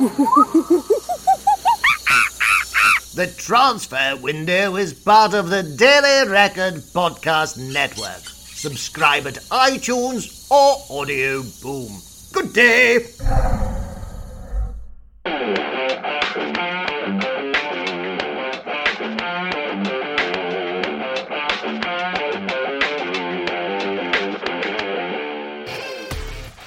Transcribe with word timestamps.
the 3.16 3.34
transfer 3.36 4.16
window 4.22 4.76
is 4.76 4.94
part 4.94 5.34
of 5.34 5.50
the 5.50 5.64
Daily 5.64 6.30
Record 6.30 6.74
Podcast 6.74 7.58
Network. 7.72 8.22
Subscribe 8.28 9.26
at 9.26 9.34
iTunes 9.50 10.48
or 10.52 11.00
Audio 11.00 11.42
Boom. 11.60 12.00
Good 12.32 12.52
day. 12.52 13.06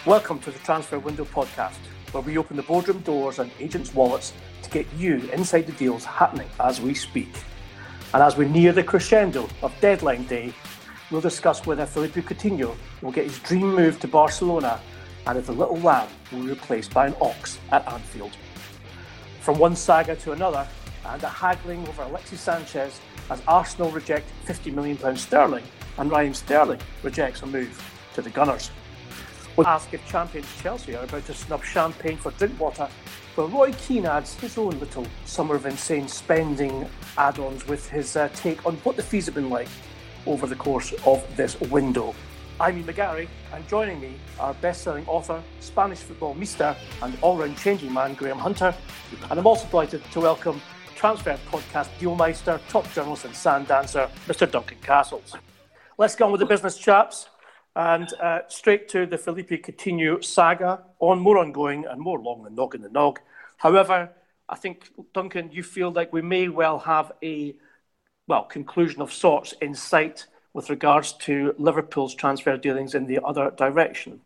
Welcome 0.05 0.39
to 0.39 0.51
the 0.51 0.59
Transfer 0.59 0.99
Window 0.99 1.23
Podcast, 1.23 1.77
where 2.11 2.23
we 2.23 2.37
open 2.37 2.57
the 2.57 2.63
boardroom 2.63 2.99
doors 2.99 3.39
and 3.39 3.51
agents' 3.59 3.93
wallets 3.93 4.33
to 4.63 4.69
get 4.69 4.85
you 4.97 5.17
inside 5.33 5.65
the 5.67 5.71
deals 5.73 6.03
happening 6.03 6.49
as 6.59 6.81
we 6.81 6.93
speak. 6.93 7.33
And 8.13 8.21
as 8.21 8.37
we 8.37 8.47
near 8.47 8.73
the 8.73 8.83
crescendo 8.83 9.47
of 9.61 9.73
deadline 9.81 10.25
day, 10.25 10.53
we'll 11.09 11.21
discuss 11.21 11.65
whether 11.65 11.85
Philippe 11.85 12.21
Coutinho 12.21 12.75
will 13.01 13.11
get 13.11 13.25
his 13.25 13.39
dream 13.39 13.75
move 13.75 13.99
to 13.99 14.07
Barcelona 14.07 14.79
and 15.27 15.37
if 15.37 15.45
the 15.45 15.53
little 15.53 15.77
lamb 15.77 16.09
will 16.31 16.43
be 16.43 16.49
replaced 16.49 16.93
by 16.93 17.07
an 17.07 17.15
ox 17.21 17.59
at 17.71 17.87
Anfield. 17.87 18.35
From 19.39 19.57
one 19.57 19.75
saga 19.75 20.15
to 20.17 20.31
another, 20.33 20.67
and 21.05 21.23
a 21.23 21.29
haggling 21.29 21.87
over 21.87 22.03
Alexis 22.03 22.41
Sanchez 22.41 22.99
as 23.29 23.41
Arsenal 23.47 23.91
reject 23.91 24.27
£50 24.45 24.73
million 24.73 25.17
sterling 25.17 25.63
and 25.97 26.11
Raheem 26.11 26.33
Sterling 26.33 26.79
rejects 27.03 27.41
a 27.41 27.45
move 27.45 27.81
to 28.13 28.21
the 28.21 28.29
Gunners. 28.29 28.71
Ask 29.59 29.93
if 29.93 30.05
champions 30.07 30.47
Chelsea 30.61 30.95
are 30.95 31.03
about 31.03 31.25
to 31.25 31.33
snub 31.33 31.63
champagne 31.63 32.17
for 32.17 32.31
Drinkwater, 32.31 32.87
while 33.35 33.47
Roy 33.47 33.71
Keane 33.73 34.05
adds 34.05 34.33
his 34.35 34.57
own 34.57 34.71
little 34.79 35.05
summer 35.25 35.55
of 35.55 35.65
insane 35.65 36.07
spending 36.07 36.87
add 37.17 37.37
ons 37.37 37.67
with 37.67 37.87
his 37.89 38.15
uh, 38.15 38.29
take 38.33 38.65
on 38.65 38.75
what 38.77 38.95
the 38.95 39.03
fees 39.03 39.25
have 39.25 39.35
been 39.35 39.49
like 39.49 39.67
over 40.25 40.47
the 40.47 40.55
course 40.55 40.93
of 41.05 41.23
this 41.35 41.59
window. 41.61 42.15
I'm 42.59 42.77
Ian 42.77 42.87
McGarry, 42.87 43.27
and 43.53 43.67
joining 43.67 43.99
me 43.99 44.15
are 44.39 44.53
best 44.55 44.83
selling 44.83 45.05
author, 45.05 45.43
Spanish 45.59 45.99
football 45.99 46.33
mister, 46.33 46.75
and 47.03 47.15
all 47.21 47.37
round 47.37 47.57
changing 47.57 47.93
man 47.93 48.13
Graham 48.15 48.39
Hunter. 48.39 48.73
And 49.29 49.39
I'm 49.39 49.45
also 49.47 49.67
delighted 49.67 50.03
to 50.11 50.21
welcome 50.21 50.61
Transfer 50.95 51.37
Podcast 51.51 51.89
Dealmeister, 51.99 52.59
top 52.69 52.91
journalist 52.93 53.25
and 53.25 53.35
sand 53.35 53.67
dancer, 53.67 54.09
Mr. 54.27 54.49
Duncan 54.49 54.77
Castles. 54.81 55.35
Let's 55.97 56.15
go 56.15 56.25
on 56.25 56.31
with 56.31 56.39
the 56.39 56.47
business, 56.47 56.77
chaps. 56.77 57.27
And 57.75 58.11
uh, 58.21 58.39
straight 58.47 58.89
to 58.89 59.05
the 59.05 59.17
Philippe 59.17 59.57
Coutinho 59.57 60.23
saga, 60.23 60.83
on 60.99 61.19
more 61.19 61.37
ongoing 61.37 61.85
and 61.85 62.01
more 62.01 62.19
long 62.19 62.43
than 62.43 62.55
nog 62.55 62.75
in 62.75 62.81
the 62.81 62.89
nog. 62.89 63.19
However, 63.57 64.09
I 64.49 64.55
think, 64.55 64.89
Duncan, 65.13 65.51
you 65.51 65.63
feel 65.63 65.91
like 65.91 66.11
we 66.11 66.21
may 66.21 66.49
well 66.49 66.79
have 66.79 67.13
a 67.23 67.55
well 68.27 68.43
conclusion 68.43 69.01
of 69.01 69.13
sorts 69.13 69.53
in 69.61 69.73
sight 69.73 70.27
with 70.53 70.69
regards 70.69 71.13
to 71.13 71.55
Liverpool's 71.57 72.13
transfer 72.13 72.57
dealings 72.57 72.93
in 72.93 73.07
the 73.07 73.19
other 73.23 73.51
direction. 73.51 74.19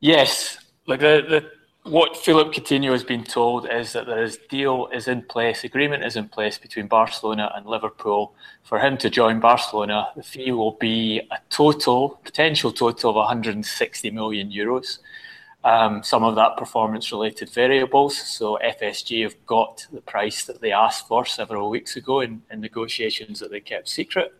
Yes, 0.00 0.58
like 0.86 1.00
the, 1.00 1.22
the 1.28 1.59
what 1.90 2.16
Philip 2.16 2.52
Coutinho 2.52 2.92
has 2.92 3.02
been 3.02 3.24
told 3.24 3.68
is 3.68 3.92
that 3.94 4.06
there 4.06 4.22
is 4.22 4.38
deal 4.48 4.88
is 4.92 5.08
in 5.08 5.22
place, 5.22 5.64
agreement 5.64 6.04
is 6.04 6.14
in 6.14 6.28
place 6.28 6.56
between 6.56 6.86
Barcelona 6.86 7.50
and 7.56 7.66
Liverpool 7.66 8.32
for 8.62 8.78
him 8.78 8.96
to 8.98 9.10
join 9.10 9.40
Barcelona. 9.40 10.08
The 10.14 10.22
fee 10.22 10.52
will 10.52 10.72
be 10.80 11.18
a 11.32 11.38
total, 11.50 12.20
potential 12.22 12.70
total 12.70 13.10
of 13.10 13.16
160 13.16 14.10
million 14.12 14.52
euros. 14.52 14.98
Um, 15.64 16.02
some 16.04 16.22
of 16.22 16.36
that 16.36 16.56
performance-related 16.56 17.50
variables. 17.50 18.16
So 18.16 18.58
FSG 18.64 19.24
have 19.24 19.34
got 19.46 19.86
the 19.92 20.00
price 20.00 20.44
that 20.44 20.60
they 20.60 20.70
asked 20.70 21.08
for 21.08 21.26
several 21.26 21.70
weeks 21.70 21.96
ago 21.96 22.20
in, 22.20 22.40
in 22.52 22.60
negotiations 22.60 23.40
that 23.40 23.50
they 23.50 23.60
kept 23.60 23.88
secret. 23.88 24.32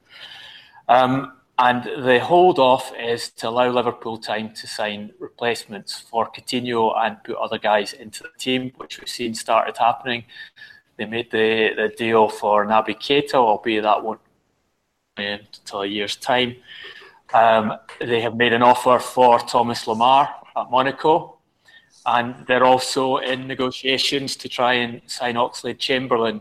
Um, 0.88 1.32
and 1.62 1.84
the 2.06 2.18
hold 2.20 2.58
off 2.58 2.90
is 2.98 3.30
to 3.32 3.50
allow 3.50 3.68
Liverpool 3.68 4.16
time 4.16 4.54
to 4.54 4.66
sign 4.66 5.12
replacements 5.18 6.00
for 6.00 6.30
Coutinho 6.32 6.96
and 6.98 7.22
put 7.22 7.36
other 7.36 7.58
guys 7.58 7.92
into 7.92 8.22
the 8.22 8.30
team, 8.38 8.72
which 8.78 8.98
we've 8.98 9.10
seen 9.10 9.34
started 9.34 9.76
happening. 9.76 10.24
They 10.96 11.04
made 11.04 11.30
the, 11.30 11.70
the 11.76 11.88
deal 11.98 12.30
for 12.30 12.64
Naby 12.64 12.96
Keita, 12.96 13.34
albeit 13.34 13.82
that 13.82 14.02
won't 14.02 14.20
until 15.18 15.82
a 15.82 15.86
year's 15.86 16.16
time. 16.16 16.56
Um, 17.34 17.74
they 18.00 18.22
have 18.22 18.36
made 18.36 18.54
an 18.54 18.62
offer 18.62 18.98
for 18.98 19.38
Thomas 19.40 19.84
Lemar 19.84 20.30
at 20.56 20.70
Monaco, 20.70 21.36
and 22.06 22.46
they're 22.46 22.64
also 22.64 23.18
in 23.18 23.46
negotiations 23.46 24.34
to 24.36 24.48
try 24.48 24.74
and 24.74 25.02
sign 25.06 25.34
Oxlade 25.34 25.78
Chamberlain 25.78 26.40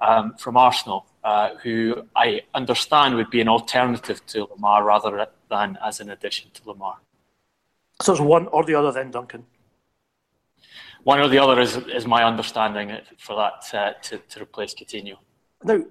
um, 0.00 0.34
from 0.38 0.56
Arsenal 0.56 1.06
uh, 1.24 1.56
who 1.62 2.06
I 2.16 2.42
understand 2.54 3.14
would 3.16 3.30
be 3.30 3.40
an 3.40 3.48
alternative 3.48 4.24
to 4.26 4.46
Lemar 4.46 4.84
rather 4.84 5.26
than 5.48 5.78
as 5.84 6.00
an 6.00 6.10
addition 6.10 6.50
to 6.54 6.62
Lemar. 6.62 6.96
So 8.02 8.12
it's 8.12 8.20
one 8.20 8.46
or 8.48 8.64
the 8.64 8.74
other 8.74 8.92
then, 8.92 9.10
Duncan? 9.10 9.44
One 11.04 11.20
or 11.20 11.28
the 11.28 11.38
other 11.38 11.60
is, 11.60 11.76
is 11.76 12.06
my 12.06 12.24
understanding 12.24 12.96
for 13.18 13.36
that 13.36 13.74
uh, 13.74 13.92
to, 14.02 14.18
to 14.18 14.42
replace 14.42 14.74
Coutinho. 14.74 15.16
Now, 15.64 15.82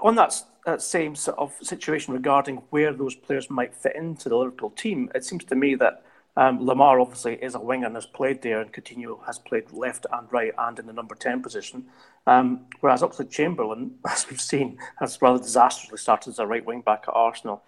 on 0.00 0.14
that, 0.16 0.34
that 0.66 0.82
same 0.82 1.14
sort 1.14 1.38
of 1.38 1.52
situation 1.62 2.14
regarding 2.14 2.56
where 2.70 2.92
those 2.92 3.14
players 3.14 3.50
might 3.50 3.74
fit 3.74 3.96
into 3.96 4.28
the 4.28 4.36
Liverpool 4.36 4.70
team, 4.70 5.10
it 5.14 5.24
seems 5.24 5.44
to 5.44 5.54
me 5.54 5.74
that 5.76 6.04
um, 6.36 6.60
Lemar 6.60 7.00
obviously 7.00 7.34
is 7.34 7.54
a 7.54 7.60
winger 7.60 7.86
and 7.86 7.94
has 7.94 8.06
played 8.06 8.40
there, 8.40 8.60
and 8.60 8.72
Coutinho 8.72 9.24
has 9.26 9.38
played 9.38 9.70
left 9.72 10.06
and 10.10 10.32
right 10.32 10.52
and 10.56 10.78
in 10.78 10.86
the 10.86 10.92
number 10.92 11.14
10 11.14 11.42
position. 11.42 11.84
Um, 12.26 12.66
whereas 12.80 13.02
Oxlade 13.02 13.30
Chamberlain, 13.30 13.96
as 14.08 14.28
we've 14.30 14.40
seen, 14.40 14.78
has 14.98 15.20
rather 15.20 15.42
disastrously 15.42 15.98
started 15.98 16.30
as 16.30 16.38
a 16.38 16.46
right 16.46 16.64
wing 16.64 16.80
back 16.80 17.04
at 17.06 17.14
Arsenal. 17.14 17.62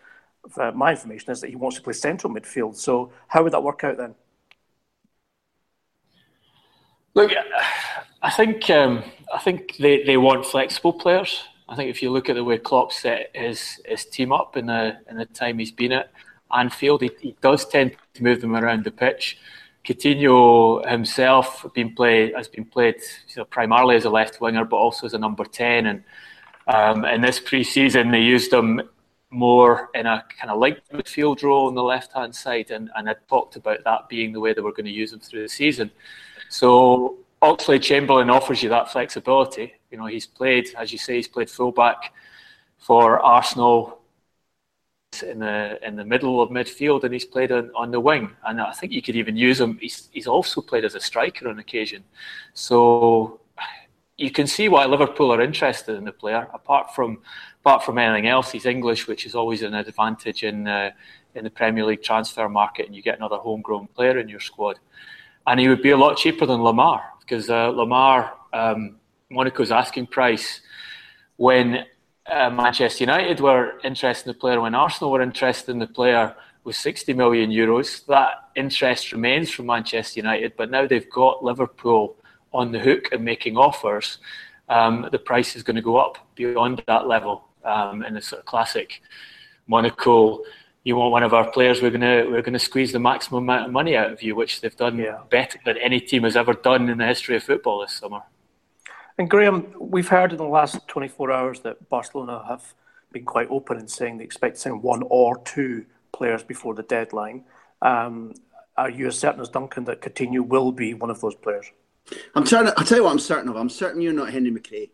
Uh, 0.57 0.71
my 0.73 0.93
information 0.93 1.31
is 1.31 1.41
that 1.41 1.51
he 1.51 1.57
wants 1.57 1.77
to 1.77 1.83
play 1.83 1.93
central 1.93 2.33
midfield. 2.33 2.77
So, 2.77 3.13
how 3.29 3.43
would 3.43 3.53
that 3.53 3.63
work 3.63 3.85
out 3.85 3.97
then? 3.97 4.15
Look, 7.15 7.33
I 8.23 8.31
think 8.31 8.69
um, 8.71 9.05
I 9.33 9.39
think 9.39 9.77
they, 9.79 10.03
they 10.05 10.17
want 10.17 10.45
flexible 10.45 10.93
players. 10.93 11.45
I 11.69 11.77
think 11.77 11.89
if 11.89 12.03
you 12.03 12.11
look 12.11 12.29
at 12.29 12.35
the 12.35 12.45
way 12.45 12.59
Klopp 12.59 12.93
set 12.93 13.31
his 13.35 13.81
his 13.87 14.05
team 14.05 14.33
up 14.33 14.57
in 14.57 14.67
the 14.67 14.99
in 15.09 15.17
the 15.17 15.25
time 15.27 15.59
he's 15.59 15.73
been 15.73 15.93
at 15.93 16.11
Anfield, 16.55 17.03
he, 17.03 17.11
he 17.21 17.37
does 17.41 17.67
tend 17.67 17.97
to 18.15 18.23
move 18.23 18.41
them 18.41 18.55
around 18.55 18.85
the 18.85 18.91
pitch. 18.91 19.39
Coutinho 19.85 20.89
himself 20.89 21.67
been 21.75 21.95
played 21.95 22.35
has 22.35 22.49
been 22.49 22.65
played 22.65 22.97
you 23.29 23.37
know, 23.37 23.45
primarily 23.45 23.97
as 23.97 24.05
a 24.05 24.11
left 24.11 24.41
winger, 24.41 24.65
but 24.65 24.77
also 24.77 25.07
as 25.07 25.15
a 25.15 25.19
number 25.19 25.45
ten. 25.45 25.87
And 25.87 26.05
um, 26.67 27.05
in 27.05 27.21
this 27.21 27.39
pre-season, 27.39 28.11
they 28.11 28.21
used 28.21 28.53
him 28.53 28.81
more 29.31 29.91
in 29.95 30.07
a 30.07 30.25
kind 30.39 30.51
of 30.51 30.59
light 30.59 30.79
midfield 30.93 31.43
role 31.43 31.67
on 31.67 31.75
the 31.75 31.83
left-hand 31.83 32.35
side, 32.35 32.71
and, 32.71 32.89
and 32.95 33.11
I 33.11 33.17
talked 33.29 33.57
about 33.57 33.83
that 33.85 34.09
being 34.09 34.33
the 34.33 34.41
way 34.41 34.55
they 34.55 34.61
were 34.61 34.73
going 34.73 34.87
to 34.87 34.93
use 34.93 35.13
him 35.13 35.21
through 35.21 35.43
the 35.43 35.49
season. 35.49 35.91
So 36.49 37.19
Oxlade 37.43 37.83
Chamberlain 37.83 38.31
offers 38.31 38.63
you 38.63 38.69
that 38.71 38.93
flexibility. 38.93 39.75
You 39.91 39.99
know, 39.99 40.07
he's 40.07 40.27
played, 40.27 40.69
as 40.79 40.93
you 40.93 40.99
say, 40.99 41.17
he's 41.17 41.29
played 41.29 41.51
fullback 41.51 42.15
for 42.79 43.19
Arsenal 43.19 43.99
in 45.23 45.39
the 45.39 45.79
in 45.87 45.97
the 45.97 46.05
middle 46.05 46.41
of 46.43 46.51
midfield 46.51 47.05
and 47.05 47.13
he's 47.13 47.25
played 47.25 47.53
on, 47.53 47.71
on 47.75 47.91
the 47.91 48.01
wing. 48.01 48.31
And 48.47 48.61
I 48.61 48.73
think 48.73 48.93
you 48.93 49.03
could 49.03 49.17
even 49.17 49.37
use 49.37 49.61
him. 49.61 49.79
He's, 49.81 50.09
he's 50.13 50.27
also 50.27 50.61
played 50.61 50.85
as 50.85 50.95
a 50.95 51.01
striker 51.01 51.49
on 51.49 51.59
occasion. 51.59 52.05
So 52.55 53.41
you 54.17 54.31
can 54.31 54.47
see 54.47 54.69
why 54.69 54.87
Liverpool 54.87 55.33
are 55.33 55.41
interested 55.41 55.97
in 55.97 56.05
the 56.05 56.13
player. 56.13 56.49
Apart 56.53 56.95
from 56.95 57.21
apart 57.61 57.83
from 57.83 57.99
anything 57.99 58.29
else 58.29 58.53
he's 58.53 58.67
English 58.67 59.07
which 59.07 59.25
is 59.25 59.35
always 59.35 59.63
an 59.63 59.75
advantage 59.75 60.43
in 60.45 60.69
uh, 60.69 60.91
in 61.35 61.45
the 61.45 61.51
Premier 61.51 61.85
League 61.85 62.03
transfer 62.03 62.49
market 62.49 62.87
and 62.87 62.95
you 62.95 63.03
get 63.03 63.17
another 63.17 63.37
homegrown 63.37 63.87
player 63.89 64.19
in 64.19 64.29
your 64.29 64.41
squad. 64.41 64.79
And 65.47 65.61
he 65.61 65.69
would 65.69 65.83
be 65.83 65.91
a 65.91 65.97
lot 65.97 66.17
cheaper 66.17 66.47
than 66.47 66.61
Lemar 66.61 67.01
because 67.21 67.51
uh, 67.51 67.71
Lemar 67.71 68.31
um, 68.53 68.97
Monaco's 69.31 69.73
asking 69.73 70.07
price 70.07 70.61
when 71.37 71.85
uh, 72.31 72.51
Manchester 72.51 73.05
United 73.05 73.41
were 73.41 73.79
interested 73.85 74.29
in 74.29 74.35
the 74.35 74.39
player, 74.39 74.61
when 74.61 74.75
Arsenal 74.75 75.11
were 75.11 75.23
interested 75.23 75.71
in 75.71 75.79
the 75.79 75.87
player, 75.87 76.35
with 76.65 76.77
60 76.77 77.13
million 77.13 77.51
euros. 77.51 78.05
That 78.07 78.49
interest 78.57 79.13
remains 79.13 79.51
from 79.51 79.67
Manchester 79.67 80.21
United, 80.21 80.55
but 80.57 80.71
now 80.71 80.87
they've 80.87 81.09
got 81.11 81.45
Liverpool 81.45 82.17
on 82.53 82.73
the 82.73 82.79
hook 82.79 83.11
and 83.13 83.25
making 83.25 83.57
offers. 83.57 84.19
Um, 84.69 85.09
the 85.13 85.19
price 85.19 85.57
is 85.57 85.63
going 85.63 85.77
to 85.77 85.83
go 85.83 85.99
up 85.99 86.17
beyond 86.35 86.83
that 86.87 87.07
level. 87.07 87.45
Um, 87.65 88.03
in 88.03 88.17
a 88.17 88.23
sort 88.23 88.41
of 88.41 88.47
classic 88.47 89.01
Monaco, 89.67 90.43
you 90.85 90.97
want 90.97 91.13
one 91.13 91.23
of 91.23 91.33
our 91.33 91.51
players, 91.51 91.81
we're 91.81 91.91
going 91.91 92.03
to 92.03 92.31
we're 92.31 92.43
going 92.43 92.53
to 92.53 92.59
squeeze 92.59 92.93
the 92.93 92.99
maximum 92.99 93.45
amount 93.45 93.67
of 93.67 93.73
money 93.73 93.97
out 93.97 94.13
of 94.13 94.23
you, 94.23 94.35
which 94.35 94.61
they've 94.61 94.77
done 94.77 94.99
yeah. 94.99 95.21
better 95.31 95.59
than 95.65 95.79
any 95.79 95.99
team 95.99 96.25
has 96.25 96.37
ever 96.37 96.53
done 96.53 96.91
in 96.91 96.99
the 96.99 97.07
history 97.07 97.37
of 97.37 97.43
football 97.43 97.81
this 97.81 97.93
summer. 97.93 98.21
And 99.19 99.31
Graham, 99.31 99.73
we've 99.79 100.09
heard 100.09 100.33
in 100.33 100.39
the 100.39 100.45
last 100.45 100.89
24 100.89 101.31
hours 101.31 101.61
that 101.61 101.89
Barcelona 101.89 102.45
have 102.49 102.75
been 103.13 103.25
quite 103.25 103.49
open 103.49 103.79
in 103.79 103.87
saying 103.87 104.19
they 104.19 104.25
expect 104.25 104.57
to 104.57 104.61
sign 104.61 104.83
one 104.83 105.05
or 105.09 105.39
two 105.45 105.87
players 106.13 106.43
before 106.43 106.75
the 106.75 106.83
deadline. 106.83 107.45
Um, 107.81 108.35
are 108.77 108.91
you 108.91 109.07
as 109.07 109.19
certain 109.19 109.41
as 109.41 109.49
Duncan 109.49 109.85
that 109.85 110.01
Coutinho 110.01 110.47
will 110.47 110.73
be 110.73 110.95
one 110.95 111.11
of 111.11 111.21
those 111.21 111.37
players? 111.37 111.71
I'm 112.35 112.45
trying. 112.45 112.67
I'll 112.77 112.85
tell 112.85 112.99
you 112.99 113.05
what 113.05 113.13
I'm 113.13 113.19
certain 113.21 113.49
of. 113.49 113.57
I'm 113.57 113.71
certain 113.71 114.01
you're 114.01 114.13
not 114.13 114.33
Henry 114.33 114.51
McRae. 114.51 114.91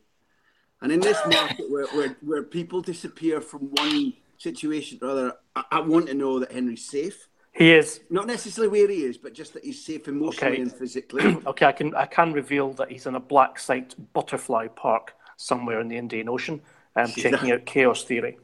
And 0.82 0.92
in 0.92 1.00
this 1.00 1.18
market 1.26 1.70
where, 1.70 1.86
where, 1.88 2.16
where 2.20 2.42
people 2.42 2.80
disappear 2.80 3.40
from 3.40 3.70
one 3.72 4.14
situation 4.38 4.98
to 4.98 5.04
another, 5.04 5.32
I, 5.54 5.64
I, 5.72 5.80
want 5.80 6.06
to 6.06 6.14
know 6.14 6.38
that 6.38 6.52
Henry's 6.52 6.88
safe. 6.88 7.28
He 7.52 7.72
is 7.72 8.00
not 8.10 8.26
necessarily 8.26 8.70
where 8.70 8.88
he 8.88 9.02
is, 9.02 9.18
but 9.18 9.34
just 9.34 9.54
that 9.54 9.64
he's 9.64 9.84
safe 9.84 10.06
emotionally 10.08 10.54
okay. 10.54 10.62
and 10.62 10.72
physically. 10.72 11.36
okay, 11.46 11.66
I 11.66 11.72
can 11.72 11.94
I 11.94 12.06
can 12.06 12.32
reveal 12.32 12.72
that 12.74 12.90
he's 12.90 13.06
in 13.06 13.16
a 13.16 13.20
black 13.20 13.58
site 13.58 13.94
butterfly 14.12 14.68
park 14.68 15.14
somewhere 15.36 15.80
in 15.80 15.88
the 15.88 15.96
Indian 15.96 16.28
Ocean, 16.28 16.60
um, 16.96 17.08
checking 17.08 17.50
out 17.50 17.66
chaos 17.66 18.04
theory. 18.04 18.38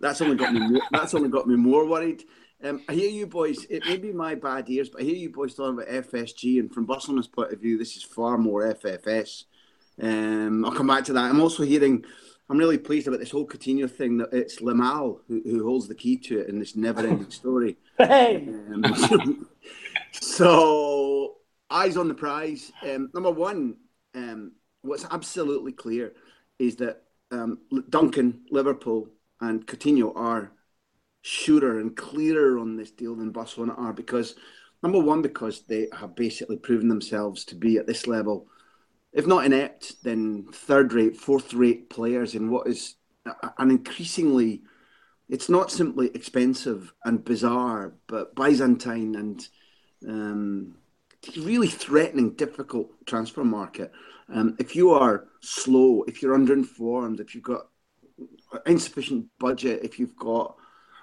That's 0.00 0.20
only 0.20 0.36
got 0.36 0.54
me. 0.54 0.60
More, 0.60 0.82
that's 0.92 1.14
only 1.14 1.28
got 1.28 1.46
me 1.46 1.56
more 1.56 1.84
worried. 1.84 2.24
Um, 2.64 2.82
I 2.88 2.94
hear 2.94 3.10
you 3.10 3.26
boys. 3.26 3.64
It 3.68 3.84
may 3.86 3.98
be 3.98 4.12
my 4.12 4.34
bad 4.34 4.68
ears, 4.70 4.88
but 4.88 5.02
I 5.02 5.04
hear 5.04 5.16
you 5.16 5.30
boys 5.30 5.54
talking 5.54 5.74
about 5.74 5.88
FSG, 5.88 6.60
and 6.60 6.72
from 6.72 6.86
Barcelona's 6.86 7.28
point 7.28 7.52
of 7.52 7.60
view, 7.60 7.76
this 7.78 7.96
is 7.96 8.02
far 8.02 8.38
more 8.38 8.74
FFS. 8.74 9.44
Um, 10.00 10.64
I'll 10.64 10.72
come 10.72 10.86
back 10.86 11.04
to 11.04 11.12
that. 11.12 11.30
I'm 11.30 11.40
also 11.40 11.64
hearing. 11.64 12.04
I'm 12.50 12.58
really 12.58 12.78
pleased 12.78 13.06
about 13.06 13.20
this 13.20 13.30
whole 13.30 13.46
Coutinho 13.46 13.90
thing. 13.90 14.18
That 14.18 14.32
it's 14.32 14.60
Lamela 14.60 15.16
who, 15.28 15.42
who 15.44 15.64
holds 15.64 15.86
the 15.86 15.94
key 15.94 16.16
to 16.18 16.40
it 16.40 16.48
in 16.48 16.58
this 16.58 16.76
never-ending 16.76 17.30
story. 17.30 17.76
Hey. 17.98 18.48
Um, 18.72 19.48
so 20.12 21.36
eyes 21.70 21.96
on 21.96 22.08
the 22.08 22.14
prize. 22.14 22.72
Um, 22.82 23.10
number 23.12 23.30
one, 23.30 23.76
um, 24.14 24.52
what's 24.82 25.06
absolutely 25.10 25.72
clear 25.72 26.12
is 26.58 26.76
that 26.76 27.02
um, 27.30 27.58
Duncan, 27.90 28.42
Liverpool, 28.50 29.08
and 29.40 29.66
Coutinho 29.66 30.16
are 30.16 30.52
surer 31.22 31.80
and 31.80 31.96
clearer 31.96 32.58
on 32.58 32.76
this 32.76 32.90
deal 32.90 33.14
than 33.14 33.30
Barcelona 33.30 33.74
are 33.74 33.92
because 33.92 34.34
number 34.82 34.98
one, 34.98 35.22
because 35.22 35.62
they 35.62 35.88
have 35.92 36.16
basically 36.16 36.56
proven 36.56 36.88
themselves 36.88 37.44
to 37.44 37.54
be 37.54 37.76
at 37.76 37.86
this 37.86 38.06
level, 38.06 38.46
if 39.12 39.26
not 39.26 39.44
inept, 39.44 40.02
then 40.02 40.46
third 40.52 40.92
rate, 40.92 41.16
fourth 41.16 41.54
rate 41.54 41.90
players 41.90 42.34
in 42.34 42.50
what 42.50 42.66
is 42.66 42.94
an 43.58 43.70
increasingly 43.70 44.62
it's 45.28 45.48
not 45.48 45.70
simply 45.70 46.10
expensive 46.14 46.92
and 47.04 47.24
bizarre, 47.24 47.94
but 48.06 48.34
Byzantine 48.34 49.14
and 49.14 49.48
um, 50.08 50.76
really 51.36 51.68
threatening, 51.68 52.30
difficult 52.30 52.90
transfer 53.06 53.44
market. 53.44 53.92
Um, 54.32 54.56
if 54.58 54.74
you 54.74 54.90
are 54.90 55.28
slow, 55.40 56.02
if 56.06 56.22
you're 56.22 56.36
underinformed, 56.36 57.20
if 57.20 57.34
you've 57.34 57.44
got 57.44 57.66
insufficient 58.66 59.26
budget, 59.38 59.84
if 59.84 59.98
you've 59.98 60.16
got 60.16 60.56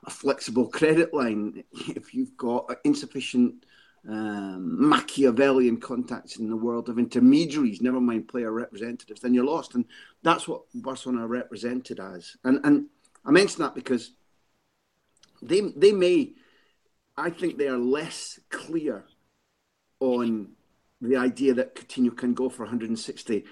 a 0.06 0.10
flexible 0.10 0.68
credit 0.68 1.14
line, 1.14 1.64
if 1.72 2.14
you've 2.14 2.36
got 2.36 2.72
insufficient 2.84 3.66
um, 4.08 4.90
Machiavellian 4.90 5.78
contacts 5.78 6.38
in 6.38 6.50
the 6.50 6.56
world 6.56 6.90
of 6.90 7.00
intermediaries, 7.00 7.82
never 7.82 8.00
mind 8.00 8.28
player 8.28 8.52
representatives, 8.52 9.22
then 9.22 9.34
you're 9.34 9.46
lost. 9.46 9.76
And 9.76 9.86
that's 10.22 10.48
what 10.48 10.64
Barcelona 10.74 11.28
represented 11.28 12.00
as. 12.00 12.38
And 12.44 12.60
and 12.64 12.86
I 13.26 13.32
mention 13.32 13.64
that 13.64 13.76
because 13.76 14.12
they 15.42 15.62
they 15.62 15.92
may, 15.92 16.34
I 17.18 17.30
think 17.30 17.58
they 17.58 17.68
are 17.68 17.78
less 17.78 18.40
clear 18.50 19.06
on 20.00 20.50
the 21.02 21.18
idea 21.18 21.54
that 21.56 21.76
Coutinho 21.76 22.16
can 22.16 22.34
go 22.34 22.50
for 22.50 22.64
160 22.64 23.46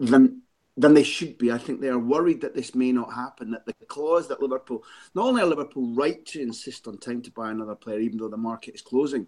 than 0.00 0.42
than 0.76 0.94
they 0.94 1.02
should 1.02 1.38
be. 1.38 1.52
I 1.52 1.58
think 1.58 1.80
they 1.80 1.88
are 1.88 1.98
worried 1.98 2.40
that 2.40 2.54
this 2.54 2.74
may 2.74 2.90
not 2.90 3.12
happen. 3.12 3.52
That 3.52 3.66
the 3.66 3.74
clause 3.86 4.28
that 4.28 4.42
Liverpool, 4.42 4.82
not 5.14 5.26
only 5.26 5.42
are 5.42 5.46
Liverpool 5.46 5.94
right 5.94 6.24
to 6.26 6.42
insist 6.42 6.88
on 6.88 6.98
time 6.98 7.22
to 7.22 7.30
buy 7.30 7.50
another 7.50 7.76
player, 7.76 8.00
even 8.00 8.18
though 8.18 8.28
the 8.28 8.36
market 8.36 8.74
is 8.74 8.82
closing, 8.82 9.26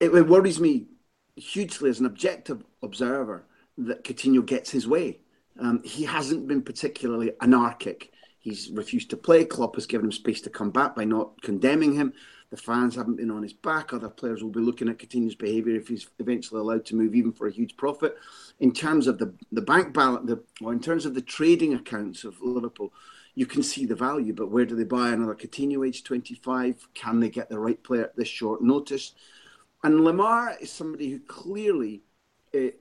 it, 0.00 0.14
it 0.14 0.28
worries 0.28 0.60
me 0.60 0.86
hugely 1.36 1.88
as 1.88 2.00
an 2.00 2.06
objective 2.06 2.62
observer 2.82 3.46
that 3.78 4.04
Coutinho 4.04 4.44
gets 4.44 4.70
his 4.70 4.86
way. 4.86 5.20
Um, 5.58 5.82
he 5.82 6.04
hasn't 6.04 6.46
been 6.46 6.62
particularly 6.62 7.32
anarchic. 7.40 8.12
He's 8.38 8.70
refused 8.70 9.10
to 9.10 9.16
play. 9.16 9.44
Klopp 9.44 9.76
has 9.76 9.86
given 9.86 10.06
him 10.06 10.12
space 10.12 10.40
to 10.42 10.50
come 10.50 10.70
back 10.70 10.94
by 10.94 11.04
not 11.04 11.40
condemning 11.42 11.94
him. 11.94 12.12
The 12.50 12.56
fans 12.56 12.96
haven't 12.96 13.16
been 13.16 13.30
on 13.30 13.42
his 13.42 13.52
back. 13.52 13.92
Other 13.92 14.08
players 14.08 14.42
will 14.42 14.50
be 14.50 14.60
looking 14.60 14.88
at 14.88 14.98
Coutinho's 14.98 15.34
behaviour 15.34 15.76
if 15.76 15.88
he's 15.88 16.08
eventually 16.18 16.60
allowed 16.60 16.86
to 16.86 16.96
move, 16.96 17.14
even 17.14 17.32
for 17.32 17.46
a 17.46 17.52
huge 17.52 17.76
profit. 17.76 18.16
In 18.60 18.72
terms 18.72 19.06
of 19.06 19.18
the, 19.18 19.34
the 19.52 19.60
bank 19.60 19.92
balance, 19.92 20.26
the, 20.26 20.42
or 20.62 20.72
in 20.72 20.80
terms 20.80 21.04
of 21.04 21.14
the 21.14 21.20
trading 21.20 21.74
accounts 21.74 22.24
of 22.24 22.40
Liverpool, 22.40 22.92
you 23.34 23.44
can 23.44 23.62
see 23.62 23.84
the 23.84 23.94
value. 23.94 24.32
But 24.32 24.50
where 24.50 24.64
do 24.64 24.74
they 24.74 24.84
buy 24.84 25.10
another 25.10 25.34
Coutinho, 25.34 25.86
age 25.86 26.04
25? 26.04 26.88
Can 26.94 27.20
they 27.20 27.28
get 27.28 27.50
the 27.50 27.58
right 27.58 27.82
player 27.82 28.04
at 28.04 28.16
this 28.16 28.28
short 28.28 28.62
notice? 28.62 29.12
And 29.84 30.00
Lemar 30.00 30.60
is 30.60 30.72
somebody 30.72 31.10
who 31.10 31.20
clearly 31.20 32.02
uh, 32.54 32.72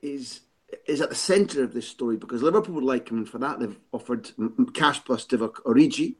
is 0.00 0.40
is 0.86 1.02
at 1.02 1.10
the 1.10 1.14
centre 1.14 1.62
of 1.62 1.74
this 1.74 1.86
story 1.86 2.16
because 2.16 2.42
Liverpool 2.42 2.74
would 2.74 2.84
like 2.84 3.10
him, 3.10 3.18
and 3.18 3.28
for 3.28 3.38
that 3.38 3.60
they've 3.60 3.78
offered 3.92 4.30
cash 4.72 5.04
plus 5.04 5.26
Divock 5.26 5.62
Origi 5.64 6.16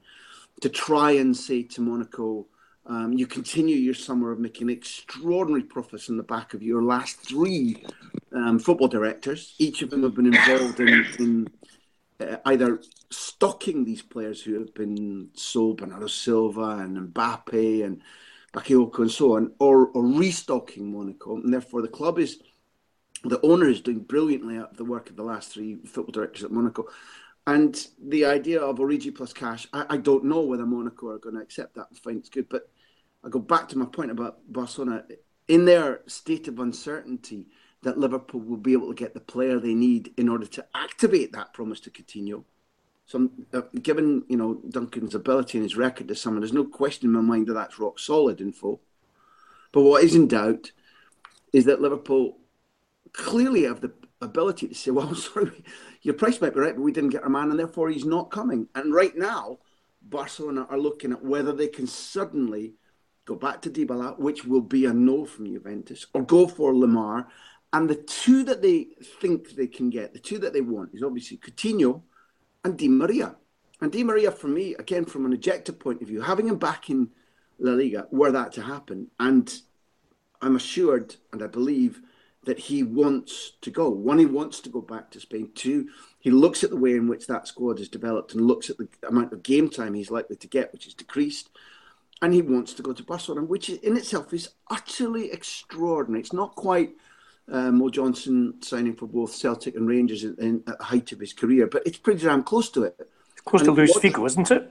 to 0.60 0.68
try 0.68 1.12
and 1.12 1.36
say 1.36 1.62
to 1.62 1.80
Monaco, 1.80 2.46
um, 2.86 3.12
you 3.12 3.26
continue 3.26 3.76
your 3.76 3.94
summer 3.94 4.32
of 4.32 4.40
making 4.40 4.68
extraordinary 4.68 5.62
profits 5.62 6.10
on 6.10 6.16
the 6.16 6.22
back 6.22 6.52
of 6.52 6.62
your 6.62 6.82
last 6.82 7.16
three 7.16 7.84
um, 8.34 8.58
football 8.58 8.88
directors. 8.88 9.54
Each 9.58 9.82
of 9.82 9.90
them 9.90 10.02
have 10.02 10.14
been 10.14 10.34
involved 10.34 10.80
in, 10.80 11.06
in 11.18 11.48
uh, 12.20 12.36
either 12.46 12.82
stocking 13.10 13.84
these 13.84 14.02
players 14.02 14.42
who 14.42 14.54
have 14.54 14.74
been 14.74 15.28
sold, 15.34 15.78
Bernardo 15.78 16.08
Silva 16.08 16.78
and 16.80 17.14
Mbappe 17.14 17.84
and 17.84 18.00
Bakayoko 18.52 18.98
and 18.98 19.10
so 19.10 19.36
on, 19.36 19.52
or, 19.60 19.86
or 19.88 20.04
restocking 20.04 20.92
Monaco. 20.92 21.36
And 21.36 21.52
therefore, 21.52 21.82
the 21.82 21.88
club 21.88 22.18
is, 22.18 22.40
the 23.24 23.40
owner 23.42 23.68
is 23.68 23.80
doing 23.80 24.00
brilliantly 24.00 24.58
of 24.58 24.76
the 24.76 24.84
work 24.84 25.08
of 25.08 25.16
the 25.16 25.22
last 25.22 25.52
three 25.52 25.76
football 25.86 26.12
directors 26.12 26.44
at 26.44 26.50
Monaco. 26.50 26.88
And 27.46 27.86
the 28.00 28.24
idea 28.24 28.60
of 28.60 28.78
Origi 28.78 29.14
plus 29.14 29.32
cash, 29.32 29.66
I, 29.72 29.86
I 29.90 29.96
don't 29.96 30.24
know 30.24 30.40
whether 30.42 30.64
Monaco 30.64 31.08
are 31.08 31.18
going 31.18 31.34
to 31.34 31.40
accept 31.40 31.74
that 31.74 31.88
and 31.90 31.98
find 31.98 32.18
it's 32.18 32.28
good. 32.28 32.48
But 32.48 32.68
I 33.24 33.28
go 33.28 33.40
back 33.40 33.68
to 33.68 33.78
my 33.78 33.86
point 33.86 34.10
about 34.10 34.38
Barcelona. 34.48 35.04
In 35.48 35.64
their 35.64 36.02
state 36.06 36.46
of 36.46 36.60
uncertainty, 36.60 37.48
that 37.82 37.98
Liverpool 37.98 38.40
will 38.40 38.56
be 38.56 38.72
able 38.72 38.88
to 38.88 38.94
get 38.94 39.12
the 39.12 39.20
player 39.20 39.58
they 39.58 39.74
need 39.74 40.14
in 40.16 40.28
order 40.28 40.46
to 40.46 40.64
activate 40.74 41.32
that 41.32 41.52
promise 41.52 41.80
to 41.80 41.90
Coutinho. 41.90 42.44
So, 43.06 43.28
uh, 43.52 43.62
given 43.82 44.24
you 44.28 44.36
know 44.36 44.60
Duncan's 44.68 45.14
ability 45.14 45.58
and 45.58 45.64
his 45.64 45.76
record 45.76 46.08
this 46.08 46.20
summer, 46.20 46.38
there's 46.38 46.52
no 46.52 46.64
question 46.64 47.06
in 47.06 47.12
my 47.12 47.20
mind 47.20 47.48
that 47.48 47.54
that's 47.54 47.78
rock 47.78 47.98
solid 47.98 48.40
info. 48.40 48.78
But 49.72 49.82
what 49.82 50.04
is 50.04 50.14
in 50.14 50.28
doubt 50.28 50.70
is 51.52 51.64
that 51.64 51.80
Liverpool 51.80 52.38
clearly 53.12 53.64
have 53.64 53.80
the 53.80 53.92
ability 54.22 54.68
to 54.68 54.74
say, 54.74 54.90
well, 54.90 55.14
sorry, 55.14 55.64
your 56.02 56.14
price 56.14 56.40
might 56.40 56.54
be 56.54 56.60
right, 56.60 56.74
but 56.74 56.82
we 56.82 56.92
didn't 56.92 57.10
get 57.10 57.22
our 57.22 57.28
man, 57.28 57.50
and 57.50 57.58
therefore 57.58 57.90
he's 57.90 58.04
not 58.04 58.30
coming. 58.30 58.68
And 58.74 58.94
right 58.94 59.16
now, 59.16 59.58
Barcelona 60.02 60.66
are 60.70 60.78
looking 60.78 61.12
at 61.12 61.24
whether 61.24 61.52
they 61.52 61.68
can 61.68 61.86
suddenly 61.86 62.74
go 63.24 63.34
back 63.34 63.62
to 63.62 63.70
Dybala, 63.70 64.18
which 64.18 64.44
will 64.44 64.60
be 64.60 64.86
a 64.86 64.92
no 64.92 65.24
from 65.24 65.46
Juventus, 65.46 66.06
or 66.14 66.22
go 66.22 66.46
for 66.46 66.72
Lemar. 66.72 67.26
And 67.72 67.88
the 67.88 67.94
two 67.94 68.42
that 68.44 68.62
they 68.62 68.88
think 69.20 69.50
they 69.50 69.66
can 69.66 69.90
get, 69.90 70.12
the 70.12 70.18
two 70.18 70.38
that 70.38 70.52
they 70.52 70.60
want, 70.60 70.90
is 70.92 71.02
obviously 71.02 71.38
Coutinho 71.38 72.02
and 72.64 72.76
Di 72.76 72.88
Maria. 72.88 73.36
And 73.80 73.90
Di 73.90 74.04
Maria, 74.04 74.30
for 74.30 74.48
me, 74.48 74.74
again, 74.74 75.04
from 75.04 75.24
an 75.24 75.32
objective 75.32 75.78
point 75.78 76.02
of 76.02 76.08
view, 76.08 76.20
having 76.20 76.48
him 76.48 76.58
back 76.58 76.90
in 76.90 77.10
La 77.58 77.72
Liga, 77.72 78.06
were 78.10 78.32
that 78.32 78.52
to 78.52 78.62
happen, 78.62 79.08
and 79.18 79.52
I'm 80.40 80.56
assured 80.56 81.14
and 81.32 81.42
I 81.42 81.46
believe 81.46 82.02
that 82.44 82.58
he 82.58 82.82
wants 82.82 83.52
to 83.60 83.70
go. 83.70 83.88
One, 83.88 84.18
he 84.18 84.26
wants 84.26 84.60
to 84.60 84.68
go 84.68 84.80
back 84.80 85.10
to 85.10 85.20
Spain. 85.20 85.50
Two, 85.54 85.88
he 86.18 86.30
looks 86.30 86.64
at 86.64 86.70
the 86.70 86.76
way 86.76 86.92
in 86.92 87.08
which 87.08 87.26
that 87.26 87.46
squad 87.46 87.78
has 87.78 87.88
developed 87.88 88.34
and 88.34 88.46
looks 88.46 88.68
at 88.68 88.78
the 88.78 88.88
amount 89.08 89.32
of 89.32 89.42
game 89.42 89.68
time 89.68 89.94
he's 89.94 90.10
likely 90.10 90.36
to 90.36 90.48
get, 90.48 90.72
which 90.72 90.86
is 90.86 90.94
decreased. 90.94 91.50
And 92.20 92.32
he 92.32 92.42
wants 92.42 92.72
to 92.74 92.82
go 92.82 92.92
to 92.92 93.02
Barcelona, 93.02 93.46
which 93.46 93.68
in 93.68 93.96
itself 93.96 94.32
is 94.32 94.50
utterly 94.70 95.30
extraordinary. 95.32 96.20
It's 96.20 96.32
not 96.32 96.54
quite 96.54 96.92
uh, 97.50 97.70
Mo 97.70 97.90
Johnston 97.90 98.62
signing 98.62 98.94
for 98.94 99.06
both 99.06 99.32
Celtic 99.34 99.74
and 99.74 99.88
Rangers 99.88 100.24
in, 100.24 100.36
in, 100.38 100.62
at 100.66 100.78
the 100.78 100.84
height 100.84 101.12
of 101.12 101.20
his 101.20 101.32
career, 101.32 101.66
but 101.66 101.82
it's 101.84 101.98
pretty 101.98 102.24
damn 102.24 102.42
close 102.42 102.70
to 102.70 102.84
it. 102.84 102.96
Close 103.44 103.62
and 103.62 103.68
to 103.68 103.72
Luis 103.72 103.96
Figo, 103.96 104.26
isn't 104.26 104.50
it? 104.50 104.70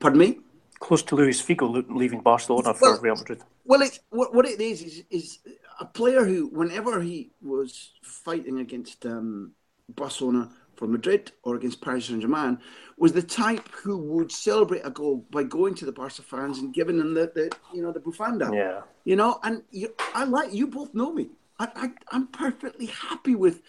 Pardon 0.00 0.18
me? 0.18 0.38
Close 0.80 1.02
to 1.04 1.14
Luis 1.14 1.40
Figo 1.40 1.84
leaving 1.88 2.20
Barcelona 2.20 2.74
well, 2.80 2.96
for 2.96 3.00
Real 3.00 3.14
Madrid. 3.14 3.42
Well, 3.64 3.82
it's, 3.82 4.00
what, 4.10 4.34
what 4.34 4.44
it 4.44 4.60
is, 4.60 4.82
is 4.82 5.04
is 5.10 5.38
a 5.80 5.84
player 5.84 6.24
who, 6.24 6.48
whenever 6.48 7.00
he 7.00 7.30
was 7.40 7.92
fighting 8.02 8.58
against 8.58 9.04
um, 9.06 9.52
Barcelona 9.88 10.50
for 10.76 10.86
Madrid 10.86 11.32
or 11.42 11.56
against 11.56 11.80
Paris 11.80 12.06
Saint 12.06 12.22
Germain, 12.22 12.58
was 12.96 13.12
the 13.12 13.22
type 13.22 13.68
who 13.68 13.98
would 13.98 14.32
celebrate 14.32 14.82
a 14.84 14.90
goal 14.90 15.26
by 15.30 15.42
going 15.42 15.74
to 15.74 15.84
the 15.84 15.92
Barca 15.92 16.22
fans 16.22 16.58
and 16.58 16.74
giving 16.74 16.98
them 16.98 17.14
the, 17.14 17.30
the 17.34 17.50
you 17.74 17.82
know 17.82 17.92
the 17.92 18.00
bufanda. 18.00 18.52
Yeah. 18.54 18.82
You 19.04 19.16
know, 19.16 19.38
and 19.42 19.62
you, 19.70 19.94
I 20.14 20.24
like 20.24 20.52
you 20.52 20.66
both 20.66 20.94
know 20.94 21.12
me. 21.12 21.28
I, 21.58 21.68
I 21.74 21.90
I'm 22.10 22.28
perfectly 22.28 22.86
happy 22.86 23.34
with 23.34 23.62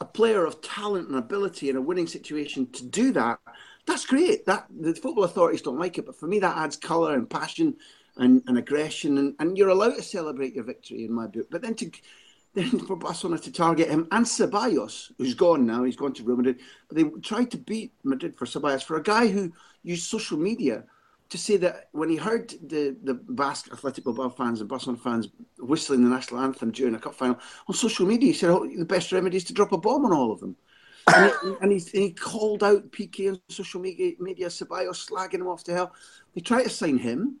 a 0.00 0.04
player 0.04 0.44
of 0.44 0.60
talent 0.60 1.08
and 1.08 1.16
ability 1.16 1.70
in 1.70 1.76
a 1.76 1.80
winning 1.80 2.06
situation 2.06 2.70
to 2.72 2.84
do 2.84 3.12
that. 3.12 3.40
That's 3.86 4.04
great. 4.04 4.46
That 4.46 4.66
the 4.70 4.94
football 4.94 5.24
authorities 5.24 5.62
don't 5.62 5.78
like 5.78 5.98
it, 5.98 6.06
but 6.06 6.18
for 6.18 6.26
me 6.26 6.38
that 6.40 6.56
adds 6.56 6.76
colour 6.76 7.14
and 7.14 7.28
passion 7.28 7.76
and, 8.16 8.42
and 8.46 8.58
aggression, 8.58 9.18
and, 9.18 9.34
and 9.38 9.56
you're 9.56 9.68
allowed 9.68 9.96
to 9.96 10.02
celebrate 10.02 10.54
your 10.54 10.64
victory 10.64 11.04
in 11.04 11.12
my 11.12 11.26
book. 11.26 11.48
But 11.50 11.62
then 11.62 11.74
to 11.76 11.90
then 12.54 12.78
for 12.86 12.96
Barcelona 12.96 13.38
to 13.40 13.52
target 13.52 13.90
him 13.90 14.08
and 14.12 14.24
Ceballos, 14.24 15.12
who's 15.18 15.34
gone 15.34 15.66
now, 15.66 15.84
he's 15.84 15.96
gone 15.96 16.14
to 16.14 16.22
Real 16.24 16.38
Madrid. 16.38 16.60
They 16.90 17.04
tried 17.22 17.50
to 17.50 17.58
beat 17.58 17.92
Madrid 18.02 18.34
for 18.38 18.46
Ceballos 18.46 18.82
for 18.82 18.96
a 18.96 19.02
guy 19.02 19.26
who 19.26 19.52
used 19.82 20.08
social 20.08 20.38
media 20.38 20.84
to 21.28 21.38
say 21.38 21.56
that 21.56 21.88
when 21.92 22.08
he 22.08 22.16
heard 22.16 22.54
the, 22.66 22.96
the 23.02 23.14
Basque 23.14 23.70
Athletic 23.72 24.04
Bilbao 24.04 24.30
fans 24.30 24.60
and 24.60 24.68
Barcelona 24.68 24.98
fans 24.98 25.28
whistling 25.58 26.04
the 26.04 26.10
national 26.10 26.40
anthem 26.40 26.70
during 26.70 26.94
a 26.94 26.98
cup 26.98 27.14
final 27.14 27.38
on 27.68 27.74
social 27.74 28.06
media, 28.06 28.28
he 28.28 28.32
said, 28.32 28.50
oh, 28.50 28.66
the 28.66 28.84
best 28.84 29.12
remedy 29.12 29.36
is 29.36 29.44
to 29.44 29.52
drop 29.52 29.72
a 29.72 29.78
bomb 29.78 30.04
on 30.04 30.12
all 30.12 30.32
of 30.32 30.40
them. 30.40 30.56
and, 31.14 31.32
he, 31.42 31.54
and 31.60 31.72
he, 31.72 31.78
he, 31.78 32.10
called 32.10 32.64
out 32.64 32.90
Piqué 32.90 33.30
on 33.30 33.40
social 33.48 33.80
media, 33.80 34.12
media 34.18 34.48
Ceballos, 34.48 35.08
slagging 35.08 35.34
him 35.34 35.46
off 35.46 35.62
to 35.64 35.72
hell. 35.72 35.92
They 36.34 36.40
tried 36.40 36.64
to 36.64 36.70
sign 36.70 36.98
him. 36.98 37.36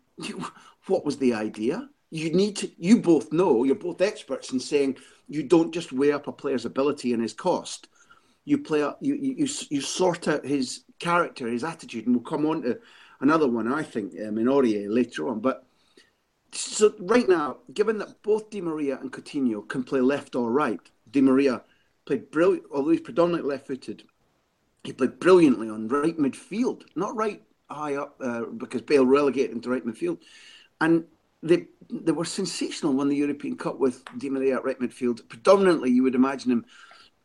What 0.86 1.04
was 1.04 1.18
the 1.18 1.34
idea? 1.34 1.88
you 2.10 2.30
need 2.32 2.56
to 2.56 2.70
you 2.78 3.00
both 3.00 3.32
know 3.32 3.64
you're 3.64 3.74
both 3.74 4.00
experts 4.00 4.52
in 4.52 4.60
saying 4.60 4.96
you 5.28 5.42
don't 5.42 5.74
just 5.74 5.92
weigh 5.92 6.12
up 6.12 6.28
a 6.28 6.32
player's 6.32 6.64
ability 6.64 7.12
and 7.12 7.22
his 7.22 7.32
cost 7.32 7.88
you 8.44 8.58
play 8.58 8.80
you 9.00 9.14
you 9.14 9.48
you 9.70 9.80
sort 9.80 10.28
out 10.28 10.44
his 10.44 10.84
character 10.98 11.48
his 11.48 11.64
attitude 11.64 12.06
and 12.06 12.14
we'll 12.14 12.24
come 12.24 12.46
on 12.46 12.62
to 12.62 12.78
another 13.20 13.48
one 13.48 13.72
i 13.72 13.82
think 13.82 14.12
um, 14.26 14.38
in 14.38 14.46
Aurier 14.46 14.88
later 14.88 15.28
on 15.28 15.40
but 15.40 15.66
so 16.52 16.94
right 17.00 17.28
now 17.28 17.58
given 17.74 17.98
that 17.98 18.22
both 18.22 18.48
Di 18.50 18.60
Maria 18.60 18.98
and 19.00 19.12
Coutinho 19.12 19.68
can 19.68 19.82
play 19.82 20.00
left 20.00 20.36
or 20.36 20.50
right 20.52 20.80
Di 21.10 21.20
Maria 21.20 21.62
played 22.06 22.30
brilliant 22.30 22.64
although 22.72 22.90
he's 22.90 23.00
predominantly 23.00 23.50
left-footed 23.50 24.04
he 24.84 24.92
played 24.92 25.18
brilliantly 25.18 25.68
on 25.68 25.88
right 25.88 26.16
midfield 26.16 26.84
not 26.94 27.16
right 27.16 27.42
high 27.70 27.96
up 27.96 28.16
uh, 28.20 28.42
because 28.56 28.82
Bale 28.82 29.06
relegated 29.06 29.52
him 29.52 29.60
to 29.62 29.70
right 29.70 29.84
midfield 29.84 30.18
and 30.80 31.04
they 31.42 31.66
they 31.90 32.12
were 32.12 32.24
sensational 32.24 32.94
when 32.94 33.08
the 33.08 33.16
European 33.16 33.56
Cup 33.56 33.78
with 33.78 34.02
Di 34.18 34.30
Maria 34.30 34.56
at 34.56 34.64
right 34.64 34.78
midfield. 34.80 35.28
Predominantly, 35.28 35.90
you 35.90 36.02
would 36.02 36.14
imagine 36.14 36.50
him 36.50 36.64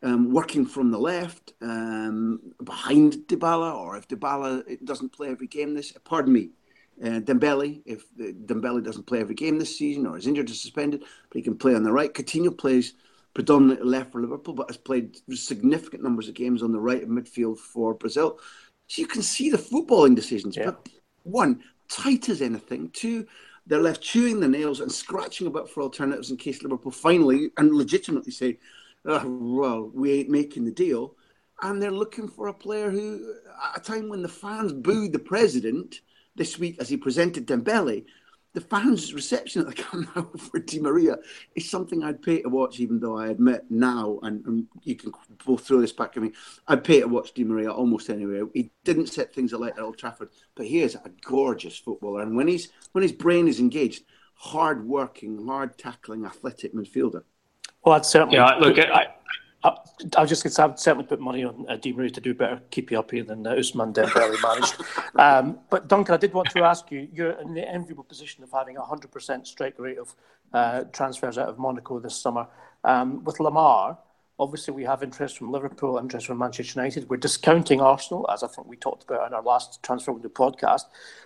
um, 0.03 0.31
working 0.31 0.65
from 0.65 0.91
the 0.91 0.99
left 0.99 1.53
um, 1.61 2.39
behind 2.63 3.13
Dybala, 3.27 3.75
or 3.75 3.97
if 3.97 4.07
Dybala 4.07 4.83
doesn't 4.83 5.13
play 5.13 5.29
every 5.29 5.47
game 5.47 5.73
this, 5.73 5.93
pardon 6.03 6.33
me, 6.33 6.49
uh, 7.03 7.19
Dembele, 7.19 7.81
if 7.85 8.03
uh, 8.19 8.31
Dembele 8.45 8.83
doesn't 8.83 9.07
play 9.07 9.19
every 9.19 9.35
game 9.35 9.57
this 9.57 9.77
season 9.77 10.05
or 10.05 10.17
is 10.17 10.27
injured 10.27 10.49
or 10.49 10.53
suspended, 10.53 11.01
but 11.01 11.37
he 11.37 11.41
can 11.41 11.57
play 11.57 11.75
on 11.75 11.83
the 11.83 11.91
right. 11.91 12.13
Coutinho 12.13 12.55
plays 12.55 12.93
predominantly 13.33 13.87
left 13.87 14.11
for 14.11 14.21
Liverpool, 14.21 14.53
but 14.53 14.69
has 14.69 14.77
played 14.77 15.17
significant 15.33 16.03
numbers 16.03 16.27
of 16.27 16.35
games 16.35 16.61
on 16.61 16.71
the 16.71 16.79
right 16.79 17.03
of 17.03 17.09
midfield 17.09 17.57
for 17.57 17.93
Brazil. 17.93 18.39
So 18.91 19.01
you 19.01 19.07
can 19.07 19.21
see 19.21 19.49
the 19.49 19.57
footballing 19.57 20.17
decisions. 20.17 20.57
Yeah. 20.57 20.65
But 20.65 20.89
one, 21.23 21.63
tight 21.87 22.27
as 22.27 22.41
anything. 22.41 22.89
Two, 22.89 23.25
they're 23.65 23.79
left 23.79 24.01
chewing 24.01 24.41
the 24.41 24.49
nails 24.49 24.81
and 24.81 24.91
scratching 24.91 25.47
about 25.47 25.69
for 25.69 25.81
alternatives 25.81 26.29
in 26.29 26.35
case 26.35 26.61
Liverpool 26.61 26.91
finally 26.91 27.51
and 27.55 27.73
legitimately 27.73 28.33
say, 28.33 28.59
oh, 29.05 29.25
well, 29.25 29.89
we 29.93 30.11
ain't 30.11 30.29
making 30.29 30.65
the 30.65 30.73
deal. 30.73 31.15
And 31.61 31.81
they're 31.81 31.89
looking 31.89 32.27
for 32.27 32.49
a 32.49 32.53
player 32.53 32.91
who, 32.91 33.33
at 33.73 33.79
a 33.79 33.81
time 33.81 34.09
when 34.09 34.21
the 34.21 34.27
fans 34.27 34.73
booed 34.73 35.13
the 35.13 35.19
president 35.19 36.01
this 36.35 36.59
week 36.59 36.75
as 36.81 36.89
he 36.89 36.97
presented 36.97 37.47
Dembele, 37.47 38.03
the 38.53 38.61
fans' 38.61 39.13
reception 39.13 39.61
at 39.61 39.67
the 39.67 39.73
Camp 39.73 40.09
Nou 40.15 40.25
for 40.37 40.59
Di 40.59 40.79
Maria 40.79 41.17
is 41.55 41.69
something 41.69 42.03
I'd 42.03 42.21
pay 42.21 42.41
to 42.41 42.49
watch, 42.49 42.79
even 42.79 42.99
though 42.99 43.17
I 43.17 43.27
admit 43.27 43.65
now, 43.69 44.19
and, 44.23 44.45
and, 44.45 44.67
you 44.83 44.95
can 44.95 45.11
both 45.45 45.65
throw 45.65 45.79
this 45.79 45.93
back 45.93 46.17
at 46.17 46.23
me, 46.23 46.31
I'd 46.67 46.83
pay 46.83 46.99
to 46.99 47.07
watch 47.07 47.33
Di 47.33 47.43
Maria 47.43 47.71
almost 47.71 48.09
anywhere. 48.09 48.47
He 48.53 48.71
didn't 48.83 49.07
set 49.07 49.33
things 49.33 49.53
alight 49.53 49.73
at 49.77 49.83
Old 49.83 49.97
Trafford, 49.97 50.29
but 50.55 50.65
he 50.65 50.81
is 50.81 50.95
a 50.95 51.11
gorgeous 51.23 51.77
footballer. 51.77 52.21
And 52.23 52.35
when, 52.35 52.47
he's, 52.47 52.69
when 52.91 53.03
his 53.03 53.13
brain 53.13 53.47
is 53.47 53.59
engaged, 53.59 54.03
hard 54.35 54.85
working, 54.85 55.45
hard 55.47 55.77
tackling, 55.77 56.25
athletic 56.25 56.73
midfielder. 56.73 57.23
Well, 57.85 57.95
that's 57.95 58.09
certainly. 58.09 58.35
Yeah, 58.35 58.55
look, 58.55 58.77
I, 58.77 59.07
I, 60.15 60.21
was 60.21 60.29
just 60.29 60.43
going 60.43 60.51
to 60.51 60.55
say, 60.55 60.63
I'd 60.63 60.79
certainly 60.79 61.05
put 61.05 61.19
money 61.19 61.43
on 61.43 61.65
uh, 61.69 61.75
Di 61.75 61.93
Maria 61.93 62.09
to 62.11 62.21
do 62.21 62.33
better, 62.33 62.61
keep 62.71 62.91
you 62.91 62.99
up 62.99 63.11
here 63.11 63.23
than 63.23 63.45
uh, 63.45 63.51
Ousmane 63.53 63.93
Dembele 63.93 64.41
managed. 64.41 64.75
Um, 65.19 65.59
but 65.69 65.89
Duncan, 65.89 66.15
I 66.15 66.17
did 66.17 66.33
want 66.33 66.49
to 66.51 66.63
ask 66.63 66.89
you, 66.89 67.07
you're 67.13 67.31
in 67.41 67.53
the 67.53 67.67
enviable 67.67 68.05
position 68.05 68.45
of 68.45 68.51
having 68.51 68.77
a 68.77 68.81
100% 68.81 69.45
strike 69.45 69.77
rate 69.77 69.97
of 69.97 70.15
uh, 70.53 70.85
transfers 70.93 71.37
out 71.37 71.49
of 71.49 71.59
Monaco 71.59 71.99
this 71.99 72.15
summer. 72.15 72.47
Um, 72.85 73.21
with 73.25 73.37
Lemar, 73.37 73.97
obviously 74.39 74.73
we 74.73 74.83
have 74.83 75.03
interest 75.03 75.37
from 75.37 75.51
Liverpool, 75.51 75.97
interest 75.97 76.27
from 76.27 76.37
Manchester 76.37 76.79
United. 76.79 77.09
We're 77.09 77.17
discounting 77.17 77.81
Arsenal, 77.81 78.25
as 78.31 78.41
I 78.41 78.47
think 78.47 78.67
we 78.67 78.77
talked 78.77 79.03
about 79.03 79.27
in 79.27 79.33
our 79.33 79.43
last 79.43 79.83
transfer 79.83 80.13
window 80.13 80.29
podcast. 80.29 80.83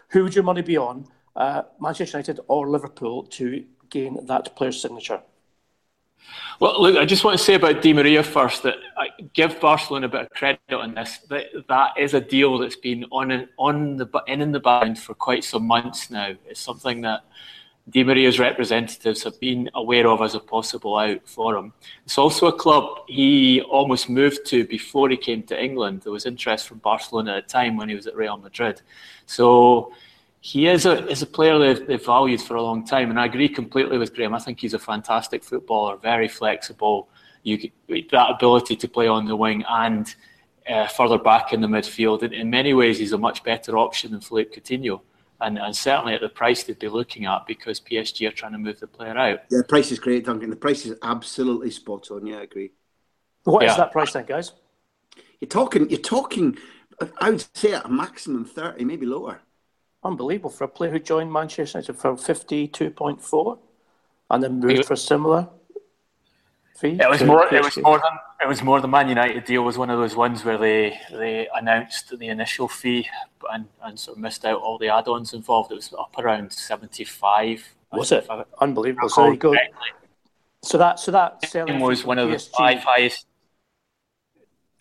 Who 0.09 0.23
would 0.23 0.35
your 0.35 0.43
money 0.43 0.63
be 0.63 0.77
on, 0.77 1.07
uh, 1.35 1.63
Manchester 1.79 2.17
United 2.17 2.39
or 2.47 2.67
Liverpool, 2.67 3.23
to 3.23 3.63
gain 3.89 4.25
that 4.25 4.55
player's 4.55 4.81
signature? 4.81 5.21
Well, 6.59 6.81
look, 6.81 6.95
I 6.95 7.05
just 7.05 7.23
want 7.23 7.37
to 7.37 7.43
say 7.43 7.55
about 7.55 7.81
Di 7.81 7.91
Maria 7.91 8.23
first 8.23 8.63
that 8.63 8.75
I 8.97 9.09
give 9.33 9.59
Barcelona 9.59 10.05
a 10.05 10.09
bit 10.09 10.21
of 10.21 10.29
credit 10.29 10.59
on 10.71 10.93
this. 10.93 11.19
That 11.29 11.47
that 11.67 11.97
is 11.97 12.13
a 12.13 12.21
deal 12.21 12.57
that's 12.57 12.77
been 12.77 13.05
on 13.11 13.49
on 13.57 13.97
the 13.97 14.07
in 14.27 14.41
in 14.41 14.51
the 14.51 14.59
background 14.59 14.99
for 14.99 15.13
quite 15.13 15.43
some 15.43 15.67
months 15.67 16.09
now. 16.09 16.33
It's 16.47 16.61
something 16.61 17.01
that 17.01 17.25
Di 17.89 18.03
Maria's 18.03 18.39
representatives 18.39 19.23
have 19.23 19.39
been 19.39 19.69
aware 19.75 20.07
of 20.07 20.21
as 20.21 20.33
a 20.33 20.39
possible 20.39 20.97
out 20.97 21.27
for 21.27 21.55
him. 21.55 21.73
It's 22.05 22.17
also 22.17 22.47
a 22.47 22.57
club 22.57 22.99
he 23.07 23.61
almost 23.61 24.09
moved 24.09 24.45
to 24.47 24.65
before 24.65 25.09
he 25.09 25.17
came 25.17 25.43
to 25.43 25.61
England. 25.61 26.01
There 26.01 26.11
was 26.11 26.25
interest 26.25 26.67
from 26.67 26.79
Barcelona 26.79 27.33
at 27.33 27.37
a 27.43 27.47
time 27.47 27.77
when 27.77 27.89
he 27.89 27.95
was 27.95 28.07
at 28.07 28.15
Real 28.15 28.37
Madrid. 28.37 28.81
So 29.27 29.91
he 30.45 30.67
is 30.67 30.85
a 30.85 31.07
is 31.07 31.23
a 31.23 31.25
player 31.25 31.57
they've, 31.57 31.87
they've 31.87 32.05
valued 32.05 32.39
for 32.39 32.53
a 32.53 32.61
long 32.61 32.85
time, 32.85 33.09
and 33.09 33.19
I 33.19 33.25
agree 33.25 33.49
completely 33.49 33.97
with 33.97 34.13
Graham. 34.13 34.35
I 34.35 34.37
think 34.37 34.59
he's 34.59 34.75
a 34.75 34.79
fantastic 34.79 35.43
footballer, 35.43 35.97
very 35.97 36.27
flexible. 36.27 37.09
You 37.41 37.71
that 38.11 38.29
ability 38.29 38.75
to 38.75 38.87
play 38.87 39.07
on 39.07 39.25
the 39.25 39.35
wing 39.35 39.63
and 39.67 40.15
uh, 40.69 40.85
further 40.85 41.17
back 41.17 41.51
in 41.51 41.61
the 41.61 41.67
midfield. 41.67 42.21
In, 42.21 42.31
in, 42.31 42.51
many 42.51 42.75
ways, 42.75 42.99
he's 42.99 43.11
a 43.11 43.17
much 43.17 43.43
better 43.43 43.75
option 43.75 44.11
than 44.11 44.21
Philippe 44.21 44.55
Coutinho, 44.55 45.01
and, 45.41 45.57
and 45.57 45.75
certainly 45.75 46.13
at 46.13 46.21
the 46.21 46.29
price 46.29 46.61
they'd 46.61 46.77
be 46.77 46.89
looking 46.89 47.25
at 47.25 47.47
because 47.47 47.79
PSG 47.79 48.27
are 48.29 48.31
trying 48.31 48.51
to 48.51 48.59
move 48.59 48.79
the 48.79 48.85
player 48.85 49.17
out. 49.17 49.39
Yeah, 49.49 49.57
the 49.57 49.63
price 49.63 49.91
is 49.91 49.97
great, 49.97 50.25
Duncan. 50.25 50.51
The 50.51 50.55
price 50.55 50.85
is 50.85 50.95
absolutely 51.01 51.71
spot 51.71 52.11
on. 52.11 52.27
Yeah, 52.27 52.37
I 52.37 52.43
agree. 52.43 52.71
What 53.45 53.63
yeah. 53.63 53.71
is 53.71 53.77
that 53.77 53.91
price 53.91 54.13
then, 54.13 54.25
guys? 54.25 54.51
You're 55.41 55.49
talking. 55.49 55.89
You're 55.89 56.01
talking. 56.01 56.55
I 57.19 57.31
would 57.31 57.43
say 57.55 57.73
at 57.73 57.85
a 57.85 57.89
maximum 57.89 58.45
thirty, 58.45 58.85
maybe 58.85 59.07
lower 59.07 59.41
unbelievable 60.05 60.49
for 60.49 60.63
a 60.63 60.67
player 60.67 60.91
who 60.91 60.99
joined 60.99 61.31
Manchester 61.31 61.79
United 61.79 61.97
for 61.97 62.13
52.4 62.13 63.57
and 64.29 64.43
then 64.43 64.59
moved 64.59 64.85
for 64.85 64.93
a 64.93 64.97
similar 64.97 65.49
fee. 66.77 66.97
It 66.99 67.09
was 67.09 67.23
more. 67.23 67.53
It 67.53 67.63
was 67.63 67.77
more 67.77 67.97
than. 67.97 68.19
It 68.41 68.47
was 68.47 68.61
more. 68.61 68.81
The 68.81 68.87
Man 68.87 69.09
United 69.09 69.45
deal 69.45 69.63
was 69.63 69.77
one 69.77 69.89
of 69.89 69.99
those 69.99 70.15
ones 70.15 70.43
where 70.43 70.57
they 70.57 70.97
they 71.11 71.47
announced 71.55 72.17
the 72.17 72.27
initial 72.27 72.67
fee 72.67 73.07
and, 73.51 73.67
and 73.83 73.99
sort 73.99 74.17
of 74.17 74.21
missed 74.21 74.45
out 74.45 74.61
all 74.61 74.77
the 74.77 74.89
add-ons 74.89 75.33
involved. 75.33 75.71
It 75.71 75.75
was 75.75 75.93
up 75.97 76.15
around 76.17 76.51
seventy-five. 76.51 77.75
Was 77.91 78.11
it 78.11 78.27
unbelievable? 78.59 79.09
So 79.09 79.35
go. 79.35 79.55
So 80.63 80.77
that 80.77 80.99
so 80.99 81.11
that 81.11 81.45
selling 81.45 81.79
was 81.79 82.03
one 82.03 82.19
of 82.19 82.29
the 82.29 82.39
five 82.39 82.79
highest 82.79 83.27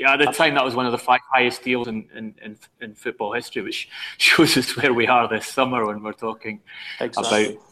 yeah, 0.05 0.13
at 0.13 0.19
the 0.19 0.27
time 0.27 0.55
that 0.55 0.65
was 0.65 0.75
one 0.75 0.85
of 0.85 0.93
the 0.93 0.99
five 0.99 1.21
highest 1.33 1.63
deals 1.63 1.89
in, 1.89 2.07
in, 2.15 2.35
in, 2.45 2.59
in, 2.83 2.95
football 2.95 3.33
history, 3.33 3.63
which 3.63 3.89
shows 4.19 4.57
us 4.57 4.77
where 4.77 4.93
we 4.93 5.07
are 5.07 5.27
this 5.29 5.47
summer 5.47 5.87
when 5.87 6.03
we're 6.03 6.13
talking 6.13 6.61
exactly. 7.01 7.55
about. 7.55 7.63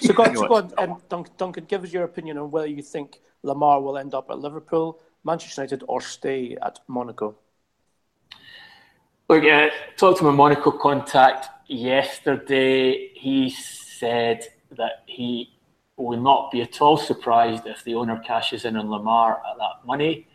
So, 0.00 0.14
go, 0.14 0.24
so 0.24 0.48
go 0.48 0.54
on, 0.54 0.72
um, 0.78 1.02
Duncan, 1.10 1.34
Duncan, 1.36 1.64
give 1.66 1.84
us 1.84 1.92
your 1.92 2.04
opinion 2.04 2.38
on 2.38 2.50
whether 2.50 2.66
you 2.66 2.82
think 2.82 3.20
Lemar 3.44 3.82
will 3.82 3.98
end 3.98 4.14
up 4.14 4.30
at 4.30 4.38
Liverpool, 4.38 4.98
Manchester 5.24 5.60
United, 5.60 5.84
or 5.86 6.00
stay 6.00 6.56
at 6.62 6.78
Monaco. 6.88 7.36
Look, 9.28 9.44
uh, 9.44 9.68
talked 9.98 10.18
to 10.20 10.24
my 10.24 10.30
Monaco 10.30 10.70
contact 10.70 11.48
yesterday. 11.68 13.10
He 13.14 13.50
said 13.50 14.46
that 14.70 15.02
he 15.04 15.50
will 15.98 16.20
not 16.20 16.50
be 16.50 16.62
at 16.62 16.80
all 16.80 16.96
surprised 16.96 17.66
if 17.66 17.84
the 17.84 17.94
owner 17.94 18.18
cashes 18.20 18.64
in 18.64 18.74
on 18.76 18.86
Lemar 18.86 19.32
at 19.32 19.58
that 19.58 19.86
money. 19.86 20.26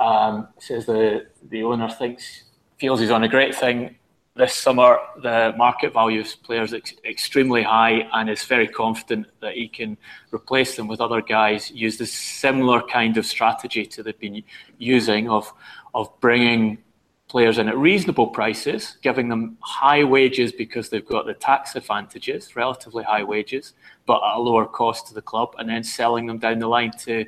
Um, 0.00 0.48
says 0.58 0.86
the 0.86 1.26
the 1.50 1.62
owner 1.62 1.90
thinks 1.90 2.44
feels 2.78 3.00
he's 3.00 3.10
on 3.10 3.22
a 3.22 3.28
great 3.28 3.54
thing 3.54 3.96
this 4.34 4.54
summer. 4.54 4.98
The 5.22 5.52
market 5.58 5.92
value 5.92 6.22
of 6.22 6.42
players 6.42 6.72
is 6.72 6.94
extremely 7.04 7.62
high, 7.62 8.08
and 8.14 8.30
is 8.30 8.44
very 8.44 8.66
confident 8.66 9.26
that 9.40 9.54
he 9.54 9.68
can 9.68 9.98
replace 10.32 10.74
them 10.76 10.88
with 10.88 11.00
other 11.00 11.20
guys. 11.20 11.70
Use 11.70 11.98
the 11.98 12.06
similar 12.06 12.80
kind 12.80 13.18
of 13.18 13.26
strategy 13.26 13.84
to 13.86 14.02
they've 14.02 14.18
been 14.18 14.42
using 14.78 15.28
of 15.28 15.52
of 15.94 16.08
bringing 16.20 16.78
players 17.28 17.58
in 17.58 17.68
at 17.68 17.76
reasonable 17.76 18.26
prices, 18.26 18.96
giving 19.02 19.28
them 19.28 19.56
high 19.60 20.02
wages 20.02 20.50
because 20.50 20.88
they've 20.88 21.06
got 21.06 21.26
the 21.26 21.34
tax 21.34 21.76
advantages, 21.76 22.56
relatively 22.56 23.04
high 23.04 23.22
wages, 23.22 23.74
but 24.04 24.16
at 24.16 24.36
a 24.36 24.40
lower 24.40 24.66
cost 24.66 25.06
to 25.06 25.14
the 25.14 25.22
club, 25.22 25.54
and 25.58 25.68
then 25.68 25.84
selling 25.84 26.26
them 26.26 26.38
down 26.38 26.58
the 26.58 26.66
line 26.66 26.90
to 26.90 27.24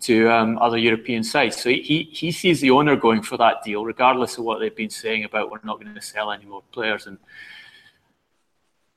to 0.00 0.30
um, 0.30 0.58
other 0.58 0.78
European 0.78 1.24
sites. 1.24 1.62
So 1.62 1.70
he, 1.70 2.08
he 2.12 2.30
sees 2.30 2.60
the 2.60 2.70
owner 2.70 2.96
going 2.96 3.22
for 3.22 3.36
that 3.38 3.62
deal, 3.64 3.84
regardless 3.84 4.38
of 4.38 4.44
what 4.44 4.60
they've 4.60 4.74
been 4.74 4.90
saying 4.90 5.24
about 5.24 5.50
we're 5.50 5.60
not 5.64 5.80
going 5.80 5.94
to 5.94 6.02
sell 6.02 6.30
any 6.30 6.44
more 6.44 6.62
players. 6.72 7.06
And 7.06 7.18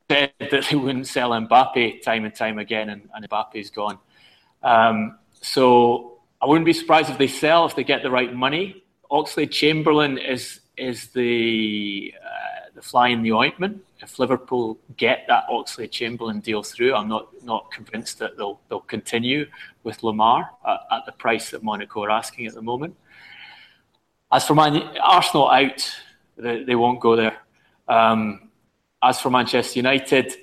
said 0.09 0.33
that 0.39 0.67
they 0.69 0.75
wouldn't 0.75 1.07
sell 1.07 1.31
Mbappe 1.31 2.01
time 2.01 2.25
and 2.25 2.35
time 2.35 2.57
again, 2.57 2.89
and, 2.89 3.09
and 3.13 3.29
Mbappe's 3.29 3.69
gone. 3.69 3.99
Um, 4.63 5.17
so 5.41 6.19
I 6.41 6.45
wouldn't 6.47 6.65
be 6.65 6.73
surprised 6.73 7.09
if 7.09 7.17
they 7.17 7.27
sell 7.27 7.65
if 7.65 7.75
they 7.75 7.83
get 7.83 8.03
the 8.03 8.11
right 8.11 8.33
money. 8.33 8.83
Oxlade 9.11 9.51
Chamberlain 9.51 10.17
is 10.17 10.61
is 10.77 11.07
the 11.07 12.13
the 12.79 12.85
fly 12.85 13.09
in 13.09 13.21
the 13.21 13.33
ointment. 13.33 13.83
If 13.99 14.19
Liverpool 14.19 14.79
get 14.95 15.25
that 15.27 15.43
Oxlade 15.49 15.91
Chamberlain 15.91 16.39
deal 16.39 16.63
through, 16.63 16.95
I'm 16.95 17.09
not 17.09 17.27
not 17.43 17.69
convinced 17.71 18.19
that 18.19 18.37
they'll 18.37 18.61
they'll 18.69 18.79
continue 18.79 19.47
with 19.83 19.99
Lemar 19.99 20.47
at, 20.65 20.79
at 20.89 21.05
the 21.05 21.11
price 21.11 21.51
that 21.51 21.61
Monaco 21.61 22.03
are 22.03 22.09
asking 22.09 22.47
at 22.47 22.53
the 22.53 22.61
moment. 22.61 22.95
As 24.31 24.45
for 24.47 24.55
Man 24.55 24.81
Arsenal 25.03 25.49
out, 25.49 25.91
they, 26.37 26.63
they 26.63 26.75
won't 26.75 27.01
go 27.01 27.17
there. 27.17 27.37
Um, 27.89 28.49
as 29.03 29.19
for 29.19 29.29
Manchester 29.29 29.79
United, 29.79 30.37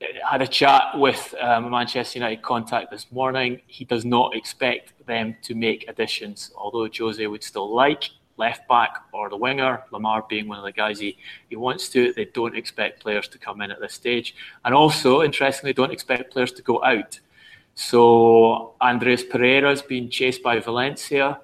I 0.00 0.30
had 0.30 0.42
a 0.42 0.46
chat 0.46 0.82
with 0.94 1.34
um, 1.40 1.64
a 1.64 1.70
Manchester 1.70 2.20
United 2.20 2.42
contact 2.42 2.92
this 2.92 3.10
morning. 3.10 3.62
He 3.66 3.84
does 3.84 4.04
not 4.04 4.36
expect 4.36 4.92
them 5.06 5.36
to 5.42 5.56
make 5.56 5.88
additions, 5.88 6.52
although 6.56 6.88
Jose 6.96 7.26
would 7.26 7.42
still 7.42 7.74
like 7.74 8.10
left 8.38 8.66
back 8.68 9.02
or 9.12 9.28
the 9.28 9.36
winger, 9.36 9.82
Lemar 9.92 10.28
being 10.28 10.48
one 10.48 10.58
of 10.58 10.64
the 10.64 10.72
guys 10.72 10.98
he, 10.98 11.18
he 11.48 11.56
wants 11.56 11.88
to. 11.90 12.12
They 12.12 12.26
don't 12.26 12.56
expect 12.56 13.00
players 13.00 13.28
to 13.28 13.38
come 13.38 13.60
in 13.60 13.70
at 13.70 13.80
this 13.80 13.94
stage. 13.94 14.34
And 14.64 14.74
also, 14.74 15.22
interestingly, 15.22 15.72
don't 15.72 15.92
expect 15.92 16.32
players 16.32 16.52
to 16.52 16.62
go 16.62 16.82
out. 16.84 17.18
So 17.74 18.74
Andreas 18.80 19.22
Pereira 19.22 19.68
has 19.68 19.82
been 19.82 20.10
chased 20.10 20.42
by 20.42 20.58
Valencia. 20.58 21.40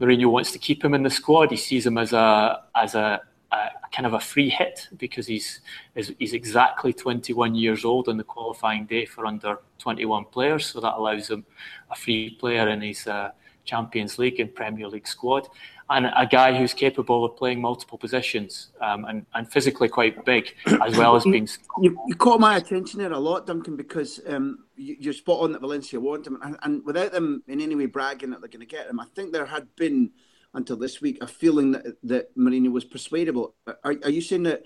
Mourinho 0.00 0.30
wants 0.30 0.52
to 0.52 0.58
keep 0.58 0.84
him 0.84 0.94
in 0.94 1.02
the 1.02 1.10
squad. 1.10 1.50
He 1.50 1.56
sees 1.56 1.86
him 1.86 1.96
as 1.96 2.12
a 2.12 2.64
as 2.74 2.94
a, 2.94 3.22
a 3.50 3.68
kind 3.90 4.04
of 4.04 4.14
a 4.14 4.20
free 4.20 4.50
hit 4.50 4.88
because 4.98 5.26
he's 5.26 5.60
he's 5.94 6.34
exactly 6.34 6.92
21 6.92 7.54
years 7.54 7.84
old 7.84 8.08
on 8.08 8.16
the 8.16 8.24
qualifying 8.24 8.84
day 8.84 9.06
for 9.06 9.24
under 9.24 9.60
21 9.78 10.26
players. 10.26 10.66
So 10.66 10.80
that 10.80 10.94
allows 10.94 11.30
him 11.30 11.46
a 11.90 11.94
free 11.94 12.36
player 12.38 12.68
in 12.68 12.82
his 12.82 13.06
uh, 13.06 13.30
Champions 13.64 14.18
League 14.18 14.40
and 14.40 14.54
Premier 14.54 14.88
League 14.88 15.06
squad 15.06 15.48
and 15.96 16.06
a 16.16 16.26
guy 16.26 16.56
who's 16.56 16.74
capable 16.74 17.24
of 17.24 17.36
playing 17.36 17.60
multiple 17.60 17.98
positions 17.98 18.72
um, 18.80 19.04
and, 19.04 19.26
and 19.34 19.50
physically 19.50 19.88
quite 19.88 20.24
big, 20.24 20.54
as 20.84 20.96
well 20.96 21.16
as 21.16 21.24
being. 21.24 21.48
You, 21.80 21.98
you 22.06 22.14
caught 22.14 22.40
my 22.40 22.56
attention 22.56 22.98
there 22.98 23.12
a 23.12 23.18
lot, 23.18 23.46
Duncan, 23.46 23.76
because 23.76 24.20
um, 24.26 24.64
you, 24.76 25.10
are 25.10 25.12
spot 25.12 25.40
on 25.40 25.52
that 25.52 25.60
Valencia 25.60 26.00
want 26.00 26.26
him, 26.26 26.38
and, 26.42 26.56
and, 26.62 26.84
without 26.84 27.12
them 27.12 27.42
in 27.48 27.60
any 27.60 27.74
way 27.74 27.86
bragging 27.86 28.30
that 28.30 28.40
they're 28.40 28.48
going 28.48 28.60
to 28.60 28.66
get 28.66 28.88
him, 28.88 29.00
I 29.00 29.06
think 29.14 29.32
there 29.32 29.46
had 29.46 29.68
been 29.76 30.10
until 30.54 30.76
this 30.76 31.00
week 31.00 31.18
a 31.22 31.26
feeling 31.26 31.72
that 31.72 31.96
that 32.02 32.36
Mourinho 32.36 32.72
was 32.72 32.84
persuadable. 32.84 33.54
Are, 33.66 33.94
are 34.02 34.10
you 34.10 34.20
saying 34.20 34.42
that 34.44 34.64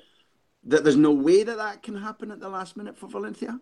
that 0.64 0.82
there's 0.82 0.96
no 0.96 1.12
way 1.12 1.44
that 1.44 1.58
that 1.58 1.82
can 1.82 1.96
happen 1.96 2.30
at 2.30 2.40
the 2.40 2.48
last 2.48 2.76
minute 2.76 2.96
for 2.98 3.08
Valencia? 3.08 3.60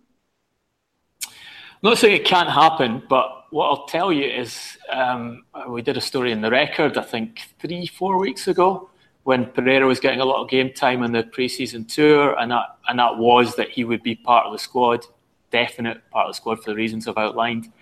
Not 1.82 1.98
saying 1.98 2.16
it 2.16 2.24
can't 2.24 2.48
happen, 2.48 3.02
but 3.08 3.44
what 3.50 3.68
I'll 3.68 3.86
tell 3.86 4.12
you 4.12 4.24
is 4.24 4.78
um, 4.90 5.44
we 5.68 5.82
did 5.82 5.96
a 5.96 6.00
story 6.00 6.32
in 6.32 6.40
the 6.40 6.50
record, 6.50 6.96
I 6.98 7.02
think 7.02 7.50
three, 7.58 7.86
four 7.86 8.18
weeks 8.18 8.48
ago, 8.48 8.90
when 9.24 9.46
Pereira 9.46 9.86
was 9.86 10.00
getting 10.00 10.20
a 10.20 10.24
lot 10.24 10.42
of 10.42 10.50
game 10.50 10.72
time 10.72 11.02
on 11.02 11.12
the 11.12 11.22
preseason 11.22 11.86
tour, 11.86 12.38
and 12.38 12.50
that 12.50 12.78
and 12.88 12.98
that 12.98 13.16
was 13.16 13.56
that 13.56 13.70
he 13.70 13.84
would 13.84 14.02
be 14.02 14.14
part 14.14 14.46
of 14.46 14.52
the 14.52 14.58
squad, 14.58 15.06
definite 15.50 16.02
part 16.10 16.26
of 16.26 16.30
the 16.30 16.36
squad 16.36 16.62
for 16.62 16.70
the 16.70 16.76
reasons 16.76 17.06
I've 17.06 17.16
outlined. 17.16 17.72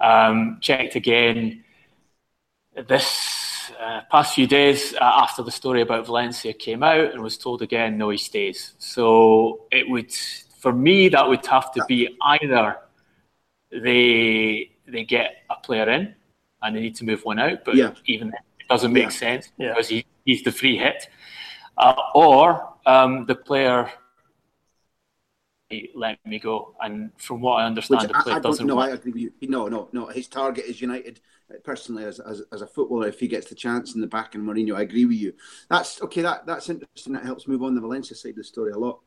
Um, 0.00 0.58
checked 0.60 0.94
again 0.94 1.64
this 2.88 3.72
uh, 3.80 4.02
past 4.10 4.34
few 4.34 4.46
days 4.46 4.94
uh, 4.94 4.98
after 5.00 5.42
the 5.42 5.50
story 5.50 5.80
about 5.80 6.06
Valencia 6.06 6.52
came 6.52 6.82
out, 6.82 7.12
and 7.12 7.22
was 7.22 7.38
told 7.38 7.62
again, 7.62 7.96
no, 7.96 8.10
he 8.10 8.18
stays. 8.18 8.74
So 8.78 9.66
it 9.72 9.88
would, 9.88 10.12
for 10.58 10.72
me, 10.72 11.08
that 11.08 11.26
would 11.26 11.44
have 11.46 11.72
to 11.72 11.84
be 11.86 12.16
either 12.22 12.76
they 13.82 14.70
they 14.86 15.04
get 15.04 15.44
a 15.50 15.56
player 15.56 15.88
in 15.88 16.14
and 16.62 16.76
they 16.76 16.80
need 16.80 16.96
to 16.96 17.04
move 17.04 17.24
one 17.24 17.38
out, 17.38 17.64
but 17.64 17.74
yeah. 17.74 17.92
even 18.06 18.28
it 18.28 18.68
doesn't 18.68 18.92
make 18.92 19.04
yeah. 19.04 19.08
sense 19.10 19.52
yeah. 19.58 19.68
because 19.68 19.88
he, 19.88 20.06
he's 20.24 20.42
the 20.42 20.52
free 20.52 20.76
hit, 20.76 21.08
uh, 21.76 21.94
or 22.14 22.74
um, 22.86 23.26
the 23.26 23.34
player 23.34 23.90
let 25.94 26.24
me 26.24 26.38
go. 26.38 26.74
And 26.80 27.10
from 27.18 27.40
what 27.40 27.56
I 27.56 27.66
understand, 27.66 28.02
Which 28.02 28.12
the 28.12 28.22
player 28.22 28.34
I, 28.36 28.38
I 28.38 28.40
doesn't. 28.40 28.66
No, 28.66 28.76
work. 28.76 28.90
I 28.90 28.94
agree 28.94 29.12
with 29.12 29.22
you. 29.22 29.48
No, 29.48 29.68
no, 29.68 29.88
no. 29.92 30.06
His 30.06 30.28
target 30.28 30.64
is 30.64 30.80
United. 30.80 31.20
Personally, 31.62 32.04
as, 32.04 32.18
as, 32.18 32.42
as 32.52 32.62
a 32.62 32.66
footballer, 32.66 33.06
if 33.06 33.20
he 33.20 33.28
gets 33.28 33.48
the 33.48 33.54
chance 33.54 33.94
in 33.94 34.00
the 34.00 34.06
back 34.06 34.34
in 34.34 34.42
Mourinho, 34.42 34.74
I 34.76 34.82
agree 34.82 35.04
with 35.04 35.16
you. 35.16 35.32
That's 35.68 36.02
okay. 36.02 36.22
That 36.22 36.46
that's 36.46 36.68
interesting. 36.68 37.12
That 37.12 37.24
helps 37.24 37.46
move 37.46 37.62
on 37.62 37.74
the 37.74 37.80
Valencia 37.80 38.16
side 38.16 38.30
of 38.30 38.36
the 38.36 38.44
story 38.44 38.72
a 38.72 38.78
lot. 38.78 39.00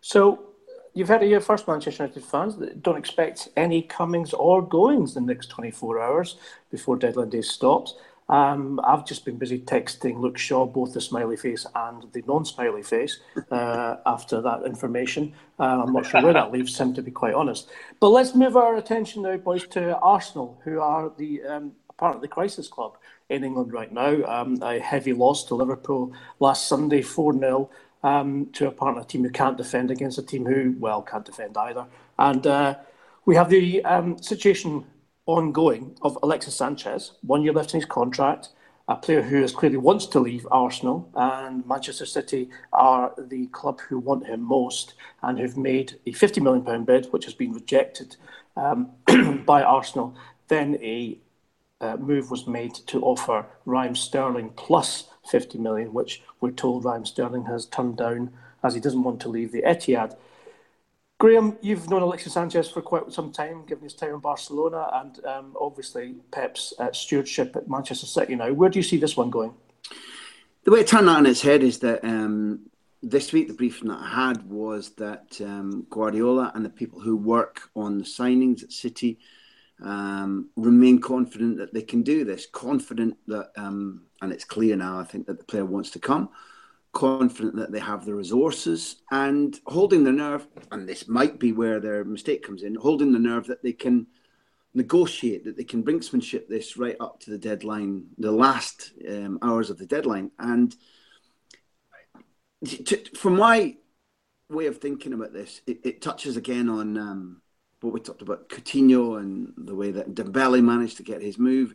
So 0.00 0.49
you've 0.94 1.08
heard 1.08 1.22
of 1.22 1.28
your 1.28 1.40
first 1.40 1.66
Manchester 1.68 2.04
United 2.04 2.24
fans 2.24 2.56
that 2.56 2.82
don't 2.82 2.98
expect 2.98 3.48
any 3.56 3.82
comings 3.82 4.32
or 4.32 4.62
goings 4.62 5.16
in 5.16 5.26
the 5.26 5.32
next 5.32 5.48
24 5.48 6.00
hours 6.00 6.36
before 6.70 6.96
deadline 6.96 7.30
day 7.30 7.42
stops. 7.42 7.94
Um, 8.28 8.80
I've 8.84 9.04
just 9.04 9.24
been 9.24 9.38
busy 9.38 9.58
texting 9.58 10.20
Luke 10.20 10.38
Shaw, 10.38 10.64
both 10.64 10.94
the 10.94 11.00
smiley 11.00 11.36
face 11.36 11.66
and 11.74 12.06
the 12.12 12.22
non 12.26 12.44
smiley 12.44 12.82
face, 12.82 13.18
uh, 13.50 13.96
after 14.06 14.40
that 14.40 14.62
information. 14.64 15.34
Uh, 15.58 15.82
I'm 15.84 15.92
not 15.92 16.06
sure 16.06 16.22
where 16.22 16.32
that 16.32 16.52
leaves 16.52 16.78
him, 16.78 16.94
to 16.94 17.02
be 17.02 17.10
quite 17.10 17.34
honest. 17.34 17.68
But 17.98 18.10
let's 18.10 18.36
move 18.36 18.56
our 18.56 18.76
attention 18.76 19.22
now, 19.22 19.36
boys, 19.36 19.66
to 19.68 19.98
Arsenal, 19.98 20.60
who 20.62 20.80
are 20.80 21.12
the 21.18 21.42
um, 21.42 21.72
part 21.96 22.14
of 22.14 22.22
the 22.22 22.28
crisis 22.28 22.68
club 22.68 22.96
in 23.30 23.42
England 23.42 23.72
right 23.72 23.92
now. 23.92 24.22
Um, 24.24 24.62
a 24.62 24.78
heavy 24.78 25.12
loss 25.12 25.42
to 25.46 25.56
Liverpool 25.56 26.12
last 26.38 26.68
Sunday, 26.68 27.02
4 27.02 27.36
0 27.36 27.68
um, 28.02 28.46
to 28.52 28.66
a 28.66 28.70
partner 28.70 29.04
team 29.04 29.22
who 29.22 29.30
can't 29.30 29.56
defend 29.56 29.90
against 29.90 30.18
a 30.18 30.22
team 30.22 30.44
who, 30.46 30.74
well, 30.78 31.02
can't 31.02 31.24
defend 31.24 31.56
either. 31.56 31.86
And 32.18 32.46
uh, 32.46 32.76
we 33.24 33.36
have 33.36 33.50
the 33.50 33.84
um, 33.84 34.20
situation 34.22 34.84
ongoing 35.26 35.96
of 36.02 36.18
Alexis 36.22 36.56
Sanchez, 36.56 37.12
one 37.22 37.42
year 37.42 37.52
left 37.52 37.74
in 37.74 37.80
his 37.80 37.88
contract, 37.88 38.50
a 38.88 38.96
player 38.96 39.22
who 39.22 39.42
is 39.42 39.52
clearly 39.52 39.76
wants 39.76 40.06
to 40.06 40.18
leave 40.18 40.46
Arsenal, 40.50 41.08
and 41.14 41.64
Manchester 41.64 42.06
City 42.06 42.50
are 42.72 43.14
the 43.16 43.46
club 43.48 43.80
who 43.80 44.00
want 44.00 44.26
him 44.26 44.42
most 44.42 44.94
and 45.22 45.38
who've 45.38 45.56
made 45.56 46.00
a 46.06 46.10
£50 46.10 46.42
million 46.42 46.84
bid, 46.84 47.06
which 47.12 47.24
has 47.24 47.34
been 47.34 47.52
rejected 47.52 48.16
um, 48.56 48.90
by 49.46 49.62
Arsenal. 49.62 50.16
Then 50.48 50.76
a 50.82 51.18
uh, 51.80 51.96
move 51.98 52.30
was 52.30 52.48
made 52.48 52.74
to 52.74 53.02
offer 53.02 53.46
Raheem 53.64 53.94
Sterling 53.94 54.50
plus 54.56 55.06
50 55.28 55.58
million, 55.58 55.92
which 55.92 56.22
we're 56.40 56.50
told 56.50 56.84
Ryan 56.84 57.04
Sterling 57.04 57.44
has 57.44 57.66
turned 57.66 57.96
down 57.96 58.30
as 58.62 58.74
he 58.74 58.80
doesn't 58.80 59.02
want 59.02 59.20
to 59.20 59.28
leave 59.28 59.52
the 59.52 59.62
Etihad. 59.62 60.16
Graham, 61.18 61.58
you've 61.60 61.90
known 61.90 62.00
Alexis 62.00 62.32
Sanchez 62.32 62.70
for 62.70 62.80
quite 62.80 63.12
some 63.12 63.30
time, 63.30 63.66
given 63.66 63.84
his 63.84 63.92
time 63.92 64.14
in 64.14 64.20
Barcelona 64.20 64.88
and 64.94 65.24
um, 65.26 65.56
obviously 65.60 66.14
Pep's 66.30 66.72
uh, 66.78 66.90
stewardship 66.92 67.54
at 67.56 67.68
Manchester 67.68 68.06
City 68.06 68.34
now. 68.34 68.52
Where 68.52 68.70
do 68.70 68.78
you 68.78 68.82
see 68.82 68.96
this 68.96 69.18
one 69.18 69.28
going? 69.28 69.52
The 70.64 70.70
way 70.70 70.80
it 70.80 70.86
turned 70.86 71.08
that 71.08 71.16
on 71.16 71.26
its 71.26 71.42
head 71.42 71.62
is 71.62 71.78
that 71.80 72.02
um, 72.04 72.70
this 73.02 73.32
week 73.32 73.48
the 73.48 73.54
briefing 73.54 73.88
that 73.88 74.00
I 74.00 74.08
had 74.08 74.48
was 74.48 74.90
that 74.96 75.38
um, 75.42 75.86
Guardiola 75.90 76.52
and 76.54 76.64
the 76.64 76.70
people 76.70 77.00
who 77.00 77.16
work 77.16 77.68
on 77.76 77.98
the 77.98 78.04
signings 78.04 78.62
at 78.62 78.72
City 78.72 79.18
um, 79.82 80.50
remain 80.56 81.00
confident 81.00 81.58
that 81.58 81.72
they 81.72 81.82
can 81.82 82.02
do 82.02 82.24
this, 82.24 82.46
confident 82.46 83.16
that, 83.26 83.50
um, 83.56 84.02
and 84.20 84.32
it's 84.32 84.44
clear 84.44 84.76
now, 84.76 84.98
I 84.98 85.04
think, 85.04 85.26
that 85.26 85.38
the 85.38 85.44
player 85.44 85.64
wants 85.64 85.90
to 85.90 85.98
come, 85.98 86.30
confident 86.92 87.56
that 87.56 87.72
they 87.72 87.80
have 87.80 88.04
the 88.04 88.14
resources, 88.14 88.96
and 89.10 89.58
holding 89.66 90.04
the 90.04 90.12
nerve, 90.12 90.46
and 90.70 90.88
this 90.88 91.08
might 91.08 91.38
be 91.38 91.52
where 91.52 91.80
their 91.80 92.04
mistake 92.04 92.42
comes 92.42 92.62
in, 92.62 92.74
holding 92.74 93.12
the 93.12 93.18
nerve 93.18 93.46
that 93.46 93.62
they 93.62 93.72
can 93.72 94.06
negotiate, 94.74 95.44
that 95.44 95.56
they 95.56 95.64
can 95.64 95.82
brinksmanship 95.82 96.48
this 96.48 96.76
right 96.76 96.96
up 97.00 97.20
to 97.20 97.30
the 97.30 97.38
deadline, 97.38 98.04
the 98.18 98.32
last 98.32 98.92
um, 99.08 99.38
hours 99.42 99.70
of 99.70 99.78
the 99.78 99.86
deadline. 99.86 100.30
And 100.38 100.74
to, 102.64 102.96
from 103.16 103.36
my 103.36 103.76
way 104.48 104.66
of 104.66 104.78
thinking 104.78 105.12
about 105.12 105.32
this, 105.32 105.60
it, 105.66 105.80
it 105.84 106.02
touches 106.02 106.36
again 106.36 106.68
on 106.68 106.96
um, 106.98 107.42
what 107.80 107.92
we 107.92 108.00
talked 108.00 108.22
about 108.22 108.48
Coutinho 108.48 109.18
and 109.18 109.52
the 109.56 109.74
way 109.74 109.90
that 109.90 110.14
Dembele 110.14 110.62
managed 110.62 110.98
to 110.98 111.02
get 111.02 111.22
his 111.22 111.38
move. 111.38 111.74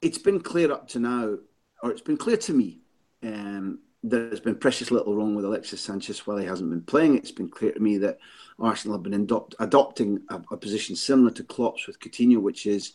It's 0.00 0.18
been 0.18 0.40
clear 0.40 0.72
up 0.72 0.88
to 0.88 1.00
now, 1.00 1.36
or 1.82 1.90
it's 1.90 2.00
been 2.00 2.16
clear 2.16 2.36
to 2.36 2.52
me, 2.52 2.80
um, 3.22 3.80
there's 4.02 4.40
been 4.40 4.54
precious 4.54 4.90
little 4.90 5.14
wrong 5.14 5.34
with 5.34 5.44
Alexis 5.44 5.80
Sanchez 5.80 6.26
while 6.26 6.36
he 6.36 6.46
hasn't 6.46 6.70
been 6.70 6.82
playing. 6.82 7.16
It's 7.16 7.32
been 7.32 7.48
clear 7.48 7.72
to 7.72 7.80
me 7.80 7.98
that 7.98 8.18
Arsenal 8.58 8.96
have 8.96 9.02
been 9.02 9.14
adopt, 9.14 9.56
adopting 9.58 10.22
a, 10.30 10.40
a, 10.52 10.56
position 10.56 10.94
similar 10.94 11.30
to 11.32 11.44
Klopp's 11.44 11.86
with 11.86 11.98
Coutinho, 11.98 12.40
which 12.40 12.66
is 12.66 12.92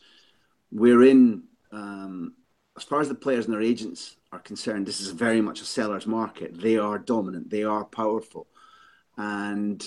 we're 0.72 1.04
in, 1.04 1.44
um, 1.72 2.34
as 2.78 2.84
far 2.84 3.02
as 3.02 3.10
the 3.10 3.16
players 3.16 3.46
and 3.46 3.54
their 3.54 3.62
agents 3.62 4.16
are 4.32 4.40
concerned, 4.40 4.86
this 4.86 5.02
is 5.02 5.10
very 5.10 5.42
much 5.42 5.62
a 5.62 5.66
seller's 5.66 6.08
market. 6.08 6.60
They 6.60 6.78
are 6.78 6.98
dominant, 6.98 7.50
they 7.50 7.64
are 7.64 7.86
powerful. 7.86 8.48
And 9.18 9.86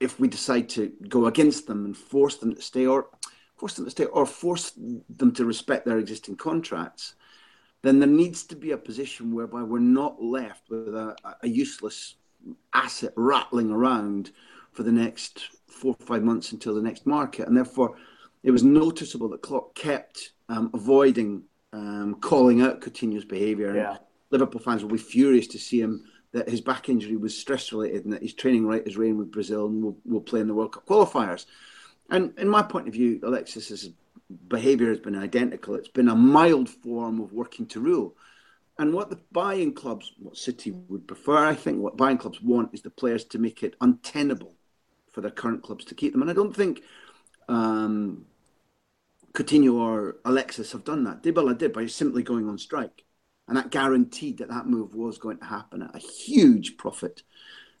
if 0.00 0.18
we 0.18 0.28
decide 0.28 0.68
to 0.70 0.92
go 1.08 1.26
against 1.26 1.66
them 1.66 1.84
and 1.84 1.96
force 1.96 2.36
them 2.36 2.54
to 2.54 2.62
stay 2.62 2.86
or 2.86 3.08
force 3.56 3.74
them 3.74 3.84
to 3.84 3.90
stay 3.90 4.04
or 4.06 4.26
force 4.26 4.72
them 4.72 5.32
to 5.32 5.44
respect 5.44 5.86
their 5.86 5.98
existing 5.98 6.36
contracts, 6.36 7.14
then 7.82 7.98
there 7.98 8.08
needs 8.08 8.42
to 8.44 8.56
be 8.56 8.72
a 8.72 8.78
position 8.78 9.34
whereby 9.34 9.62
we're 9.62 9.78
not 9.78 10.22
left 10.22 10.68
with 10.68 10.94
a, 10.94 11.16
a 11.42 11.48
useless 11.48 12.16
asset 12.74 13.12
rattling 13.16 13.70
around 13.70 14.32
for 14.72 14.82
the 14.82 14.92
next 14.92 15.48
four 15.66 15.96
or 15.98 16.06
five 16.06 16.22
months 16.22 16.52
until 16.52 16.74
the 16.74 16.82
next 16.82 17.06
market, 17.06 17.46
and 17.46 17.56
therefore 17.56 17.96
it 18.42 18.50
was 18.50 18.62
noticeable 18.62 19.28
that 19.28 19.42
Klopp 19.42 19.74
kept 19.74 20.32
um, 20.48 20.70
avoiding 20.74 21.42
um, 21.72 22.16
calling 22.20 22.62
out 22.62 22.80
Coutinho's 22.80 23.24
behaviour. 23.24 23.74
Yeah. 23.74 23.96
Liverpool 24.30 24.60
fans 24.60 24.82
will 24.82 24.90
be 24.90 24.98
furious 24.98 25.46
to 25.48 25.58
see 25.58 25.80
him 25.80 26.04
that 26.32 26.48
his 26.48 26.60
back 26.60 26.88
injury 26.88 27.16
was 27.16 27.36
stress 27.36 27.72
related 27.72 28.04
and 28.04 28.12
that 28.12 28.22
he's 28.22 28.34
training 28.34 28.66
right 28.66 28.86
as 28.86 28.96
rain 28.96 29.16
with 29.16 29.30
Brazil 29.30 29.66
and 29.66 29.82
will, 29.82 29.96
will 30.04 30.20
play 30.20 30.40
in 30.40 30.48
the 30.48 30.54
World 30.54 30.72
Cup 30.72 30.86
qualifiers. 30.86 31.46
And 32.10 32.38
in 32.38 32.48
my 32.48 32.62
point 32.62 32.88
of 32.88 32.94
view, 32.94 33.20
Alexis's 33.22 33.90
behaviour 34.48 34.88
has 34.88 35.00
been 35.00 35.16
identical. 35.16 35.74
It's 35.74 35.88
been 35.88 36.08
a 36.08 36.14
mild 36.14 36.68
form 36.68 37.20
of 37.20 37.32
working 37.32 37.66
to 37.66 37.80
rule. 37.80 38.16
And 38.78 38.92
what 38.92 39.10
the 39.10 39.20
buying 39.32 39.72
clubs, 39.72 40.12
what 40.18 40.36
City 40.36 40.70
would 40.70 41.08
prefer, 41.08 41.46
I 41.46 41.54
think, 41.54 41.80
what 41.80 41.96
buying 41.96 42.18
clubs 42.18 42.42
want 42.42 42.74
is 42.74 42.82
the 42.82 42.90
players 42.90 43.24
to 43.26 43.38
make 43.38 43.62
it 43.62 43.74
untenable 43.80 44.54
for 45.10 45.22
their 45.22 45.30
current 45.30 45.62
clubs 45.62 45.84
to 45.86 45.94
keep 45.94 46.12
them. 46.12 46.20
And 46.20 46.30
I 46.30 46.34
don't 46.34 46.54
think 46.54 46.82
um, 47.48 48.26
Coutinho 49.32 49.74
or 49.74 50.16
Alexis 50.24 50.72
have 50.72 50.84
done 50.84 51.04
that. 51.04 51.22
Dybala 51.22 51.56
did 51.56 51.72
by 51.72 51.86
simply 51.86 52.22
going 52.22 52.48
on 52.48 52.58
strike. 52.58 53.04
And 53.48 53.56
that 53.56 53.70
guaranteed 53.70 54.38
that 54.38 54.48
that 54.48 54.66
move 54.66 54.94
was 54.94 55.18
going 55.18 55.38
to 55.38 55.44
happen 55.44 55.82
at 55.82 55.94
a 55.94 55.98
huge 55.98 56.76
profit 56.76 57.22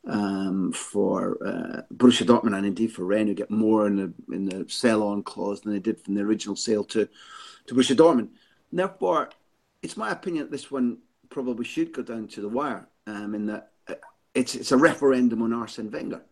um, 0.06 0.72
for 0.72 1.38
uh, 1.44 1.82
Borussia 1.94 2.24
Dortmund 2.24 2.56
and 2.56 2.66
indeed 2.66 2.92
for 2.92 3.04
Rennes, 3.04 3.28
who 3.28 3.34
get 3.34 3.50
more 3.50 3.86
in 3.86 3.96
the 3.96 4.34
in 4.34 4.46
the 4.46 4.66
sell-on 4.68 5.22
clause 5.22 5.60
than 5.60 5.72
they 5.72 5.78
did 5.78 6.00
from 6.00 6.14
the 6.14 6.22
original 6.22 6.56
sale 6.56 6.84
to 6.84 7.08
to 7.66 7.74
Borussia 7.74 7.96
Dortmund. 7.96 8.28
And 8.70 8.78
therefore, 8.78 9.30
it's 9.82 9.96
my 9.96 10.10
opinion 10.10 10.44
that 10.44 10.50
this 10.50 10.70
one 10.70 10.98
probably 11.28 11.64
should 11.64 11.92
go 11.92 12.02
down 12.02 12.28
to 12.28 12.40
the 12.40 12.48
wire. 12.48 12.88
Um, 13.06 13.34
in 13.34 13.46
that 13.46 13.72
uh, 13.88 13.94
it's 14.34 14.54
it's 14.54 14.72
a 14.72 14.76
referendum 14.76 15.42
on 15.42 15.52
Arsene 15.52 15.90
Wenger. 15.90 16.22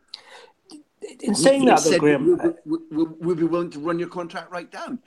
In 1.21 1.35
saying 1.35 1.67
that, 1.67 1.85
though, 1.85 1.99
Graham, 1.99 2.39
we'll, 2.65 2.83
we'll, 2.91 3.17
we'll, 3.21 3.37
be 3.37 3.45
willing 3.45 3.71
to 3.71 3.79
run 3.79 3.99
your 3.99 4.09
contract 4.09 4.51
right 4.51 4.71
down. 4.71 4.99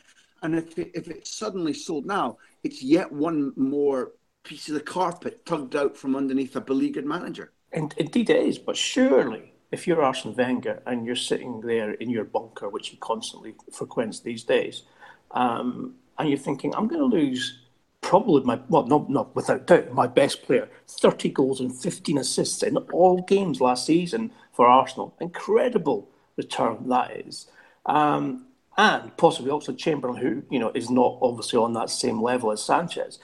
And 0.44 0.54
if 0.54 0.78
it, 0.78 0.92
if 0.94 1.08
it's 1.08 1.36
suddenly 1.36 1.74
sold 1.74 2.06
now, 2.06 2.38
it's 2.64 2.84
yet 2.84 3.12
one 3.12 3.52
more 3.56 4.12
piece 4.44 4.68
of 4.68 4.76
the 4.76 4.80
carpet 4.80 5.44
tugged 5.46 5.76
out 5.76 5.98
from 5.98 6.16
underneath 6.16 6.56
a 6.56 6.62
beleaguered 6.62 7.06
manager. 7.06 7.52
And 7.72 7.94
indeed 7.98 8.30
it 8.30 8.46
is, 8.46 8.58
but 8.58 8.78
surely 8.78 9.54
if 9.72 9.88
you're 9.88 10.02
Arsene 10.02 10.36
Wenger 10.36 10.82
and 10.86 11.06
you're 11.06 11.16
sitting 11.16 11.62
there 11.62 11.92
in 11.94 12.10
your 12.10 12.24
bunker, 12.24 12.70
which 12.70 12.90
he 12.90 12.98
constantly 12.98 13.56
frequents 13.72 14.20
these 14.20 14.44
days, 14.44 14.84
um, 15.32 15.96
and 16.18 16.30
you're 16.30 16.38
thinking, 16.38 16.74
I'm 16.74 16.88
going 16.88 17.02
to 17.02 17.18
lose 17.18 17.60
probably 18.02 18.44
my, 18.44 18.60
well, 18.70 18.88
not, 18.88 19.10
not 19.10 19.36
without 19.36 19.68
doubt, 19.68 19.92
my 19.92 20.08
best 20.08 20.44
player, 20.44 20.70
30 20.88 21.30
goals 21.30 21.60
and 21.60 21.76
15 21.76 22.18
assists 22.18 22.64
in 22.64 22.78
all 22.78 23.22
games 23.24 23.60
last 23.60 23.86
season 23.86 24.32
for 24.54 24.68
Arsenal. 24.68 25.14
Incredible 25.20 26.10
return 26.38 26.88
that 26.88 27.12
is. 27.12 27.48
Um, 27.86 28.46
and 28.78 29.16
possibly 29.18 29.52
also 29.52 29.74
Chamberlain, 29.74 30.22
who, 30.22 30.44
you 30.50 30.60
know, 30.60 30.72
is 30.74 30.90
not 30.90 31.18
obviously 31.22 31.58
on 31.58 31.74
that 31.74 31.90
same 31.90 32.22
level 32.22 32.52
as 32.52 32.64
Sanchez. 32.64 33.20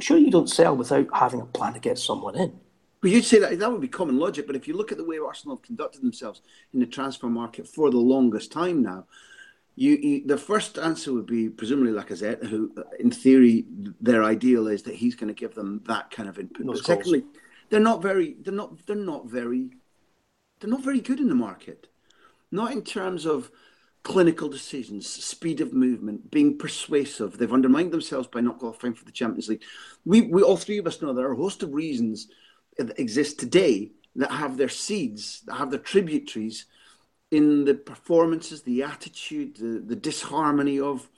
Sure, 0.00 0.18
you 0.18 0.30
don't 0.30 0.50
sell 0.50 0.76
without 0.76 1.08
having 1.14 1.40
a 1.40 1.46
plan 1.46 1.72
to 1.72 1.80
get 1.80 1.98
someone 1.98 2.36
in. 2.36 2.60
But 3.04 3.10
you'd 3.10 3.26
say 3.26 3.38
that 3.40 3.58
that 3.58 3.70
would 3.70 3.82
be 3.82 3.88
common 3.88 4.16
logic. 4.16 4.46
But 4.46 4.56
if 4.56 4.66
you 4.66 4.74
look 4.74 4.90
at 4.90 4.96
the 4.96 5.04
way 5.04 5.18
Arsenal 5.18 5.56
have 5.56 5.62
conducted 5.62 6.00
themselves 6.00 6.40
in 6.72 6.80
the 6.80 6.86
transfer 6.86 7.26
market 7.26 7.68
for 7.68 7.90
the 7.90 7.98
longest 7.98 8.50
time 8.50 8.82
now, 8.82 9.04
you, 9.76 9.96
you, 9.96 10.26
the 10.26 10.38
first 10.38 10.78
answer 10.78 11.12
would 11.12 11.26
be 11.26 11.50
presumably 11.50 11.92
Lacazette, 11.92 12.46
who, 12.46 12.72
uh, 12.78 12.84
in 12.98 13.10
theory, 13.10 13.66
their 14.00 14.24
ideal 14.24 14.68
is 14.68 14.84
that 14.84 14.94
he's 14.94 15.16
going 15.16 15.28
to 15.28 15.38
give 15.38 15.54
them 15.54 15.82
that 15.86 16.10
kind 16.12 16.30
of 16.30 16.38
input. 16.38 16.64
but 16.64 16.78
secondly, 16.78 17.24
they're 17.68 17.78
not 17.78 18.00
very, 18.00 18.36
they're 18.40 18.54
not, 18.54 18.86
they're 18.86 18.96
not 18.96 19.26
very, 19.26 19.68
they're 20.60 20.70
not 20.70 20.82
very 20.82 21.02
good 21.02 21.20
in 21.20 21.28
the 21.28 21.34
market. 21.34 21.88
Not 22.50 22.72
in 22.72 22.80
terms 22.80 23.26
of 23.26 23.50
clinical 24.02 24.48
decisions, 24.48 25.06
speed 25.06 25.60
of 25.60 25.74
movement, 25.74 26.30
being 26.30 26.56
persuasive. 26.56 27.36
They've 27.36 27.52
undermined 27.52 27.92
themselves 27.92 28.28
by 28.28 28.40
not 28.40 28.60
qualifying 28.60 28.94
for 28.94 29.04
the 29.04 29.12
Champions 29.12 29.50
League. 29.50 29.62
We, 30.06 30.22
we 30.22 30.40
all 30.40 30.56
three 30.56 30.78
of 30.78 30.86
us 30.86 31.02
know 31.02 31.12
there 31.12 31.28
are 31.28 31.32
a 31.32 31.36
host 31.36 31.62
of 31.62 31.74
reasons 31.74 32.28
that 32.78 32.98
exist 32.98 33.38
today 33.38 33.92
that 34.16 34.30
have 34.30 34.56
their 34.56 34.68
seeds, 34.68 35.42
that 35.46 35.54
have 35.54 35.70
their 35.70 35.80
tributaries 35.80 36.66
in 37.30 37.64
the 37.64 37.74
performances, 37.74 38.62
the 38.62 38.82
attitude, 38.82 39.56
the, 39.56 39.82
the 39.84 39.96
disharmony 39.96 40.78
of 40.78 41.08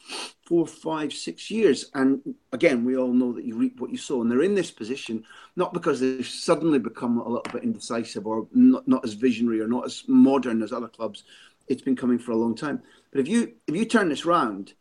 four, 0.46 0.66
five, 0.66 1.12
six 1.12 1.50
years. 1.50 1.90
And 1.94 2.34
again, 2.52 2.84
we 2.84 2.96
all 2.96 3.12
know 3.12 3.32
that 3.32 3.44
you 3.44 3.54
reap 3.54 3.80
what 3.80 3.90
you 3.90 3.98
sow. 3.98 4.22
And 4.22 4.30
they're 4.30 4.42
in 4.42 4.54
this 4.54 4.70
position 4.70 5.24
not 5.56 5.74
because 5.74 6.00
they've 6.00 6.26
suddenly 6.26 6.78
become 6.78 7.18
a 7.18 7.28
little 7.28 7.52
bit 7.52 7.64
indecisive 7.64 8.26
or 8.26 8.46
not, 8.52 8.88
not 8.88 9.04
as 9.04 9.12
visionary 9.12 9.60
or 9.60 9.68
not 9.68 9.84
as 9.84 10.04
modern 10.06 10.62
as 10.62 10.72
other 10.72 10.88
clubs. 10.88 11.24
It's 11.68 11.82
been 11.82 11.96
coming 11.96 12.18
for 12.18 12.32
a 12.32 12.36
long 12.36 12.54
time. 12.54 12.82
But 13.10 13.20
if 13.20 13.28
you 13.28 13.54
if 13.66 13.74
you 13.76 13.84
turn 13.84 14.08
this 14.08 14.24
round, 14.24 14.72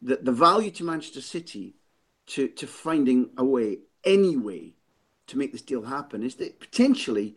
the, 0.00 0.16
the 0.22 0.32
value 0.32 0.70
to 0.72 0.84
Manchester 0.84 1.22
City 1.22 1.74
to, 2.28 2.48
to 2.48 2.66
finding 2.66 3.30
a 3.36 3.44
way, 3.44 3.78
any 4.04 4.36
way, 4.36 4.74
to 5.28 5.38
make 5.38 5.52
this 5.52 5.62
deal 5.62 5.82
happen 5.82 6.22
is 6.22 6.34
that 6.36 6.58
potentially 6.58 7.36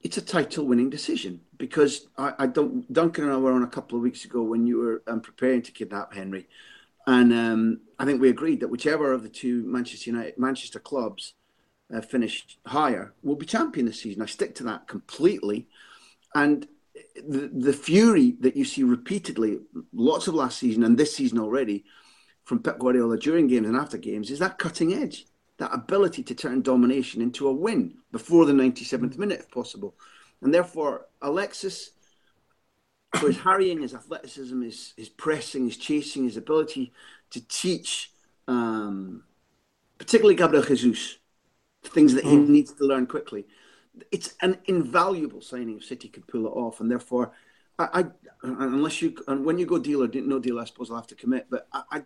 it's 0.00 0.16
a 0.16 0.22
title 0.22 0.64
winning 0.64 0.90
decision 0.90 1.40
because 1.56 2.06
I, 2.16 2.34
I, 2.38 2.46
don't. 2.46 2.90
Duncan 2.92 3.24
and 3.24 3.32
I 3.32 3.36
were 3.36 3.52
on 3.52 3.64
a 3.64 3.68
couple 3.68 3.96
of 3.96 4.02
weeks 4.02 4.24
ago 4.24 4.42
when 4.42 4.66
you 4.66 4.78
were 4.78 5.02
um, 5.08 5.20
preparing 5.20 5.62
to 5.62 5.72
kidnap 5.72 6.14
Henry, 6.14 6.48
and 7.06 7.32
um, 7.32 7.80
I 7.98 8.04
think 8.04 8.20
we 8.20 8.28
agreed 8.28 8.60
that 8.60 8.68
whichever 8.68 9.12
of 9.12 9.22
the 9.22 9.28
two 9.28 9.64
Manchester 9.64 10.10
United, 10.10 10.38
Manchester 10.38 10.78
clubs 10.78 11.34
uh, 11.92 12.00
finish 12.00 12.58
higher 12.66 13.12
will 13.22 13.34
be 13.34 13.46
champion 13.46 13.86
this 13.86 14.00
season. 14.00 14.22
I 14.22 14.26
stick 14.26 14.54
to 14.56 14.64
that 14.64 14.86
completely, 14.86 15.66
and 16.34 16.68
the 17.16 17.50
the 17.52 17.72
fury 17.72 18.36
that 18.40 18.56
you 18.56 18.64
see 18.64 18.84
repeatedly, 18.84 19.58
lots 19.92 20.28
of 20.28 20.34
last 20.34 20.58
season 20.58 20.84
and 20.84 20.96
this 20.96 21.16
season 21.16 21.40
already, 21.40 21.84
from 22.44 22.60
Pep 22.60 22.78
Guardiola 22.78 23.18
during 23.18 23.48
games 23.48 23.66
and 23.66 23.76
after 23.76 23.98
games, 23.98 24.30
is 24.30 24.38
that 24.38 24.58
cutting 24.58 24.94
edge 24.94 25.26
that 25.58 25.74
ability 25.74 26.22
to 26.22 26.34
turn 26.34 26.62
domination 26.62 27.20
into 27.20 27.48
a 27.48 27.52
win 27.52 27.94
before 28.12 28.46
the 28.46 28.52
97th 28.52 29.18
minute, 29.18 29.40
if 29.40 29.50
possible. 29.50 29.94
And 30.40 30.54
therefore, 30.54 31.06
Alexis, 31.20 31.90
for 33.16 33.26
his 33.26 33.38
harrying, 33.38 33.82
his 33.82 33.94
athleticism, 33.94 34.60
his, 34.62 34.92
his 34.96 35.08
pressing, 35.08 35.64
his 35.64 35.76
chasing, 35.76 36.24
his 36.24 36.36
ability 36.36 36.92
to 37.30 37.40
teach, 37.48 38.12
um, 38.46 39.24
particularly 39.98 40.36
Gabriel 40.36 40.64
Jesus, 40.64 41.18
things 41.82 42.14
that 42.14 42.24
he 42.24 42.36
mm. 42.36 42.48
needs 42.48 42.72
to 42.74 42.84
learn 42.84 43.06
quickly. 43.06 43.46
It's 44.12 44.34
an 44.42 44.58
invaluable 44.66 45.40
signing 45.40 45.78
if 45.78 45.84
City 45.84 46.08
could 46.08 46.26
pull 46.28 46.46
it 46.46 46.50
off. 46.50 46.80
And 46.80 46.90
therefore, 46.90 47.32
I, 47.78 47.88
I 48.00 48.04
unless 48.42 49.02
you, 49.02 49.16
and 49.26 49.44
when 49.44 49.58
you 49.58 49.66
go 49.66 49.78
deal 49.78 50.04
or 50.04 50.08
no 50.08 50.38
deal, 50.38 50.60
I 50.60 50.64
suppose 50.64 50.90
I'll 50.90 50.96
have 50.96 51.06
to 51.08 51.16
commit. 51.16 51.46
But 51.50 51.66
I, 51.72 51.82
I 51.90 52.02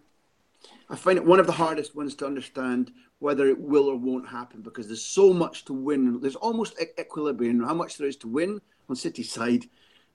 I 0.88 0.96
find 0.96 1.16
it 1.16 1.24
one 1.24 1.40
of 1.40 1.46
the 1.46 1.52
hardest 1.52 1.96
ones 1.96 2.14
to 2.16 2.26
understand 2.26 2.92
whether 3.18 3.46
it 3.46 3.58
will 3.58 3.88
or 3.88 3.96
won't 3.96 4.28
happen 4.28 4.60
because 4.60 4.88
there's 4.88 5.04
so 5.04 5.32
much 5.32 5.64
to 5.66 5.72
win. 5.72 6.20
There's 6.20 6.36
almost 6.36 6.78
equilibrium 6.98 7.62
how 7.62 7.74
much 7.74 7.96
there 7.96 8.08
is 8.08 8.16
to 8.16 8.28
win 8.28 8.60
on 8.88 8.96
City 8.96 9.22
side 9.22 9.66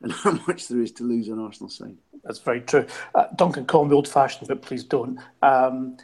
and 0.01 0.11
how 0.23 0.39
much 0.47 0.67
there 0.67 0.81
is 0.81 0.91
to 0.93 1.03
lose 1.03 1.29
on 1.29 1.39
Arsenal 1.39 1.69
side. 1.69 1.97
That's 2.23 2.39
very 2.39 2.61
true. 2.61 2.85
Uh, 3.15 3.25
Duncan, 3.35 3.65
call 3.65 3.85
me 3.85 3.95
old 3.95 4.07
fashioned, 4.07 4.47
but 4.47 4.61
please 4.61 4.83
don't. 4.83 5.19
Um, 5.41 5.97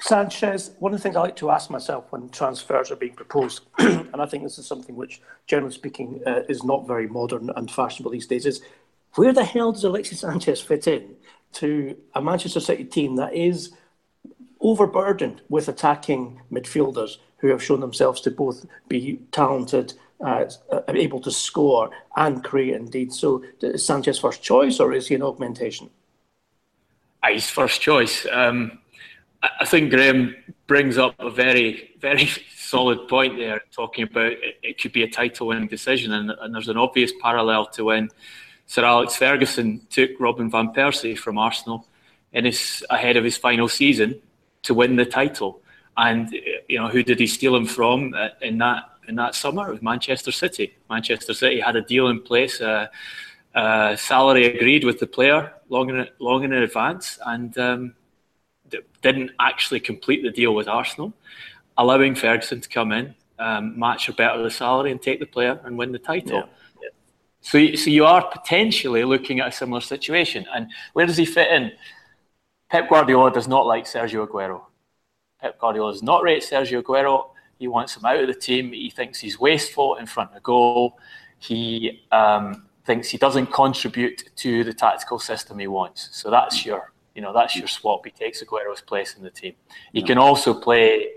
Sanchez, 0.00 0.72
one 0.78 0.92
of 0.92 0.98
the 0.98 1.02
things 1.02 1.16
I 1.16 1.20
like 1.20 1.36
to 1.36 1.50
ask 1.50 1.70
myself 1.70 2.06
when 2.10 2.28
transfers 2.30 2.90
are 2.90 2.96
being 2.96 3.14
proposed, 3.14 3.62
and 3.78 4.16
I 4.16 4.26
think 4.26 4.42
this 4.42 4.58
is 4.58 4.66
something 4.66 4.96
which, 4.96 5.20
generally 5.46 5.74
speaking, 5.74 6.22
uh, 6.26 6.42
is 6.48 6.64
not 6.64 6.86
very 6.86 7.06
modern 7.06 7.50
and 7.56 7.70
fashionable 7.70 8.10
these 8.10 8.26
days, 8.26 8.46
is 8.46 8.62
where 9.14 9.32
the 9.32 9.44
hell 9.44 9.72
does 9.72 9.84
Alexis 9.84 10.20
Sanchez 10.20 10.60
fit 10.60 10.86
in 10.86 11.16
to 11.52 11.96
a 12.14 12.22
Manchester 12.22 12.60
City 12.60 12.84
team 12.84 13.16
that 13.16 13.34
is 13.34 13.72
overburdened 14.60 15.40
with 15.48 15.68
attacking 15.68 16.40
midfielders 16.52 17.16
who 17.38 17.48
have 17.48 17.62
shown 17.62 17.80
themselves 17.80 18.20
to 18.20 18.30
both 18.30 18.66
be 18.88 19.18
talented, 19.32 19.94
uh, 20.20 20.44
able 20.88 21.20
to 21.20 21.30
score 21.30 21.90
and 22.16 22.44
create 22.44 22.74
indeed. 22.74 23.12
So 23.12 23.42
is 23.62 23.84
Sanchez 23.84 24.18
first 24.18 24.42
choice 24.42 24.78
or 24.78 24.92
is 24.92 25.08
he 25.08 25.14
an 25.14 25.22
augmentation? 25.22 25.88
Ah, 27.22 27.28
he's 27.32 27.48
first 27.48 27.80
choice. 27.80 28.26
Um, 28.30 28.78
I 29.42 29.64
think 29.64 29.90
Graham 29.90 30.36
brings 30.66 30.98
up 30.98 31.14
a 31.18 31.30
very, 31.30 31.90
very 31.98 32.28
solid 32.54 33.08
point 33.08 33.38
there, 33.38 33.60
talking 33.72 34.04
about 34.04 34.32
it, 34.32 34.58
it 34.62 34.80
could 34.80 34.92
be 34.92 35.02
a 35.02 35.10
title 35.10 35.46
winning 35.46 35.66
decision. 35.66 36.12
And, 36.12 36.30
and, 36.30 36.54
there's 36.54 36.68
an 36.68 36.76
obvious 36.76 37.12
parallel 37.20 37.66
to 37.70 37.84
when 37.84 38.10
Sir 38.66 38.84
Alex 38.84 39.16
Ferguson 39.16 39.80
took 39.90 40.10
Robin 40.20 40.50
Van 40.50 40.68
Persie 40.68 41.16
from 41.16 41.38
Arsenal 41.38 41.86
in 42.32 42.44
his, 42.44 42.84
ahead 42.90 43.16
of 43.16 43.24
his 43.24 43.36
final 43.36 43.68
season 43.68 44.20
to 44.62 44.74
win 44.74 44.96
the 44.96 45.04
title. 45.04 45.60
And 45.96 46.30
you 46.68 46.78
know 46.78 46.88
who 46.88 47.02
did 47.02 47.18
he 47.18 47.26
steal 47.26 47.54
him 47.54 47.66
from 47.66 48.14
uh, 48.14 48.28
in 48.40 48.58
that 48.58 48.84
in 49.08 49.16
that 49.16 49.34
summer? 49.34 49.68
It 49.68 49.72
was 49.72 49.82
Manchester 49.82 50.32
City. 50.32 50.76
Manchester 50.88 51.34
City 51.34 51.60
had 51.60 51.76
a 51.76 51.82
deal 51.82 52.08
in 52.08 52.20
place, 52.20 52.60
uh, 52.60 52.86
uh, 53.54 53.96
salary 53.96 54.44
agreed 54.46 54.84
with 54.84 54.98
the 54.98 55.06
player 55.06 55.52
long 55.68 55.90
in 55.90 56.06
long 56.18 56.44
in 56.44 56.52
advance, 56.52 57.18
and 57.26 57.56
um, 57.58 57.94
didn't 59.02 59.32
actually 59.38 59.80
complete 59.80 60.22
the 60.22 60.30
deal 60.30 60.54
with 60.54 60.68
Arsenal, 60.68 61.12
allowing 61.76 62.14
Ferguson 62.14 62.60
to 62.60 62.68
come 62.68 62.92
in. 62.92 63.14
um, 63.40 63.76
match 63.78 64.08
or 64.08 64.12
better 64.12 64.42
the 64.42 64.50
salary 64.50 64.92
and 64.92 65.02
take 65.02 65.18
the 65.18 65.26
player 65.26 65.58
and 65.64 65.76
win 65.76 65.90
the 65.92 65.98
title. 65.98 66.38
Yeah. 66.38 66.44
Yeah. 66.82 66.88
So, 67.40 67.74
so 67.74 67.90
you 67.90 68.04
are 68.04 68.28
potentially 68.30 69.02
looking 69.04 69.40
at 69.40 69.48
a 69.48 69.52
similar 69.52 69.80
situation. 69.80 70.46
And 70.54 70.68
where 70.92 71.06
does 71.06 71.16
he 71.16 71.24
fit 71.24 71.50
in? 71.50 71.72
Pep 72.70 72.88
Guardiola 72.88 73.32
does 73.32 73.48
not 73.48 73.66
like 73.66 73.84
Sergio 73.84 74.26
Aguero. 74.26 74.62
Pep 75.40 75.58
Guardiola 75.58 75.92
does 75.92 76.02
not 76.02 76.22
rate 76.22 76.42
Sergio 76.42 76.82
Aguero. 76.82 77.30
He 77.58 77.66
wants 77.66 77.96
him 77.96 78.04
out 78.04 78.20
of 78.20 78.28
the 78.28 78.34
team. 78.34 78.72
He 78.72 78.90
thinks 78.90 79.18
he's 79.18 79.38
wasteful 79.38 79.96
in 79.96 80.06
front 80.06 80.34
of 80.34 80.42
goal. 80.42 80.98
He 81.38 82.02
um, 82.12 82.66
thinks 82.84 83.08
he 83.08 83.18
doesn't 83.18 83.52
contribute 83.52 84.30
to 84.36 84.64
the 84.64 84.72
tactical 84.72 85.18
system 85.18 85.58
he 85.58 85.66
wants. 85.66 86.08
So 86.12 86.30
that's 86.30 86.64
your, 86.64 86.92
you 87.14 87.22
know, 87.22 87.32
that's 87.32 87.56
your 87.56 87.66
swap. 87.66 88.04
He 88.04 88.12
takes 88.12 88.42
Aguero's 88.42 88.80
place 88.80 89.16
in 89.16 89.22
the 89.22 89.30
team. 89.30 89.54
He 89.92 90.02
can 90.02 90.16
also 90.16 90.54
play 90.54 91.08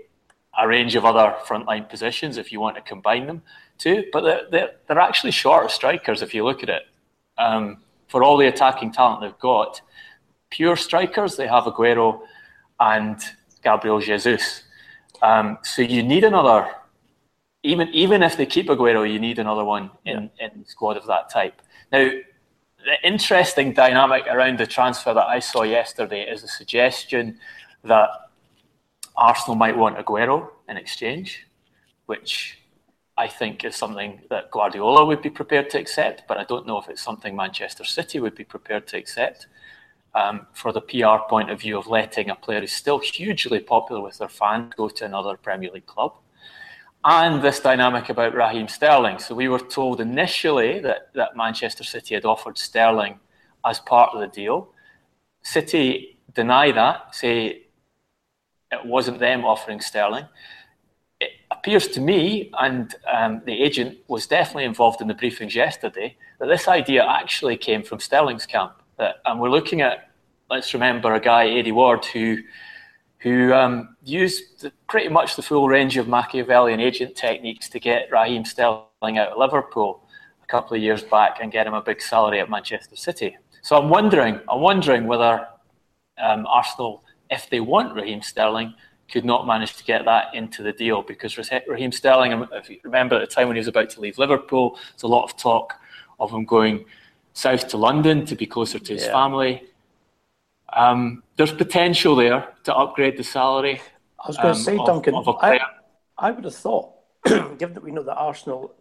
a 0.58 0.66
range 0.66 0.96
of 0.96 1.04
other 1.04 1.36
frontline 1.46 1.88
positions 1.88 2.36
if 2.36 2.52
you 2.52 2.60
want 2.60 2.76
to 2.76 2.82
combine 2.82 3.26
them 3.26 3.42
too. 3.78 4.04
But 4.12 4.20
they're, 4.22 4.42
they're, 4.50 4.70
they're 4.86 4.98
actually 4.98 5.30
shorter 5.30 5.68
strikers 5.68 6.20
if 6.20 6.34
you 6.34 6.44
look 6.44 6.62
at 6.62 6.68
it. 6.68 6.82
Um, 7.38 7.78
for 8.08 8.22
all 8.22 8.36
the 8.36 8.46
attacking 8.46 8.92
talent 8.92 9.20
they've 9.20 9.38
got, 9.38 9.80
pure 10.54 10.76
strikers, 10.76 11.36
they 11.36 11.48
have 11.48 11.64
Aguero 11.64 12.20
and 12.78 13.18
Gabriel 13.64 13.98
Jesus. 13.98 14.62
Um, 15.20 15.58
so 15.62 15.82
you 15.82 16.02
need 16.02 16.22
another, 16.22 16.70
even 17.64 17.88
even 17.88 18.22
if 18.22 18.36
they 18.36 18.46
keep 18.46 18.68
Aguero, 18.68 19.02
you 19.10 19.18
need 19.18 19.38
another 19.40 19.64
one 19.64 19.90
in, 20.04 20.30
yeah. 20.38 20.46
in 20.46 20.64
squad 20.64 20.96
of 20.96 21.06
that 21.06 21.28
type. 21.28 21.60
Now, 21.90 22.08
the 22.88 22.96
interesting 23.02 23.72
dynamic 23.72 24.26
around 24.28 24.58
the 24.58 24.66
transfer 24.66 25.12
that 25.12 25.26
I 25.26 25.40
saw 25.40 25.62
yesterday 25.62 26.22
is 26.22 26.44
a 26.44 26.48
suggestion 26.48 27.38
that 27.82 28.10
Arsenal 29.16 29.56
might 29.56 29.76
want 29.76 29.98
Aguero 29.98 30.50
in 30.68 30.76
exchange, 30.76 31.46
which 32.06 32.58
I 33.16 33.26
think 33.28 33.64
is 33.64 33.74
something 33.74 34.20
that 34.30 34.50
Guardiola 34.50 35.04
would 35.04 35.22
be 35.22 35.30
prepared 35.30 35.70
to 35.70 35.78
accept, 35.78 36.24
but 36.28 36.36
I 36.36 36.44
don't 36.44 36.66
know 36.66 36.78
if 36.78 36.88
it's 36.88 37.02
something 37.02 37.34
Manchester 37.34 37.84
City 37.84 38.20
would 38.20 38.34
be 38.34 38.44
prepared 38.44 38.86
to 38.88 38.96
accept. 38.96 39.46
Um, 40.16 40.46
for 40.52 40.72
the 40.72 40.80
PR 40.80 41.28
point 41.28 41.50
of 41.50 41.60
view 41.60 41.76
of 41.76 41.88
letting 41.88 42.30
a 42.30 42.36
player 42.36 42.60
who's 42.60 42.70
still 42.70 43.00
hugely 43.00 43.58
popular 43.58 44.00
with 44.00 44.18
their 44.18 44.28
fans 44.28 44.72
go 44.76 44.88
to 44.88 45.04
another 45.04 45.36
Premier 45.36 45.72
League 45.72 45.86
club. 45.86 46.14
And 47.04 47.42
this 47.42 47.58
dynamic 47.58 48.08
about 48.08 48.32
Raheem 48.32 48.68
Sterling. 48.68 49.18
So 49.18 49.34
we 49.34 49.48
were 49.48 49.58
told 49.58 50.00
initially 50.00 50.78
that, 50.80 51.12
that 51.14 51.36
Manchester 51.36 51.82
City 51.82 52.14
had 52.14 52.24
offered 52.24 52.56
Sterling 52.56 53.18
as 53.64 53.80
part 53.80 54.14
of 54.14 54.20
the 54.20 54.28
deal. 54.28 54.70
City 55.42 56.18
deny 56.32 56.72
that, 56.72 57.14
say 57.14 57.64
it 58.72 58.86
wasn't 58.86 59.18
them 59.18 59.44
offering 59.44 59.80
Sterling. 59.80 60.26
It 61.20 61.30
appears 61.50 61.88
to 61.88 62.00
me, 62.00 62.50
and 62.58 62.94
um, 63.12 63.42
the 63.44 63.62
agent 63.62 63.98
was 64.08 64.26
definitely 64.26 64.64
involved 64.64 65.00
in 65.00 65.08
the 65.08 65.14
briefings 65.14 65.54
yesterday, 65.54 66.16
that 66.38 66.46
this 66.46 66.68
idea 66.68 67.04
actually 67.04 67.56
came 67.56 67.82
from 67.82 68.00
Sterling's 68.00 68.46
camp. 68.46 68.72
That, 68.96 69.16
and 69.24 69.40
we're 69.40 69.50
looking 69.50 69.80
at, 69.80 70.10
let's 70.50 70.72
remember, 70.74 71.14
a 71.14 71.20
guy, 71.20 71.46
Aidy 71.46 71.72
Ward, 71.72 72.04
who 72.04 72.38
who 73.18 73.54
um, 73.54 73.96
used 74.04 74.70
pretty 74.86 75.08
much 75.08 75.34
the 75.34 75.40
full 75.40 75.66
range 75.66 75.96
of 75.96 76.06
Machiavellian 76.06 76.78
agent 76.78 77.16
techniques 77.16 77.70
to 77.70 77.80
get 77.80 78.10
Raheem 78.10 78.44
Sterling 78.44 79.16
out 79.16 79.28
of 79.28 79.38
Liverpool 79.38 80.06
a 80.42 80.46
couple 80.46 80.76
of 80.76 80.82
years 80.82 81.02
back 81.02 81.38
and 81.40 81.50
get 81.50 81.66
him 81.66 81.72
a 81.72 81.80
big 81.80 82.02
salary 82.02 82.38
at 82.40 82.50
Manchester 82.50 82.96
City. 82.96 83.34
So 83.62 83.78
I'm 83.78 83.88
wondering, 83.88 84.40
I'm 84.46 84.60
wondering 84.60 85.06
whether 85.06 85.48
um, 86.18 86.46
Arsenal 86.46 87.02
if 87.30 87.50
they 87.50 87.60
want 87.60 87.94
Raheem 87.94 88.22
Sterling, 88.22 88.74
could 89.10 89.24
not 89.24 89.46
manage 89.46 89.76
to 89.76 89.84
get 89.84 90.04
that 90.06 90.34
into 90.34 90.62
the 90.62 90.72
deal 90.72 91.02
because 91.02 91.36
Raheem 91.36 91.92
Sterling, 91.92 92.32
um, 92.32 92.48
if 92.52 92.70
you 92.70 92.78
remember 92.84 93.16
at 93.16 93.20
the 93.20 93.26
time 93.26 93.48
when 93.48 93.56
he 93.56 93.60
was 93.60 93.68
about 93.68 93.90
to 93.90 94.00
leave 94.00 94.18
Liverpool, 94.18 94.78
there's 94.92 95.02
a 95.02 95.06
lot 95.08 95.24
of 95.24 95.36
talk 95.36 95.74
of 96.18 96.30
him 96.30 96.44
going 96.44 96.86
south 97.34 97.68
to 97.68 97.76
London 97.76 98.24
to 98.26 98.34
be 98.34 98.46
closer 98.46 98.78
to 98.78 98.92
his 98.94 99.04
yeah. 99.04 99.12
family. 99.12 99.62
Um, 100.72 101.22
there's 101.36 101.52
potential 101.52 102.16
there 102.16 102.48
to 102.64 102.74
upgrade 102.74 103.16
the 103.16 103.24
salary. 103.24 103.80
I 104.18 104.28
was 104.28 104.36
going 104.36 104.54
to 104.54 104.58
um, 104.58 104.64
say, 104.64 104.76
Duncan, 104.76 105.14
of 105.14 105.28
I, 105.40 105.60
I, 106.16 106.30
would 106.30 106.44
have 106.44 106.54
thought, 106.54 106.94
given 107.24 107.74
that 107.74 107.82
we 107.82 107.90
know 107.90 108.02
that 108.02 108.16
Arsenal, 108.16 108.74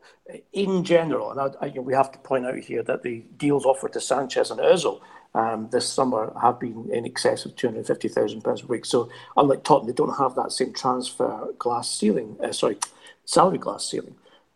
in 0.54 0.84
general, 0.84 1.32
and 1.32 1.56
I, 1.62 1.68
I, 1.68 1.80
we 1.80 1.94
have 1.94 2.12
to 2.13 2.20
point 2.20 2.46
out 2.46 2.58
here 2.58 2.82
that 2.84 3.04
the 3.04 3.26
deals 3.38 3.66
offered 3.66 3.94
to 3.94 4.02
Sanchez 4.02 4.50
and 4.50 4.60
Ozil 4.60 5.02
um, 5.36 5.70
this 5.72 5.88
summer 5.89 6.34
have 6.42 6.60
been 6.60 6.89
in 6.92 7.06
excess 7.06 7.46
of 7.46 7.56
£250,000 7.56 8.63
a 8.63 8.66
week. 8.68 8.86
So, 8.86 9.10
unlike 9.36 9.63
Tottenham, 9.63 9.88
they 9.88 9.94
don't 9.94 10.18
have 10.18 10.36
that 10.36 10.52
same 10.52 10.74
transfer 10.74 11.48
glass 11.58 11.89
ceiling, 11.89 12.38
uh, 12.42 12.52
sorry, 12.52 12.78
salary 13.26 13.58
glass 13.58 13.89
ceiling. 13.89 14.16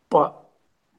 But 0.10 0.36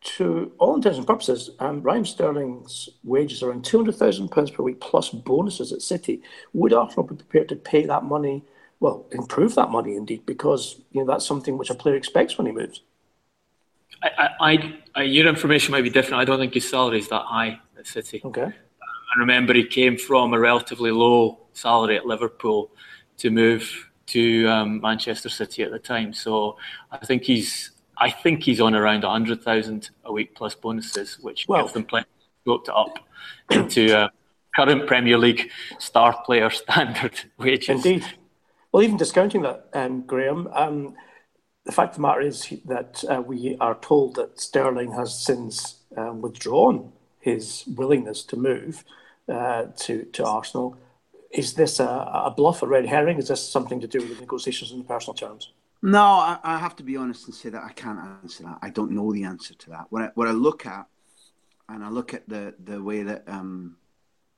to 0.00 0.52
all 0.58 0.76
intents 0.76 0.98
and 0.98 1.06
purposes, 1.06 1.50
um, 1.58 1.82
Raheem 1.82 2.04
Sterling's 2.04 2.88
wages 3.04 3.42
are 3.42 3.50
around 3.50 3.64
£200,000 3.64 4.52
per 4.52 4.62
week 4.62 4.80
plus 4.80 5.10
bonuses 5.10 5.72
at 5.72 5.82
City. 5.82 6.22
Would 6.52 6.72
Arsenal 6.72 7.06
be 7.06 7.16
prepared 7.16 7.48
to 7.48 7.56
pay 7.56 7.84
that 7.86 8.04
money? 8.04 8.44
Well, 8.80 9.06
improve 9.10 9.54
that 9.56 9.70
money 9.70 9.96
indeed, 9.96 10.24
because 10.24 10.80
you 10.92 11.00
know 11.00 11.06
that's 11.06 11.26
something 11.26 11.58
which 11.58 11.70
a 11.70 11.74
player 11.74 11.96
expects 11.96 12.38
when 12.38 12.46
he 12.46 12.52
moves. 12.52 12.82
I, 14.02 14.28
I, 14.40 14.78
I, 14.94 15.02
your 15.02 15.26
information 15.26 15.72
might 15.72 15.82
be 15.82 15.90
different. 15.90 16.20
I 16.20 16.24
don't 16.24 16.38
think 16.38 16.54
his 16.54 16.68
salary 16.68 17.00
is 17.00 17.08
that 17.08 17.22
high 17.22 17.58
at 17.76 17.86
City. 17.86 18.20
Okay. 18.24 18.44
I 18.44 19.18
remember 19.18 19.54
he 19.54 19.64
came 19.64 19.96
from 19.96 20.32
a 20.32 20.38
relatively 20.38 20.92
low 20.92 21.40
salary 21.54 21.96
at 21.96 22.06
Liverpool 22.06 22.70
to 23.16 23.30
move 23.30 23.88
to 24.06 24.46
um, 24.46 24.80
Manchester 24.80 25.28
City 25.28 25.62
at 25.62 25.72
the 25.72 25.78
time. 25.78 26.12
So 26.12 26.56
I 26.92 26.98
think 26.98 27.24
he's 27.24 27.72
I 28.00 28.10
think 28.10 28.42
he's 28.42 28.60
on 28.60 28.74
around 28.74 29.04
hundred 29.04 29.42
thousand 29.42 29.90
a 30.04 30.12
week 30.12 30.34
plus 30.34 30.54
bonuses, 30.54 31.18
which 31.20 31.46
well, 31.48 31.62
gives 31.62 31.72
them 31.72 31.84
plenty 31.84 32.08
of 32.46 32.64
to 32.64 32.74
up 32.74 32.98
into 33.50 33.96
uh, 33.96 34.08
current 34.54 34.86
Premier 34.86 35.18
League 35.18 35.50
star 35.78 36.22
player 36.24 36.50
standard 36.62 37.20
wages. 37.38 37.68
Indeed. 37.68 38.04
Well, 38.72 38.82
even 38.82 38.96
discounting 38.96 39.42
that, 39.42 39.68
um, 39.72 40.02
Graham, 40.02 40.48
um, 40.52 40.94
the 41.64 41.72
fact 41.72 41.92
of 41.92 41.96
the 41.96 42.02
matter 42.02 42.20
is 42.20 42.54
that 42.66 43.02
uh, 43.08 43.22
we 43.22 43.56
are 43.60 43.76
told 43.76 44.16
that 44.16 44.40
Sterling 44.40 44.92
has 44.92 45.18
since 45.18 45.76
um, 45.96 46.20
withdrawn 46.20 46.92
his 47.20 47.64
willingness 47.66 48.22
to 48.24 48.36
move 48.36 48.84
uh, 49.28 49.66
to 49.78 50.04
to 50.04 50.24
Arsenal. 50.24 50.76
Is 51.30 51.54
this 51.54 51.78
a, 51.78 51.84
a, 51.84 52.32
bluff, 52.34 52.62
a 52.62 52.66
red 52.66 52.86
herring? 52.86 53.18
Is 53.18 53.28
this 53.28 53.46
something 53.46 53.80
to 53.80 53.86
do 53.86 53.98
with 53.98 54.14
the 54.14 54.20
negotiations 54.20 54.72
in 54.72 54.82
personal 54.84 55.14
terms? 55.14 55.52
No, 55.82 56.02
I, 56.02 56.38
I, 56.42 56.58
have 56.58 56.74
to 56.76 56.82
be 56.82 56.96
honest 56.96 57.26
and 57.26 57.34
say 57.34 57.50
that 57.50 57.62
I 57.62 57.72
can't 57.72 58.00
answer 58.00 58.42
that. 58.42 58.58
I 58.62 58.70
don't 58.70 58.90
know 58.90 59.12
the 59.12 59.24
answer 59.24 59.54
to 59.54 59.70
that. 59.70 59.86
What 59.90 60.02
I, 60.02 60.10
what 60.14 60.26
I 60.26 60.32
look 60.32 60.66
at, 60.66 60.86
and 61.68 61.84
I 61.84 61.88
look 61.88 62.14
at 62.14 62.28
the 62.28 62.54
the 62.62 62.82
way 62.82 63.02
that 63.04 63.24
um, 63.28 63.76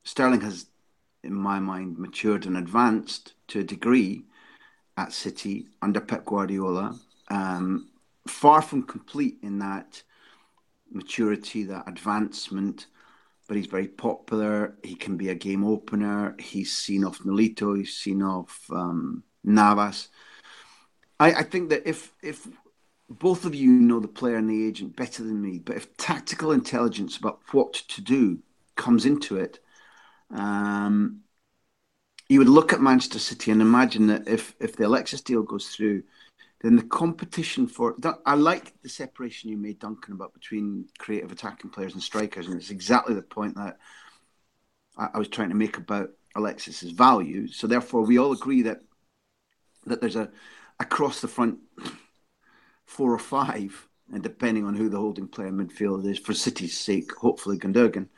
Sterling 0.05 0.43
has, 0.43 0.67
in 1.23 1.33
my 1.35 1.59
mind, 1.59 1.99
matured 1.99 2.45
and 2.45 2.57
advanced 2.57 3.35
to 3.49 3.61
a 3.61 3.65
degree 3.65 4.25
at 4.99 5.13
City 5.13 5.67
under 5.81 6.01
Pep 6.01 6.27
Guardiola. 6.27 6.99
Um, 7.29 7.89
far 8.29 8.61
from 8.61 8.83
complete 8.83 9.39
in 9.43 9.61
that 9.61 10.03
maturity, 10.91 11.65
that 11.65 11.89
advancement, 11.89 12.87
but 13.49 13.57
he's 13.57 13.67
very 13.67 13.89
popular. 13.89 14.77
He 14.83 14.95
can 14.95 15.17
be 15.17 15.31
a 15.31 15.35
game 15.35 15.65
opener. 15.65 16.37
He's 16.39 16.77
seen 16.77 17.05
off 17.05 17.21
Nolito. 17.21 17.77
He's 17.77 17.97
seen 17.97 18.23
off 18.23 18.67
um, 18.71 19.23
Navas. 19.45 20.09
I, 21.21 21.33
I 21.35 21.43
think 21.45 21.69
that 21.69 21.89
if 21.89 22.13
if 22.23 22.49
both 23.09 23.45
of 23.45 23.55
you 23.55 23.71
know 23.71 24.01
the 24.01 24.09
player 24.09 24.37
and 24.37 24.49
the 24.49 24.67
agent 24.67 24.97
better 24.97 25.23
than 25.23 25.41
me, 25.41 25.59
but 25.59 25.77
if 25.77 25.97
tactical 25.97 26.51
intelligence 26.53 27.17
about 27.17 27.41
what 27.53 27.75
to 27.75 28.01
do 28.01 28.39
comes 28.77 29.05
into 29.05 29.37
it, 29.37 29.61
um, 30.31 31.21
you 32.29 32.39
would 32.39 32.49
look 32.49 32.73
at 32.73 32.81
Manchester 32.81 33.19
City 33.19 33.51
and 33.51 33.61
imagine 33.61 34.07
that 34.07 34.27
if 34.27 34.55
if 34.59 34.77
the 34.77 34.87
Alexis 34.87 35.21
deal 35.21 35.43
goes 35.43 35.69
through, 35.69 36.03
then 36.63 36.77
the 36.77 36.83
competition 36.85 37.67
for 37.67 37.95
I 38.25 38.35
like 38.35 38.73
the 38.83 38.89
separation 38.89 39.51
you 39.51 39.59
made, 39.59 39.79
Duncan, 39.79 40.15
about 40.15 40.33
between 40.33 40.87
creative 40.99 41.33
attacking 41.33 41.71
players 41.71 41.93
and 41.93 42.03
strikers, 42.03 42.47
and 42.47 42.57
it's 42.57 42.71
exactly 42.71 43.15
the 43.15 43.23
point 43.23 43.57
that 43.57 43.77
I, 44.97 45.09
I 45.15 45.19
was 45.19 45.29
trying 45.29 45.51
to 45.51 45.55
make 45.55 45.77
about 45.77 46.11
Alexis's 46.35 46.93
value. 46.93 47.47
So 47.49 47.67
therefore, 47.67 48.03
we 48.03 48.19
all 48.19 48.33
agree 48.33 48.63
that 48.63 48.81
that 49.87 50.01
there's 50.01 50.17
a 50.17 50.31
across 50.81 51.21
the 51.21 51.29
front 51.29 51.59
four 52.87 53.13
or 53.15 53.19
five, 53.19 53.87
and 54.13 54.23
depending 54.23 54.65
on 54.65 54.75
who 54.75 54.89
the 54.89 54.99
holding 54.99 55.29
player 55.29 55.53
midfield 55.53 56.05
is, 56.11 56.19
for 56.19 56.35
City's 56.35 56.77
sake, 56.77 57.15
hopefully 57.15 57.59
Gundogan, 57.59 58.09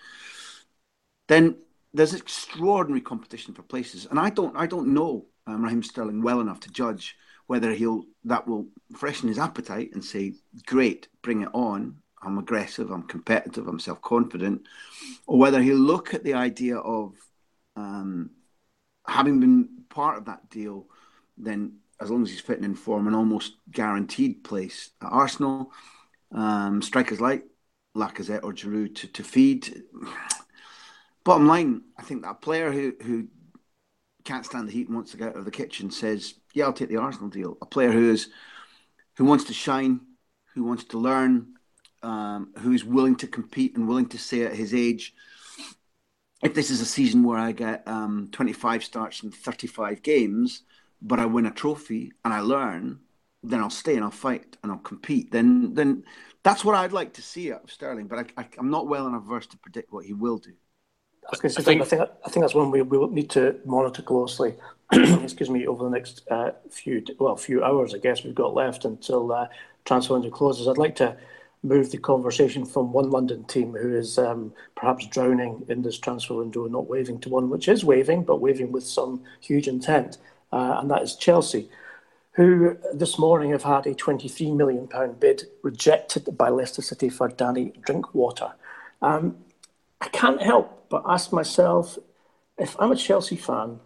then 1.29 1.57
there's 1.93 2.15
extraordinary 2.15 3.03
competition 3.03 3.53
for 3.53 3.63
places, 3.63 4.07
and 4.07 4.19
I 4.19 4.31
don't 4.31 4.57
I 4.57 4.67
don't 4.67 4.95
know 4.95 5.27
um, 5.47 5.63
Raheem 5.63 5.83
Sterling 5.83 6.23
well 6.23 6.41
enough 6.41 6.61
to 6.61 6.71
judge 6.71 7.17
whether 7.49 7.73
he'll 7.73 8.05
that 8.25 8.47
will 8.47 8.67
freshen 8.97 9.29
his 9.29 9.39
appetite 9.39 9.91
and 9.93 10.03
say, 10.03 10.35
"Great, 10.67 11.09
bring 11.21 11.43
it 11.43 11.51
on." 11.53 11.99
I'm 12.25 12.39
aggressive, 12.39 12.93
I'm 12.93 13.03
competitive, 13.03 13.67
I'm 13.67 13.81
self 13.81 14.01
confident, 14.01 14.69
or 15.27 15.39
whether 15.39 15.61
he'll 15.61 15.77
look 15.77 16.15
at 16.15 16.23
the 16.23 16.35
idea 16.35 16.77
of 16.77 17.15
um, 17.75 18.31
having 19.07 19.41
been 19.41 19.69
part 19.89 20.19
of 20.19 20.27
that 20.27 20.49
deal, 20.49 20.87
then 21.37 21.79
as 22.03 22.11
long 22.11 22.23
as 22.23 22.31
he's 22.31 22.41
fitting 22.41 22.65
in 22.65 22.75
form, 22.75 23.07
an 23.07 23.15
almost 23.15 23.55
guaranteed 23.71 24.45
place 24.45 24.91
at 25.01 25.13
Arsenal. 25.13 25.73
Um, 26.33 26.83
strikers 26.83 27.21
like 27.21 27.45
Lacazette 27.97 28.45
or 28.45 28.53
Giroud 28.53 28.95
to, 28.97 29.07
to 29.09 29.23
feed. 29.25 29.83
Bottom 31.25 31.47
line, 31.47 31.83
I 31.97 32.03
think 32.03 32.23
that 32.23 32.41
player 32.41 32.73
who, 32.73 32.95
who 33.01 33.29
can't 34.25 34.47
stand 34.47 34.69
the 34.69 34.73
heat 34.73 34.89
and 34.89 34.97
wants 34.97 35.13
to 35.13 35.17
get 35.17 35.29
out 35.29 35.37
of 35.37 35.45
the 35.45 35.51
kitchen 35.51 35.91
says, 35.91 36.35
"Yeah, 36.53 36.65
I'll 36.65 36.73
take 36.73 36.89
the 36.89 36.97
Arsenal 36.97 37.29
deal." 37.29 37.57
A 37.63 37.67
player 37.67 37.93
who 37.93 38.11
is 38.11 38.29
who 39.17 39.25
wants 39.25 39.45
to 39.45 39.53
shine, 39.53 40.01
who 40.55 40.65
wants 40.65 40.85
to 40.85 40.99
learn, 40.99 41.55
um, 42.03 42.53
who 42.59 42.73
is 42.73 42.85
willing 42.85 43.17
to 43.17 43.27
compete 43.27 43.77
and 43.77 43.87
willing 43.87 44.09
to 44.09 44.19
say 44.19 44.43
at 44.43 44.55
his 44.55 44.75
age, 44.75 45.15
if 46.43 46.55
this 46.55 46.71
is 46.71 46.81
a 46.81 46.87
season 46.87 47.23
where 47.23 47.39
I 47.39 47.53
get 47.53 47.87
um, 47.87 48.29
25 48.33 48.83
starts 48.83 49.23
in 49.23 49.31
35 49.31 50.03
games, 50.03 50.63
but 51.03 51.19
I 51.19 51.27
win 51.27 51.47
a 51.47 51.51
trophy 51.51 52.13
and 52.25 52.33
I 52.33 52.41
learn, 52.41 53.01
then 53.43 53.61
I'll 53.61 53.71
stay 53.71 53.97
and 53.97 54.05
I'll 54.05 54.11
fight 54.11 54.57
and 54.63 54.71
I'll 54.71 54.79
compete. 54.79 55.33
Then, 55.33 55.75
then 55.75 56.05
that's 56.43 56.65
what 56.65 56.75
I'd 56.75 56.93
like 56.93 57.13
to 57.15 57.23
see 57.23 57.53
out 57.53 57.65
of 57.65 57.71
Sterling. 57.71 58.07
But 58.07 58.31
I, 58.37 58.47
am 58.59 58.71
not 58.71 58.89
well 58.89 59.07
enough 59.07 59.25
versed 59.25 59.51
to 59.51 59.59
predict 59.59 59.93
what 59.93 60.05
he 60.05 60.13
will 60.13 60.39
do. 60.39 60.53
I, 61.27 61.37
I, 61.37 61.49
think, 61.49 61.81
I, 61.83 61.85
think, 61.85 62.03
I 62.03 62.29
think 62.31 62.43
that's 62.43 62.55
one 62.55 62.71
we 62.71 62.83
will 62.83 63.09
need 63.09 63.31
to 63.31 63.61
monitor 63.65 64.03
closely. 64.03 64.55
excuse 64.93 65.49
me, 65.51 65.67
over 65.67 65.85
the 65.85 65.91
next 65.91 66.23
uh, 66.31 66.51
few 66.71 67.05
well 67.19 67.37
few 67.37 67.63
hours, 67.63 67.95
I 67.95 67.99
guess 67.99 68.25
we've 68.25 68.35
got 68.35 68.55
left 68.55 68.85
until 68.85 69.33
uh, 69.33 69.47
transfer 69.85 70.15
window 70.15 70.31
closes. 70.31 70.69
I'd 70.69 70.79
like 70.79 70.97
to 70.97 71.17
move 71.63 71.91
the 71.91 71.99
conversation 71.99 72.67
from 72.67 72.93
one 72.93 73.11
London 73.11 73.45
team 73.45 73.73
who 73.73 73.97
is 73.97 74.19
um, 74.19 74.53
perhaps 74.75 75.07
drowning 75.07 75.65
in 75.69 75.83
this 75.83 75.99
transfer 75.99 76.35
window, 76.35 76.67
not 76.67 76.89
waving 76.89 77.21
to 77.21 77.29
one 77.29 77.49
which 77.49 77.69
is 77.69 77.85
waving, 77.85 78.25
but 78.25 78.41
waving 78.41 78.73
with 78.73 78.85
some 78.85 79.23
huge 79.41 79.69
intent, 79.69 80.19
uh, 80.53 80.79
and 80.81 80.91
that 80.91 81.03
is 81.03 81.17
Chelsea, 81.17 81.69
who 82.33 82.77
this 82.95 83.19
morning 83.19 83.51
have 83.51 83.63
had 83.63 83.87
a 83.87 83.95
£23 83.95 84.55
million 84.57 84.89
bid 85.19 85.45
rejected 85.63 86.37
by 86.37 86.49
Leicester 86.49 86.83
City 86.83 87.09
for 87.09 87.29
Danny 87.29 87.73
Drinkwater. 87.85 88.53
Um, 89.01 89.37
I 90.01 90.09
can't 90.09 90.43
help 90.43 90.89
but 90.89 91.03
ask 91.07 91.33
myself 91.33 91.99
if 92.59 92.77
I'm 92.79 92.93
a 92.93 92.97
Chelsea 92.97 93.37
fan, 93.37 93.81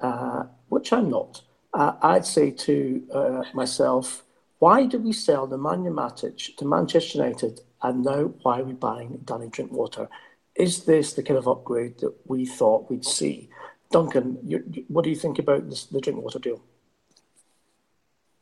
uh, 0.00 0.44
which 0.68 0.92
I'm 0.92 1.10
not, 1.10 1.42
uh, 1.72 1.92
I'd 2.02 2.26
say 2.26 2.50
to 2.50 3.02
uh, 3.12 3.42
myself, 3.54 4.22
why 4.58 4.86
do 4.86 4.98
we 4.98 5.12
sell 5.12 5.46
Nemanja 5.46 5.92
Matic 5.92 6.56
to 6.56 6.64
Manchester 6.64 7.18
United 7.18 7.60
and 7.82 8.04
now 8.04 8.24
why 8.42 8.60
are 8.60 8.64
we 8.64 8.72
buying 8.72 9.20
Danny 9.24 9.48
Drinkwater? 9.48 10.08
Is 10.54 10.84
this 10.84 11.12
the 11.12 11.22
kind 11.22 11.38
of 11.38 11.46
upgrade 11.46 11.98
that 11.98 12.14
we 12.26 12.46
thought 12.46 12.90
we'd 12.90 13.04
see? 13.04 13.50
Duncan, 13.90 14.38
you, 14.44 14.84
what 14.88 15.04
do 15.04 15.10
you 15.10 15.16
think 15.16 15.38
about 15.38 15.68
this, 15.68 15.84
the 15.84 16.00
Drinkwater 16.00 16.38
deal? 16.38 16.60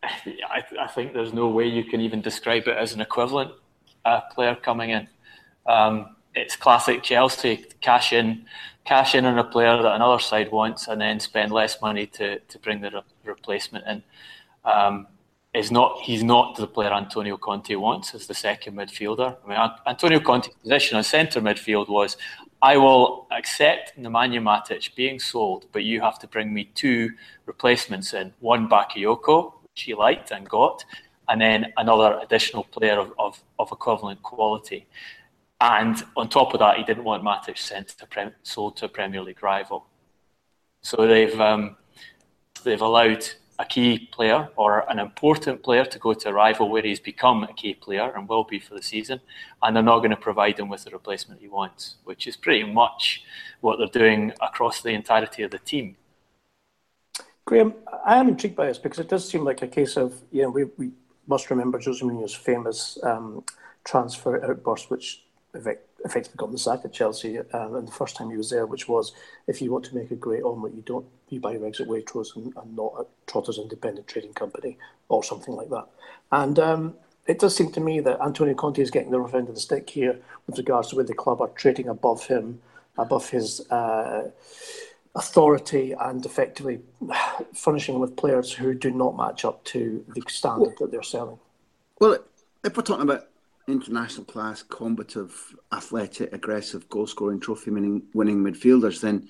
I, 0.02 0.62
I, 0.80 0.86
think 0.86 1.12
there's 1.12 1.32
no 1.32 1.48
way 1.48 1.66
you 1.66 1.84
can 1.84 2.00
even 2.00 2.20
describe 2.20 2.68
it 2.68 2.76
as 2.76 2.92
an 2.92 3.00
equivalent 3.00 3.52
uh, 4.04 4.20
player 4.32 4.54
coming 4.54 4.90
in. 4.90 5.08
Um, 5.66 6.16
it's 6.34 6.56
classic 6.56 7.02
Chelsea 7.02 7.64
cash 7.80 8.12
in, 8.12 8.44
cash 8.84 9.14
in 9.14 9.24
on 9.24 9.38
a 9.38 9.44
player 9.44 9.82
that 9.82 9.94
another 9.94 10.18
side 10.18 10.50
wants, 10.52 10.88
and 10.88 11.00
then 11.00 11.20
spend 11.20 11.52
less 11.52 11.80
money 11.80 12.06
to 12.06 12.38
to 12.38 12.58
bring 12.58 12.80
the 12.80 12.90
re- 12.90 13.02
replacement 13.24 13.86
in. 13.86 14.02
Um, 14.64 15.06
is 15.54 15.70
not 15.70 16.00
he's 16.00 16.24
not 16.24 16.56
the 16.56 16.66
player 16.66 16.92
Antonio 16.92 17.36
Conte 17.36 17.74
wants 17.76 18.14
as 18.14 18.26
the 18.26 18.34
second 18.34 18.76
midfielder. 18.76 19.36
I 19.44 19.48
mean, 19.48 19.70
Antonio 19.86 20.20
Conte's 20.20 20.54
position 20.54 20.98
on 20.98 21.04
centre 21.04 21.40
midfield 21.40 21.88
was, 21.88 22.16
I 22.64 22.78
will 22.78 23.26
accept 23.30 23.92
Nemanja 24.00 24.40
Matic 24.40 24.94
being 24.94 25.18
sold, 25.18 25.66
but 25.70 25.84
you 25.84 26.00
have 26.00 26.18
to 26.20 26.26
bring 26.26 26.54
me 26.54 26.70
two 26.74 27.10
replacements 27.44 28.14
in, 28.14 28.32
one 28.40 28.70
Bakayoko, 28.70 29.52
which 29.64 29.82
he 29.82 29.92
liked 29.92 30.30
and 30.30 30.48
got, 30.48 30.82
and 31.28 31.42
then 31.42 31.74
another 31.76 32.18
additional 32.22 32.64
player 32.64 32.98
of, 32.98 33.12
of, 33.18 33.42
of 33.58 33.70
equivalent 33.70 34.22
quality. 34.22 34.86
And 35.60 36.02
on 36.16 36.30
top 36.30 36.54
of 36.54 36.60
that, 36.60 36.78
he 36.78 36.84
didn't 36.84 37.04
want 37.04 37.22
Matic 37.22 37.58
sent 37.58 37.88
to 37.88 38.06
pre- 38.06 38.30
sold 38.42 38.78
to 38.78 38.86
a 38.86 38.88
Premier 38.88 39.20
League 39.20 39.42
rival. 39.42 39.84
So 40.80 41.06
they've 41.06 41.38
um, 41.38 41.76
they've 42.64 42.80
allowed 42.80 43.26
a 43.58 43.64
key 43.64 44.08
player 44.12 44.48
or 44.56 44.88
an 44.90 44.98
important 44.98 45.62
player 45.62 45.84
to 45.84 45.98
go 45.98 46.12
to 46.12 46.28
a 46.28 46.32
rival 46.32 46.68
where 46.68 46.82
he's 46.82 47.00
become 47.00 47.44
a 47.44 47.52
key 47.52 47.74
player 47.74 48.12
and 48.14 48.28
will 48.28 48.44
be 48.44 48.58
for 48.58 48.74
the 48.74 48.82
season, 48.82 49.20
and 49.62 49.76
they're 49.76 49.82
not 49.82 49.98
going 49.98 50.10
to 50.10 50.16
provide 50.16 50.58
him 50.58 50.68
with 50.68 50.84
the 50.84 50.90
replacement 50.90 51.40
he 51.40 51.48
wants, 51.48 51.96
which 52.04 52.26
is 52.26 52.36
pretty 52.36 52.64
much 52.64 53.22
what 53.60 53.78
they're 53.78 53.86
doing 53.86 54.32
across 54.40 54.82
the 54.82 54.90
entirety 54.90 55.42
of 55.42 55.50
the 55.50 55.58
team. 55.58 55.96
Graham, 57.44 57.74
I 58.04 58.16
am 58.16 58.28
intrigued 58.28 58.56
by 58.56 58.66
this 58.66 58.78
because 58.78 58.98
it 58.98 59.08
does 59.08 59.28
seem 59.28 59.44
like 59.44 59.62
a 59.62 59.68
case 59.68 59.96
of, 59.96 60.14
you 60.32 60.42
know, 60.42 60.50
we, 60.50 60.64
we 60.76 60.90
must 61.26 61.50
remember 61.50 61.78
Jose 61.78 62.04
Mourinho's 62.04 62.34
famous 62.34 62.98
um, 63.02 63.44
transfer 63.84 64.42
outburst, 64.44 64.90
which 64.90 65.22
effectively 66.04 66.36
got 66.36 66.50
the 66.50 66.58
sack 66.58 66.80
at 66.84 66.92
Chelsea 66.92 67.38
uh, 67.38 67.44
and 67.52 67.86
the 67.86 67.92
first 67.92 68.16
time 68.16 68.30
he 68.30 68.36
was 68.36 68.50
there, 68.50 68.66
which 68.66 68.88
was 68.88 69.12
if 69.46 69.62
you 69.62 69.70
want 69.70 69.84
to 69.84 69.94
make 69.94 70.10
a 70.10 70.16
great 70.16 70.42
omelette, 70.42 70.74
you 70.74 70.82
don't 70.82 71.06
you 71.34 71.40
buy 71.40 71.52
your 71.52 71.66
eggs 71.66 71.80
at 71.80 71.88
Waitrose 71.88 72.36
and, 72.36 72.52
and 72.56 72.76
not 72.76 72.94
at 73.00 73.06
Trotters 73.26 73.58
Independent 73.58 74.06
Trading 74.06 74.32
Company 74.32 74.78
or 75.08 75.22
something 75.22 75.54
like 75.54 75.68
that. 75.70 75.86
And 76.32 76.58
um, 76.58 76.94
it 77.26 77.38
does 77.38 77.56
seem 77.56 77.72
to 77.72 77.80
me 77.80 78.00
that 78.00 78.20
Antonio 78.20 78.54
Conte 78.54 78.78
is 78.78 78.90
getting 78.90 79.10
the 79.10 79.20
rough 79.20 79.34
end 79.34 79.48
of 79.48 79.54
the 79.54 79.60
stick 79.60 79.88
here 79.88 80.18
with 80.46 80.58
regards 80.58 80.88
to 80.88 80.96
where 80.96 81.04
the 81.04 81.14
club 81.14 81.40
are 81.40 81.48
trading 81.48 81.88
above 81.88 82.26
him, 82.26 82.60
above 82.98 83.30
his 83.30 83.68
uh, 83.70 84.30
authority, 85.14 85.92
and 85.92 86.24
effectively 86.26 86.80
furnishing 87.54 87.98
with 87.98 88.16
players 88.16 88.52
who 88.52 88.74
do 88.74 88.90
not 88.90 89.16
match 89.16 89.44
up 89.44 89.64
to 89.64 90.04
the 90.14 90.22
standard 90.28 90.66
well, 90.66 90.74
that 90.80 90.90
they're 90.90 91.02
selling. 91.02 91.38
Well, 92.00 92.18
if 92.64 92.76
we're 92.76 92.82
talking 92.82 93.02
about 93.02 93.28
international 93.68 94.24
class, 94.24 94.62
combative, 94.62 95.56
athletic, 95.72 96.32
aggressive, 96.32 96.88
goal 96.88 97.06
scoring, 97.06 97.40
trophy 97.40 97.70
winning 97.70 98.44
midfielders, 98.44 99.00
then 99.00 99.28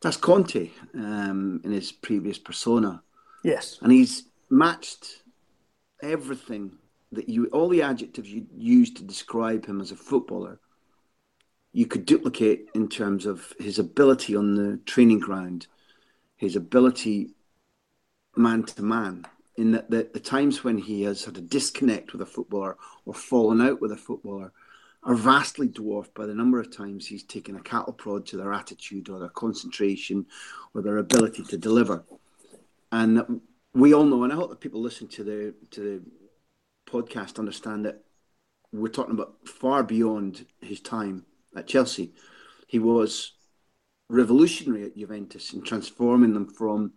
that's 0.00 0.16
Conte 0.16 0.70
um, 0.94 1.60
in 1.64 1.72
his 1.72 1.92
previous 1.92 2.38
persona. 2.38 3.02
Yes. 3.42 3.78
And 3.82 3.92
he's 3.92 4.24
matched 4.50 5.22
everything 6.02 6.72
that 7.12 7.28
you, 7.28 7.46
all 7.46 7.68
the 7.68 7.82
adjectives 7.82 8.28
you 8.28 8.46
use 8.56 8.92
to 8.94 9.02
describe 9.02 9.66
him 9.66 9.80
as 9.80 9.90
a 9.90 9.96
footballer, 9.96 10.60
you 11.72 11.86
could 11.86 12.06
duplicate 12.06 12.68
in 12.74 12.88
terms 12.88 13.26
of 13.26 13.52
his 13.58 13.78
ability 13.78 14.36
on 14.36 14.54
the 14.54 14.78
training 14.84 15.20
ground, 15.20 15.66
his 16.36 16.56
ability 16.56 17.30
man 18.36 18.62
to 18.62 18.82
man 18.82 19.24
in 19.56 19.72
that 19.72 19.90
the, 19.90 20.08
the 20.14 20.20
times 20.20 20.62
when 20.62 20.78
he 20.78 21.02
has 21.02 21.24
had 21.24 21.36
a 21.36 21.40
disconnect 21.40 22.12
with 22.12 22.22
a 22.22 22.26
footballer 22.26 22.76
or 23.04 23.12
fallen 23.12 23.60
out 23.60 23.80
with 23.80 23.90
a 23.90 23.96
footballer 23.96 24.52
are 25.08 25.14
vastly 25.14 25.66
dwarfed 25.66 26.12
by 26.12 26.26
the 26.26 26.34
number 26.34 26.60
of 26.60 26.70
times 26.70 27.06
he's 27.06 27.22
taken 27.22 27.56
a 27.56 27.62
cattle 27.62 27.94
prod 27.94 28.26
to 28.26 28.36
their 28.36 28.52
attitude 28.52 29.08
or 29.08 29.18
their 29.18 29.30
concentration 29.30 30.26
or 30.74 30.82
their 30.82 30.98
ability 30.98 31.42
to 31.42 31.56
deliver. 31.56 32.04
And 32.92 33.40
we 33.72 33.94
all 33.94 34.04
know, 34.04 34.22
and 34.22 34.32
I 34.32 34.36
hope 34.36 34.50
that 34.50 34.60
people 34.60 34.82
listen 34.82 35.08
to 35.08 35.24
the 35.24 35.54
to 35.70 35.80
the 35.80 36.02
podcast 36.90 37.38
understand 37.38 37.86
that 37.86 38.04
we're 38.70 38.88
talking 38.88 39.14
about 39.14 39.48
far 39.48 39.82
beyond 39.82 40.44
his 40.60 40.80
time 40.80 41.24
at 41.56 41.66
Chelsea. 41.66 42.12
He 42.66 42.78
was 42.78 43.32
revolutionary 44.10 44.84
at 44.84 44.96
Juventus 44.96 45.54
in 45.54 45.62
transforming 45.62 46.34
them 46.34 46.48
from 46.48 46.92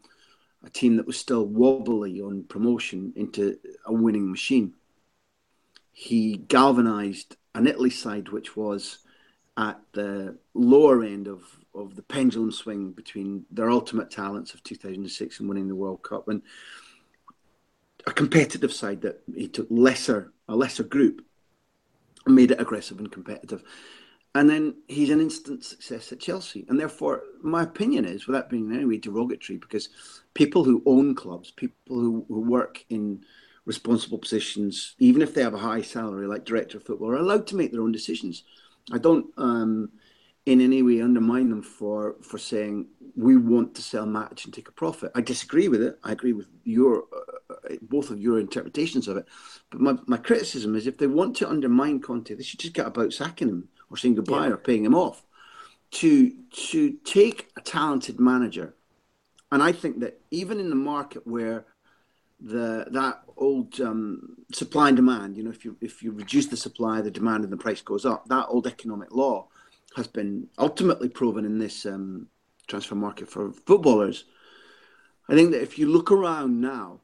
a 0.65 0.69
team 0.69 0.97
that 0.97 1.08
was 1.08 1.17
still 1.17 1.45
wobbly 1.45 2.19
on 2.19 2.43
promotion 2.43 3.13
into 3.15 3.58
a 3.86 3.93
winning 3.93 4.30
machine. 4.30 4.74
He 5.93 6.36
galvanized 6.36 7.38
an 7.56 7.68
Italy 7.68 7.90
side 7.90 8.30
which 8.30 8.56
was 8.56 9.00
at 9.58 9.80
the 9.94 10.38
lower 10.54 11.04
end 11.04 11.28
of, 11.28 11.44
of 11.76 11.96
the 11.96 12.02
pendulum 12.02 12.52
swing 12.52 12.92
between 12.92 13.46
their 13.52 13.70
ultimate 13.70 14.10
talents 14.10 14.54
of 14.54 14.64
2006 14.64 15.40
and 15.40 15.50
winning 15.50 15.68
the 15.68 15.76
World 15.76 16.02
Cup 16.04 16.28
and 16.30 16.42
a 18.08 18.12
competitive 18.12 18.74
side 18.74 19.02
that 19.02 19.22
he 19.36 19.48
took 19.48 19.68
lesser 19.70 20.32
a 20.48 20.56
lesser 20.56 20.84
group 20.84 21.24
and 22.26 22.36
made 22.36 22.52
it 22.52 22.62
aggressive 22.62 22.99
and 22.99 23.12
competitive. 23.12 23.64
And 24.34 24.49
then 24.49 24.76
he's 24.88 25.10
an 25.10 25.20
instant 25.20 25.64
success 25.64 26.12
at 26.12 26.20
Chelsea. 26.20 26.66
And 26.70 26.80
therefore, 26.80 27.24
my 27.41 27.64
opinion 27.64 28.06
is, 28.06 28.28
without 28.28 28.49
being 28.49 28.70
in 28.70 28.76
any 28.76 28.86
way 28.86 28.97
derogatory, 28.97 29.58
because 29.58 29.89
people 30.34 30.64
who 30.64 30.82
own 30.86 31.16
clubs, 31.16 31.52
people 31.52 31.78
who, 31.89 32.26
who 32.30 32.41
work 32.41 32.86
in 32.89 33.26
responsible 33.66 34.18
positions, 34.18 34.95
even 34.99 35.22
if 35.22 35.34
they 35.34 35.41
have 35.43 35.53
a 35.53 35.57
high 35.57 35.82
salary, 35.82 36.28
like 36.28 36.45
director 36.45 36.78
of 36.78 36.84
football, 36.84 37.12
are 37.12 37.18
allowed 37.18 37.47
to 37.47 37.55
make 37.55 37.72
their 37.72 37.82
own 37.82 37.91
decisions. 37.91 38.43
I 38.91 38.97
don't 38.97 39.28
um, 39.38 39.91
in 40.45 40.62
any 40.62 40.82
way 40.82 41.01
undermine 41.01 41.49
them 41.49 41.62
for 41.62 42.16
for 42.24 42.38
saying 42.38 42.88
we 43.16 43.38
want 43.38 43.76
to 43.76 43.82
sell 43.82 44.05
Matic 44.05 44.45
and 44.45 44.53
take 44.53 44.70
a 44.70 44.72
profit. 44.72 45.12
I 45.16 45.22
disagree 45.22 45.68
with 45.68 45.82
it. 45.84 45.99
I 46.03 46.12
agree 46.12 46.34
with 46.34 46.47
your 46.64 47.05
uh, 47.14 47.53
uh, 47.53 47.76
both 47.84 48.09
of 48.09 48.20
your 48.20 48.39
interpretations 48.39 49.07
of 49.07 49.18
it. 49.18 49.26
But 49.70 49.82
my, 49.82 49.97
my 50.07 50.18
criticism 50.18 50.76
is 50.76 50.88
if 50.88 50.97
they 50.97 51.07
want 51.07 51.36
to 51.38 51.49
undermine 51.49 51.99
Conte, 51.99 52.34
they 52.34 52.43
should 52.43 52.59
just 52.59 52.74
get 52.74 52.88
about 52.88 53.14
sacking 53.14 53.49
him 53.49 53.70
or 53.89 53.97
saying 53.97 54.16
goodbye 54.16 54.47
yeah. 54.47 54.53
or 54.53 54.57
paying 54.57 54.86
him 54.86 54.95
off. 54.95 55.24
To 55.91 56.32
to 56.51 56.93
take 57.03 57.49
a 57.57 57.62
talented 57.62 58.20
manager 58.20 58.76
And 59.51 59.62
I 59.62 59.72
think 59.72 59.99
that 59.99 60.20
even 60.32 60.59
in 60.59 60.70
the 60.70 60.76
market 60.76 61.28
where 61.28 61.66
the 62.42 62.88
that 62.92 63.22
old 63.38 63.80
um, 63.82 64.38
supply 64.52 64.88
and 64.88 64.96
demand, 64.96 65.38
you 65.38 65.44
know, 65.44 65.52
if 65.52 65.64
you 65.64 65.78
if 65.82 66.02
you 66.02 66.12
reduce 66.12 66.48
the 66.48 66.58
supply, 66.58 67.02
the 67.02 67.12
demand 67.12 67.44
and 67.44 67.54
the 67.54 67.58
price 67.58 67.82
goes 67.82 68.06
up, 68.06 68.28
that 68.28 68.48
old 68.50 68.68
economic 68.68 69.14
law 69.14 69.48
has 69.96 70.08
been 70.08 70.48
ultimately 70.58 71.10
proven 71.10 71.46
in 71.46 71.60
this 71.60 71.86
um, 71.86 72.28
transfer 72.68 72.96
market 72.96 73.30
for 73.30 73.52
footballers. 73.52 74.26
I 75.30 75.36
think 75.36 75.52
that 75.52 75.62
if 75.62 75.78
you 75.78 75.88
look 75.88 76.12
around 76.12 76.60
now, 76.60 77.00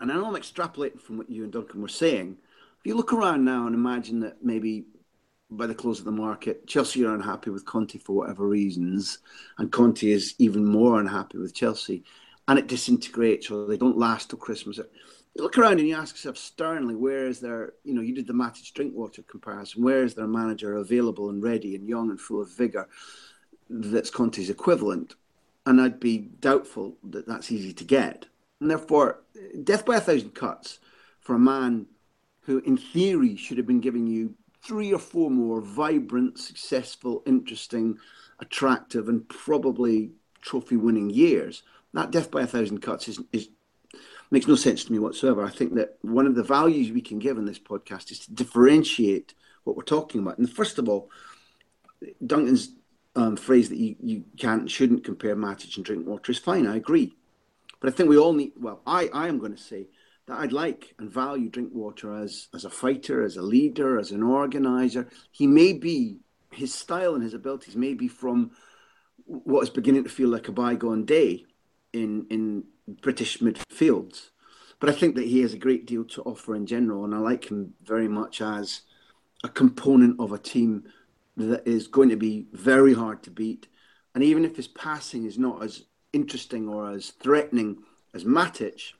and 0.00 0.10
I 0.10 0.14
know 0.14 0.26
I'm 0.26 0.34
extrapolating 0.34 1.00
from 1.00 1.18
what 1.18 1.30
you 1.30 1.44
and 1.44 1.52
Duncan 1.52 1.80
were 1.80 1.88
saying, 1.88 2.36
if 2.78 2.86
you 2.86 2.94
look 2.94 3.12
around 3.12 3.44
now 3.44 3.66
and 3.66 3.74
imagine 3.74 4.20
that 4.20 4.44
maybe 4.44 4.84
by 5.50 5.66
the 5.66 5.74
close 5.74 5.98
of 5.98 6.04
the 6.04 6.12
market, 6.12 6.66
Chelsea 6.66 7.04
are 7.04 7.14
unhappy 7.14 7.50
with 7.50 7.64
Conte 7.64 7.98
for 7.98 8.12
whatever 8.14 8.46
reasons, 8.46 9.18
and 9.56 9.72
Conte 9.72 10.02
is 10.02 10.34
even 10.38 10.64
more 10.64 11.00
unhappy 11.00 11.38
with 11.38 11.54
Chelsea, 11.54 12.04
and 12.48 12.58
it 12.58 12.66
disintegrates 12.66 13.50
or 13.50 13.66
they 13.66 13.76
don't 13.76 13.98
last 13.98 14.30
till 14.30 14.38
Christmas. 14.38 14.78
You 14.78 15.42
look 15.42 15.58
around 15.58 15.78
and 15.78 15.86
you 15.86 15.94
ask 15.94 16.16
yourself 16.16 16.38
sternly, 16.38 16.96
where 16.96 17.26
is 17.26 17.38
there, 17.38 17.74
you 17.84 17.94
know, 17.94 18.00
you 18.00 18.14
did 18.14 18.26
the 18.26 18.32
Matic 18.32 18.72
Drinkwater 18.72 19.22
comparison, 19.22 19.82
where 19.84 20.02
is 20.02 20.14
their 20.14 20.26
manager 20.26 20.76
available 20.76 21.28
and 21.28 21.42
ready 21.42 21.76
and 21.76 21.86
young 21.86 22.10
and 22.10 22.20
full 22.20 22.40
of 22.40 22.50
vigour 22.56 22.88
that's 23.68 24.10
Conte's 24.10 24.50
equivalent? 24.50 25.14
And 25.66 25.80
I'd 25.80 26.00
be 26.00 26.18
doubtful 26.40 26.96
that 27.10 27.26
that's 27.26 27.52
easy 27.52 27.74
to 27.74 27.84
get. 27.84 28.26
And 28.60 28.70
therefore, 28.70 29.20
death 29.62 29.84
by 29.84 29.96
a 29.96 30.00
thousand 30.00 30.34
cuts 30.34 30.78
for 31.20 31.34
a 31.34 31.38
man 31.38 31.86
who, 32.40 32.58
in 32.60 32.78
theory, 32.78 33.36
should 33.36 33.58
have 33.58 33.66
been 33.66 33.80
giving 33.80 34.06
you 34.06 34.34
three 34.64 34.92
or 34.92 34.98
four 34.98 35.30
more 35.30 35.60
vibrant, 35.60 36.38
successful, 36.38 37.22
interesting, 37.26 37.98
attractive, 38.40 39.10
and 39.10 39.28
probably 39.28 40.12
trophy 40.40 40.76
winning 40.76 41.10
years. 41.10 41.62
That 41.94 42.10
death 42.10 42.30
by 42.30 42.42
a 42.42 42.46
thousand 42.46 42.80
cuts 42.80 43.08
is, 43.08 43.20
is 43.32 43.48
makes 44.30 44.46
no 44.46 44.56
sense 44.56 44.84
to 44.84 44.92
me 44.92 44.98
whatsoever. 44.98 45.44
I 45.44 45.50
think 45.50 45.74
that 45.74 45.98
one 46.02 46.26
of 46.26 46.34
the 46.34 46.42
values 46.42 46.92
we 46.92 47.00
can 47.00 47.18
give 47.18 47.38
in 47.38 47.46
this 47.46 47.58
podcast 47.58 48.10
is 48.10 48.20
to 48.20 48.32
differentiate 48.32 49.34
what 49.64 49.76
we're 49.76 49.82
talking 49.82 50.20
about. 50.20 50.38
And 50.38 50.50
first 50.50 50.78
of 50.78 50.88
all, 50.88 51.10
Duncan's 52.24 52.74
um, 53.16 53.36
phrase 53.36 53.68
that 53.70 53.78
you, 53.78 53.96
you 54.00 54.24
can't 54.36 54.70
shouldn't 54.70 55.04
compare 55.04 55.34
Matic 55.34 55.76
and 55.76 55.84
Drinkwater 55.84 56.32
is 56.32 56.38
fine. 56.38 56.66
I 56.66 56.76
agree, 56.76 57.14
but 57.80 57.88
I 57.88 57.96
think 57.96 58.08
we 58.08 58.18
all 58.18 58.32
need. 58.32 58.52
Well, 58.56 58.80
I 58.86 59.08
I 59.12 59.28
am 59.28 59.38
going 59.38 59.56
to 59.56 59.62
say 59.62 59.88
that 60.26 60.38
I'd 60.38 60.52
like 60.52 60.94
and 60.98 61.10
value 61.10 61.48
Drinkwater 61.48 62.14
as 62.14 62.48
as 62.54 62.64
a 62.64 62.70
fighter, 62.70 63.24
as 63.24 63.36
a 63.36 63.42
leader, 63.42 63.98
as 63.98 64.12
an 64.12 64.22
organizer. 64.22 65.08
He 65.32 65.46
may 65.46 65.72
be 65.72 66.18
his 66.52 66.72
style 66.72 67.14
and 67.14 67.22
his 67.22 67.34
abilities 67.34 67.76
may 67.76 67.94
be 67.94 68.08
from 68.08 68.52
what 69.24 69.62
is 69.62 69.70
beginning 69.70 70.04
to 70.04 70.10
feel 70.10 70.28
like 70.28 70.48
a 70.48 70.52
bygone 70.52 71.04
day 71.04 71.44
in 71.92 72.26
in 72.30 72.64
British 73.02 73.38
midfields. 73.38 74.30
But 74.80 74.90
I 74.90 74.92
think 74.92 75.16
that 75.16 75.26
he 75.26 75.40
has 75.40 75.52
a 75.52 75.58
great 75.58 75.86
deal 75.86 76.04
to 76.04 76.22
offer 76.22 76.54
in 76.54 76.66
general, 76.66 77.04
and 77.04 77.14
I 77.14 77.18
like 77.18 77.50
him 77.50 77.74
very 77.82 78.08
much 78.08 78.40
as 78.40 78.82
a 79.42 79.48
component 79.48 80.18
of 80.20 80.32
a 80.32 80.38
team 80.38 80.84
that 81.36 81.66
is 81.66 81.86
going 81.86 82.08
to 82.08 82.16
be 82.16 82.46
very 82.52 82.94
hard 82.94 83.22
to 83.24 83.30
beat. 83.30 83.66
And 84.14 84.24
even 84.24 84.44
if 84.44 84.56
his 84.56 84.68
passing 84.68 85.24
is 85.24 85.38
not 85.38 85.62
as 85.62 85.84
interesting 86.12 86.68
or 86.68 86.90
as 86.90 87.10
threatening 87.10 87.78
as 88.14 88.24
Matic, 88.24 88.92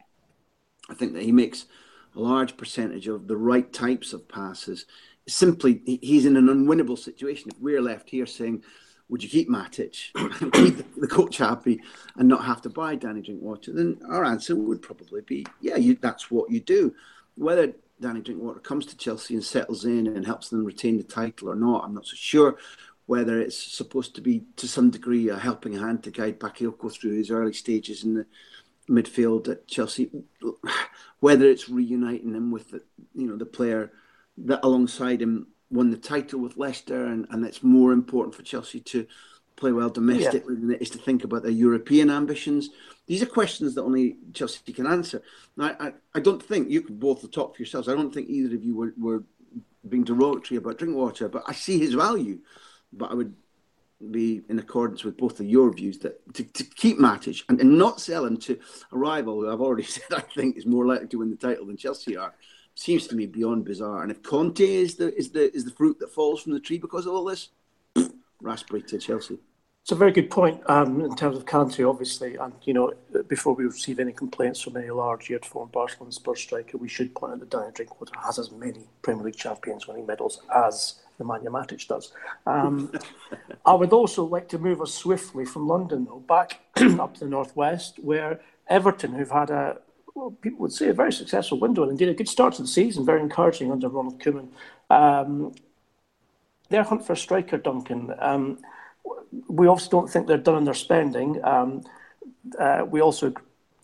I 0.89 0.95
think 0.95 1.12
that 1.14 1.22
he 1.22 1.32
makes 1.32 1.66
a 2.14 2.20
large 2.20 2.57
percentage 2.57 3.09
of 3.09 3.28
the 3.28 3.36
right 3.36 3.72
types 3.72 4.12
of 4.12 4.28
passes. 4.28 4.86
Simply, 5.26 5.82
he's 6.03 6.26
in 6.26 6.36
an 6.36 6.47
unwinnable 6.47 6.99
situation. 6.99 7.51
If 7.51 7.61
we're 7.61 7.82
left 7.82 8.11
here 8.11 8.26
saying, 8.26 8.62
would 9.09 9.22
you 9.22 9.28
keep 9.28 9.48
Matic, 9.48 10.12
keep 10.52 10.94
the 10.96 11.06
coach 11.06 11.38
happy, 11.38 11.80
and 12.16 12.28
not 12.28 12.44
have 12.44 12.61
to 12.62 12.70
buy 12.70 12.94
Danny 12.94 13.22
Drinkwater? 13.22 13.72
Then 13.72 14.00
our 14.09 14.24
answer 14.24 14.54
would 14.54 14.82
probably 14.82 15.22
be, 15.22 15.46
yeah, 15.61 15.76
you, 15.76 15.96
that's 16.00 16.30
what 16.30 16.50
you 16.50 16.61
do. 16.61 16.94
Whether 17.36 17.72
Danny 18.00 18.20
Drinkwater 18.20 18.61
comes 18.61 18.86
to 18.86 18.96
Chelsea 18.96 19.34
and 19.34 19.44
settles 19.44 19.84
in 19.84 20.06
and 20.06 20.26
helps 20.26 20.50
them 20.50 20.64
retain 20.64 20.98
the 20.98 21.04
title 21.04 21.48
or 21.48 21.54
not, 21.54 21.84
I'm 21.84 21.94
not 21.94 22.06
so 22.06 22.16
sure. 22.16 22.59
Whether 23.06 23.40
it's 23.40 23.56
supposed 23.56 24.14
to 24.16 24.20
be 24.20 24.42
to 24.56 24.68
some 24.68 24.90
degree 24.90 25.30
a 25.30 25.38
helping 25.38 25.72
hand 25.72 26.02
to 26.04 26.11
guide 26.11 26.38
Bakayoko 26.38 26.92
through 26.92 27.16
his 27.16 27.30
early 27.30 27.54
stages 27.54 28.04
in 28.04 28.14
the 28.14 28.26
midfield 28.88 29.48
at 29.48 29.66
Chelsea, 29.66 30.11
whether 31.20 31.46
it's 31.46 31.70
reuniting 31.70 32.34
him 32.34 32.50
with 32.50 32.70
the 32.70 32.82
you 33.14 33.26
know 33.26 33.36
the 33.36 33.46
player 33.46 33.92
that 34.36 34.61
alongside 34.62 35.22
him 35.22 35.46
won 35.70 35.90
the 35.90 35.96
title 35.96 36.40
with 36.40 36.56
Leicester, 36.56 37.06
and 37.06 37.26
and 37.30 37.44
it's 37.44 37.62
more 37.62 37.92
important 37.92 38.34
for 38.34 38.42
Chelsea 38.42 38.80
to 38.80 39.06
play 39.56 39.72
well 39.72 39.90
domestically 39.90 40.54
yeah. 40.54 40.60
than 40.60 40.70
it 40.70 40.82
is 40.82 40.90
to 40.90 40.98
think 40.98 41.24
about 41.24 41.42
their 41.42 41.50
European 41.50 42.10
ambitions. 42.10 42.70
These 43.06 43.22
are 43.22 43.26
questions 43.26 43.74
that 43.74 43.82
only 43.82 44.16
Chelsea 44.32 44.72
can 44.72 44.86
answer. 44.86 45.20
Now, 45.56 45.76
I, 45.80 45.92
I 46.14 46.20
don't 46.20 46.42
think 46.42 46.70
you 46.70 46.80
can 46.80 46.96
both 46.96 47.28
talk 47.32 47.56
for 47.56 47.62
yourselves. 47.62 47.88
I 47.88 47.94
don't 47.94 48.14
think 48.14 48.28
either 48.28 48.54
of 48.54 48.62
you 48.62 48.76
were, 48.76 48.94
were 48.96 49.24
being 49.88 50.04
derogatory 50.04 50.58
about 50.58 50.78
Drinkwater, 50.78 51.28
but 51.28 51.42
I 51.46 51.52
see 51.52 51.78
his 51.78 51.94
value. 51.94 52.38
But 52.92 53.10
I 53.10 53.14
would 53.14 53.34
be 54.10 54.42
in 54.48 54.58
accordance 54.58 55.02
with 55.02 55.16
both 55.16 55.40
of 55.40 55.46
your 55.46 55.72
views 55.72 55.98
that 55.98 56.34
to, 56.34 56.44
to 56.44 56.64
keep 56.64 56.98
Matic 56.98 57.42
and, 57.48 57.60
and 57.60 57.76
not 57.76 58.00
sell 58.00 58.24
him 58.24 58.36
to 58.36 58.58
a 58.92 58.96
rival 58.96 59.40
who 59.40 59.50
I've 59.50 59.60
already 59.60 59.82
said 59.96 60.04
I 60.12 60.20
think 60.20 60.56
is 60.56 60.66
more 60.66 60.86
likely 60.86 61.08
to 61.08 61.18
win 61.18 61.30
the 61.30 61.36
title 61.36 61.66
than 61.66 61.76
Chelsea 61.76 62.16
are 62.16 62.32
seems 62.79 63.09
to 63.09 63.16
me 63.16 63.26
beyond 63.26 63.64
bizarre. 63.64 64.03
And 64.03 64.11
if 64.11 64.22
Conte 64.22 64.61
is 64.61 64.95
the 64.95 65.14
is 65.16 65.31
the 65.31 65.55
is 65.55 65.64
the 65.64 65.72
fruit 65.72 65.99
that 65.99 66.12
falls 66.12 66.43
from 66.43 66.53
the 66.53 66.61
tree 66.61 66.79
because 66.79 67.07
of 67.07 67.12
all 67.12 67.24
this, 67.24 67.49
raspberry 68.41 68.83
to 68.83 68.99
Chelsea. 68.99 69.39
It's 69.83 69.93
a 69.93 69.97
very 69.97 70.12
good 70.12 70.31
point 70.31 70.61
um, 70.68 71.01
in 71.01 71.16
terms 71.16 71.39
of 71.39 71.47
Conte, 71.47 71.83
obviously. 71.83 72.37
And, 72.37 72.53
you 72.64 72.74
know, 72.74 72.93
before 73.26 73.55
we 73.55 73.64
receive 73.64 73.99
any 73.99 74.12
complaints 74.12 74.61
from 74.61 74.76
any 74.76 74.91
large 74.91 75.31
year 75.31 75.41
former 75.43 75.70
Barcelona 75.70 76.12
Spurs 76.12 76.41
striker, 76.41 76.76
we 76.76 76.91
should 76.91 77.14
point 77.14 77.33
out 77.33 77.41
that 77.41 77.49
Danny 77.49 77.70
Drinkwater 77.72 78.12
has 78.22 78.39
as 78.39 78.51
many 78.53 78.81
Premier 79.01 79.24
League 79.24 79.37
Champions 79.37 79.89
winning 79.89 80.05
medals 80.05 80.43
as 80.55 80.97
Nemanja 81.18 81.47
Matic 81.47 81.89
does. 81.89 82.12
Um, 82.45 82.93
I 83.64 83.72
would 83.72 83.95
also 83.95 84.24
like 84.24 84.47
to 84.51 84.59
move 84.59 84.83
us 84.83 84.93
swiftly 84.93 85.47
from 85.47 85.66
London, 85.66 86.05
though, 86.05 86.20
back 86.20 86.61
up 87.01 87.14
to 87.14 87.20
the 87.20 87.31
northwest, 87.31 87.99
where 87.99 88.41
Everton, 88.68 89.14
who've 89.14 89.31
had 89.31 89.49
a, 89.49 89.79
well, 90.18 90.30
people 90.32 90.58
would 90.58 90.72
say 90.72 90.88
a 90.88 90.92
very 90.92 91.12
successful 91.12 91.60
window 91.60 91.82
and 91.82 91.92
indeed 91.92 92.08
a 92.08 92.14
good 92.14 92.28
start 92.28 92.54
to 92.54 92.62
the 92.62 92.68
season, 92.68 93.06
very 93.06 93.20
encouraging 93.20 93.70
under 93.70 93.88
Ronald 93.88 94.20
Koeman. 94.20 94.48
Um, 94.90 95.54
their 96.70 96.82
hunt 96.82 97.06
for 97.06 97.12
a 97.12 97.16
striker, 97.16 97.56
Duncan. 97.56 98.12
Um, 98.18 98.58
we 99.46 99.68
obviously 99.68 99.90
don't 99.90 100.10
think 100.10 100.26
they're 100.26 100.36
done 100.36 100.58
in 100.58 100.64
their 100.64 100.74
spending. 100.74 101.42
Um, 101.44 101.84
uh, 102.58 102.84
we 102.88 103.00
also 103.00 103.32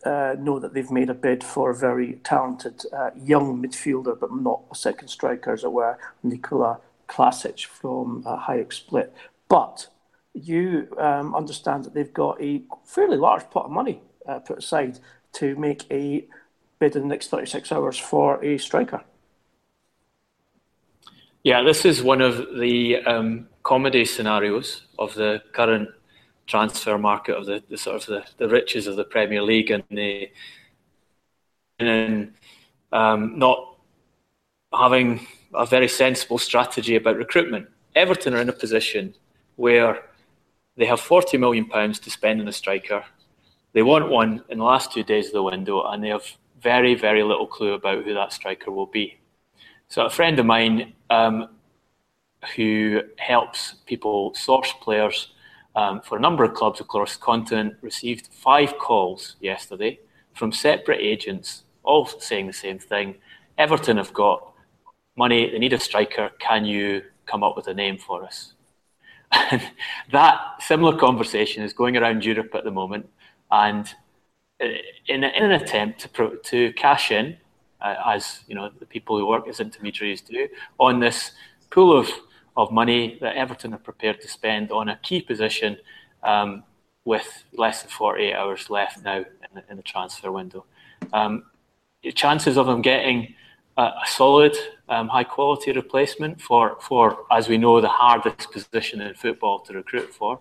uh, 0.05 0.35
know 0.39 0.59
that 0.59 0.75
they've 0.75 0.91
made 0.91 1.09
a 1.09 1.15
bid 1.15 1.45
for 1.45 1.71
a 1.71 1.77
very 1.77 2.15
talented 2.25 2.83
uh, 2.93 3.11
young 3.17 3.63
midfielder, 3.63 4.19
but 4.19 4.35
not 4.35 4.63
a 4.73 4.75
second 4.75 5.09
striker, 5.09 5.53
as 5.53 5.63
it 5.63 5.73
were, 5.73 5.97
Nikola 6.25 6.81
Vlasic 7.09 7.65
from 7.67 8.25
uh, 8.27 8.39
Hajduk 8.39 8.73
Split. 8.73 9.15
But 9.49 9.87
you 10.35 10.89
um, 10.99 11.33
understand 11.33 11.85
that 11.85 11.95
they've 11.95 12.13
got 12.13 12.43
a 12.43 12.63
fairly 12.85 13.17
large 13.17 13.49
pot 13.51 13.67
of 13.67 13.71
money 13.71 14.01
uh, 14.27 14.41
put 14.41 14.59
aside 14.59 14.99
to 15.35 15.57
make 15.57 15.85
a 15.91 16.27
bid 16.79 16.97
in 16.97 17.03
the 17.03 17.09
next 17.09 17.29
36 17.29 17.73
hours 17.73 17.99
for 17.99 18.43
a 18.45 18.59
striker. 18.59 19.05
Yeah, 21.43 21.63
this 21.63 21.85
is 21.85 22.03
one 22.03 22.23
of 22.23 22.59
the 22.59 23.03
um, 23.05 23.49
comedy 23.63 24.05
scenarios 24.05 24.87
of 24.99 25.15
the 25.15 25.43
current 25.53 25.91
transfer 26.47 26.99
market 26.99 27.37
of 27.37 27.47
the, 27.47 27.63
the 27.69 27.77
sort 27.77 27.97
of 27.97 28.07
the, 28.07 28.25
the 28.39 28.49
riches 28.49 28.87
of 28.87 28.97
the 28.97 29.05
Premier 29.05 29.43
League 29.43 29.71
and 29.71 29.83
the 29.91 30.31
and 31.79 32.33
um, 32.93 33.39
not 33.39 33.77
having 34.73 35.27
a 35.53 35.67
very 35.67 35.89
sensible 35.89 36.39
strategy 36.39 36.97
about 36.97 37.17
recruitment. 37.17 37.69
Everton 37.95 38.35
are 38.35 38.41
in 38.41 38.49
a 38.49 38.53
position 38.53 39.15
where 39.57 40.03
they 40.77 40.87
have 40.87 41.01
forty 41.01 41.37
million 41.37 41.67
pounds 41.67 41.99
to 42.01 42.11
spend 42.11 42.41
on 42.41 42.49
a 42.49 42.53
striker. 42.53 43.05
They 43.75 43.83
want 43.83 44.09
one 44.09 44.43
in 44.49 44.59
the 44.59 44.65
last 44.65 44.93
two 44.93 45.03
days 45.03 45.27
of 45.27 45.33
the 45.33 45.43
window, 45.43 45.85
and 45.85 46.03
they 46.03 46.09
have 46.09 46.25
very, 46.61 46.95
very 46.95 47.23
little 47.23 47.47
clue 47.47 47.75
about 47.75 48.05
who 48.05 48.15
that 48.15 48.33
striker 48.33 48.71
will 48.71 48.87
be. 48.87 49.19
So 49.89 50.07
a 50.07 50.11
friend 50.11 50.39
of 50.39 50.47
mine 50.47 50.95
um, 51.11 51.49
who 52.57 53.03
helps 53.19 53.75
people 53.87 54.33
source 54.35 54.73
players 54.81 55.33
um, 55.75 56.01
for 56.03 56.17
a 56.17 56.21
number 56.21 56.45
of 56.45 56.55
clubs 56.55 56.81
across 56.81 57.17
the 57.17 57.23
continent 57.23 57.75
received 57.83 58.29
five 58.33 58.79
calls 58.79 59.37
yesterday 59.41 59.99
from 60.35 60.53
separate 60.53 61.01
agents, 61.01 61.65
all 61.83 62.07
saying 62.07 62.47
the 62.47 62.53
same 62.53 62.79
thing. 62.79 63.17
Everton 63.59 63.97
have 63.97 64.15
got 64.15 64.53
money, 65.17 65.51
they 65.51 65.59
need 65.59 65.73
a 65.73 65.81
striker. 65.81 66.31
Can 66.39 66.65
you 66.65 67.03
come 67.27 67.43
up 67.43 67.57
with 67.57 67.67
a 67.67 67.75
name 67.75 67.99
for 67.99 68.25
us? 68.25 68.55
And 69.51 69.63
that 70.13 70.39
similar 70.61 70.97
conversation 70.97 71.65
is 71.65 71.73
going 71.73 71.97
around 71.97 72.25
Europe 72.25 72.55
at 72.55 72.63
the 72.63 72.71
moment. 72.71 73.09
And 73.51 73.87
uh, 74.63 74.67
in, 75.09 75.25
in 75.25 75.45
an 75.45 75.53
attempt 75.53 76.01
to, 76.01 76.09
pro, 76.09 76.37
to 76.37 76.73
cash 76.75 77.11
in, 77.11 77.37
uh, 77.81 77.97
as 78.07 78.41
you 78.47 78.55
know, 78.55 78.71
the 78.79 78.87
people 78.87 79.19
who 79.19 79.27
work 79.27 79.49
as 79.49 79.61
intermediaries 79.61 80.21
do, 80.23 80.49
on 80.79 81.01
this 81.01 81.33
pool 81.71 81.97
of, 81.97 82.11
of 82.57 82.71
money 82.73 83.19
that 83.21 83.37
Everton 83.37 83.75
are 83.75 83.79
prepared 83.79 84.21
to 84.21 84.29
spend 84.29 84.71
on 84.71 84.89
a 84.89 84.97
key 85.03 85.21
position, 85.21 85.77
um, 86.23 86.63
with 87.05 87.45
less 87.53 87.83
than 87.83 87.91
48 87.91 88.35
hours 88.35 88.71
left 88.71 89.05
now 89.05 89.19
in 89.19 89.27
the, 89.55 89.63
in 89.71 89.77
the 89.77 89.83
transfer 89.83 90.33
window. 90.33 90.65
Um, 91.13 91.45
chances 92.15 92.57
of 92.57 92.67
them 92.67 92.83
getting 92.83 93.35
a, 93.77 93.83
a 93.83 94.03
solid, 94.07 94.57
um, 94.89 95.09
high 95.09 95.25
quality 95.25 95.73
replacement 95.73 96.41
for, 96.41 96.77
for, 96.81 97.27
as 97.31 97.49
we 97.49 97.59
know, 97.59 97.81
the 97.81 97.89
hardest 97.89 98.51
position 98.53 99.01
in 99.01 99.15
football 99.15 99.61
to 99.61 99.75
recruit 99.75 100.13
for, 100.15 100.41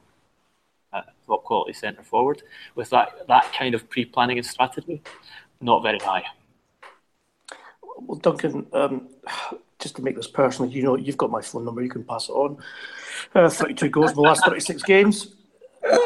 top 1.26 1.44
quality 1.44 1.74
centre 1.74 2.04
forward, 2.04 2.44
with 2.76 2.90
that, 2.90 3.28
that 3.28 3.52
kind 3.54 3.76
of 3.76 3.90
pre 3.90 4.06
planning 4.06 4.38
and 4.38 4.46
strategy, 4.46 5.02
not 5.62 5.84
very 5.84 6.00
high. 6.00 6.24
Well, 7.98 8.20
Duncan, 8.20 8.66
um, 8.74 9.10
just 9.80 9.96
to 9.98 10.02
make 10.02 10.16
this 10.16 10.28
personal, 10.28 10.72
you 10.72 10.84
know, 10.84 10.96
you've 10.98 11.18
got 11.18 11.30
my 11.30 11.42
phone 11.42 11.66
number, 11.66 11.82
you 11.82 11.90
can 11.90 12.04
pass 12.04 12.30
it 12.30 12.34
on. 12.34 12.58
Uh, 13.36 13.50
32 13.50 13.90
goals 13.90 14.12
in 14.12 14.16
the 14.16 14.22
last 14.22 14.44
36 14.46 14.84
games. 14.84 15.36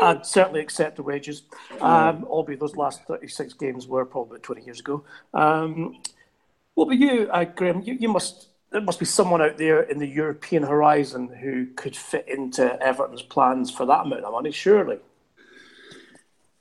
I'd 0.01 0.25
certainly 0.25 0.59
accept 0.59 0.95
the 0.95 1.03
wages, 1.03 1.43
um, 1.81 2.23
albeit 2.25 2.59
those 2.59 2.75
last 2.75 3.03
36 3.03 3.53
games 3.53 3.87
were 3.87 4.05
probably 4.05 4.39
20 4.39 4.63
years 4.63 4.79
ago. 4.79 5.03
Um, 5.33 6.01
what 6.73 6.85
about 6.85 6.97
you, 6.97 7.29
uh, 7.31 7.43
Graham? 7.43 7.81
You, 7.81 7.93
you, 7.99 8.09
must 8.09 8.47
there 8.71 8.81
must 8.81 8.99
be 8.99 9.05
someone 9.05 9.41
out 9.41 9.57
there 9.57 9.81
in 9.81 9.97
the 9.99 10.07
European 10.07 10.63
horizon 10.63 11.29
who 11.29 11.67
could 11.75 11.95
fit 11.95 12.27
into 12.27 12.81
Everton's 12.81 13.21
plans 13.21 13.71
for 13.71 13.85
that 13.85 14.05
amount 14.05 14.23
of 14.23 14.33
money, 14.33 14.51
surely. 14.51 14.99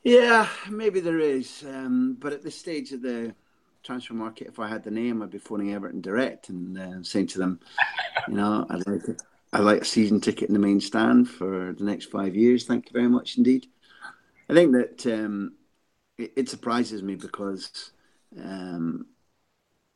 Yeah, 0.03 0.49
maybe 0.71 1.01
there 1.01 1.19
is, 1.19 1.65
um, 1.67 2.17
but 2.21 2.33
at 2.33 2.45
this 2.45 2.57
stage 2.57 2.93
of 2.93 3.03
the 3.03 3.35
transfer 3.83 4.15
market, 4.15 4.47
if 4.47 4.61
I 4.61 4.69
had 4.69 4.85
the 4.85 4.91
name, 4.91 5.21
I'd 5.21 5.31
be 5.31 5.39
phoning 5.39 5.75
Everton 5.75 6.01
direct 6.01 6.49
and 6.49 6.79
uh, 6.79 7.03
saying 7.03 7.27
to 7.29 7.39
them, 7.39 7.61
you 8.29 8.35
know, 8.35 8.67
I'd 8.71 8.87
like 8.87 9.09
it. 9.09 9.23
I 9.53 9.61
like 9.61 9.83
a 9.83 9.85
season 9.85 10.21
ticket 10.21 10.49
in 10.49 10.53
the 10.53 10.61
main 10.61 10.81
stand 10.81 11.29
for 11.31 11.75
the 11.77 11.85
next 11.85 12.11
five 12.11 12.37
years. 12.37 12.67
Thank 12.67 12.87
you 12.87 12.93
very 12.93 13.09
much 13.09 13.37
indeed. 13.37 13.67
I 14.49 14.55
think 14.55 14.73
that 14.73 15.07
um, 15.07 15.55
it, 16.19 16.33
it, 16.37 16.49
surprises 16.49 17.03
me 17.03 17.15
because 17.15 17.91
um, 18.39 19.07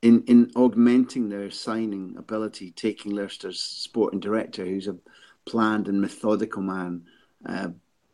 in 0.03 0.23
in 0.25 0.51
augmenting 0.57 1.29
their 1.29 1.51
signing 1.51 2.15
ability, 2.17 2.71
taking 2.73 3.13
Leicester's 3.13 3.61
sporting 3.61 4.21
director, 4.21 4.65
who's 4.65 4.89
a 4.89 4.97
planned 5.45 5.89
and 5.89 6.01
methodical 6.01 6.63
man, 6.63 7.05
uh, 7.47 7.69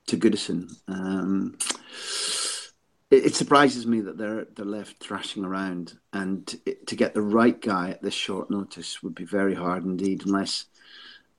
to 0.06 0.16
Goodison. 0.16 0.74
Um, 0.88 1.58
it, 3.10 3.26
it, 3.26 3.34
surprises 3.34 3.86
me 3.86 4.00
that 4.00 4.18
they're 4.18 4.46
they're 4.56 4.64
left 4.64 4.98
thrashing 4.98 5.44
around, 5.44 5.98
and 6.12 6.58
it, 6.66 6.86
to 6.88 6.96
get 6.96 7.14
the 7.14 7.22
right 7.22 7.60
guy 7.60 7.90
at 7.90 8.02
this 8.02 8.14
short 8.14 8.50
notice 8.50 9.02
would 9.02 9.14
be 9.14 9.24
very 9.24 9.54
hard 9.54 9.84
indeed, 9.84 10.26
unless 10.26 10.66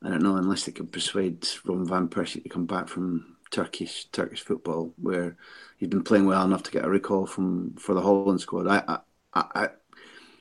I 0.01 0.09
don't 0.09 0.23
know, 0.23 0.37
unless 0.37 0.65
they 0.65 0.71
could 0.71 0.91
persuade 0.91 1.47
Robin 1.65 1.85
van 1.85 2.07
Persie 2.07 2.43
to 2.43 2.49
come 2.49 2.65
back 2.65 2.87
from 2.87 3.35
Turkish 3.51 4.05
Turkish 4.05 4.41
football, 4.41 4.93
where 5.01 5.35
he's 5.77 5.89
been 5.89 6.03
playing 6.03 6.25
well 6.25 6.45
enough 6.45 6.63
to 6.63 6.71
get 6.71 6.85
a 6.85 6.89
recall 6.89 7.25
from 7.25 7.73
for 7.75 7.93
the 7.93 8.01
Holland 8.01 8.39
squad. 8.39 8.67
I, 8.67 8.99
I, 9.33 9.43
I 9.55 9.69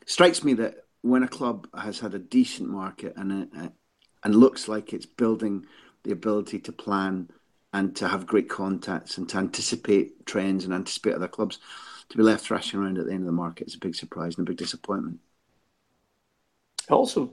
strikes 0.07 0.43
me 0.43 0.55
that 0.55 0.87
when 1.03 1.23
a 1.23 1.29
club 1.29 1.69
has 1.79 2.01
had 2.01 2.15
a 2.15 2.19
decent 2.19 2.69
market 2.69 3.15
and 3.17 3.49
a, 3.55 3.73
and 4.25 4.35
looks 4.35 4.67
like 4.67 4.93
it's 4.93 5.07
building 5.07 5.67
the 6.03 6.13
ability 6.13 6.59
to 6.59 6.73
plan 6.73 7.29
and 7.73 7.95
to 7.97 8.09
have 8.09 8.27
great 8.27 8.49
contacts 8.49 9.19
and 9.19 9.29
to 9.29 9.37
anticipate 9.37 10.25
trends 10.25 10.65
and 10.65 10.73
anticipate 10.73 11.15
other 11.15 11.29
clubs, 11.29 11.59
to 12.09 12.17
be 12.17 12.23
left 12.23 12.47
thrashing 12.47 12.81
around 12.81 12.99
at 12.99 13.07
the 13.07 13.13
end 13.13 13.21
of 13.21 13.27
the 13.27 13.33
market 13.33 13.67
is 13.67 13.75
a 13.75 13.79
big 13.79 13.95
surprise 13.95 14.37
and 14.37 14.47
a 14.47 14.51
big 14.51 14.57
disappointment. 14.57 15.19
It 16.89 16.93
also, 16.93 17.31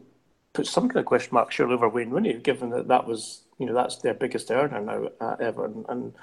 put 0.54 0.68
some 0.68 0.88
kind 0.88 1.00
of 1.00 1.06
question 1.06 1.34
mark 1.34 1.52
surely 1.52 1.74
over 1.74 1.90
Wayne 1.90 2.10
Rooney, 2.10 2.34
given 2.34 2.70
that 2.70 2.88
that 2.88 3.08
was 3.08 3.44
you 3.58 3.66
know 3.66 3.74
that's 3.74 3.98
their 3.98 4.14
biggest 4.14 4.52
earner 4.52 4.80
now 4.82 5.10
uh, 5.20 5.34
at 5.34 5.42
Everton, 5.42 5.86
and 5.90 6.14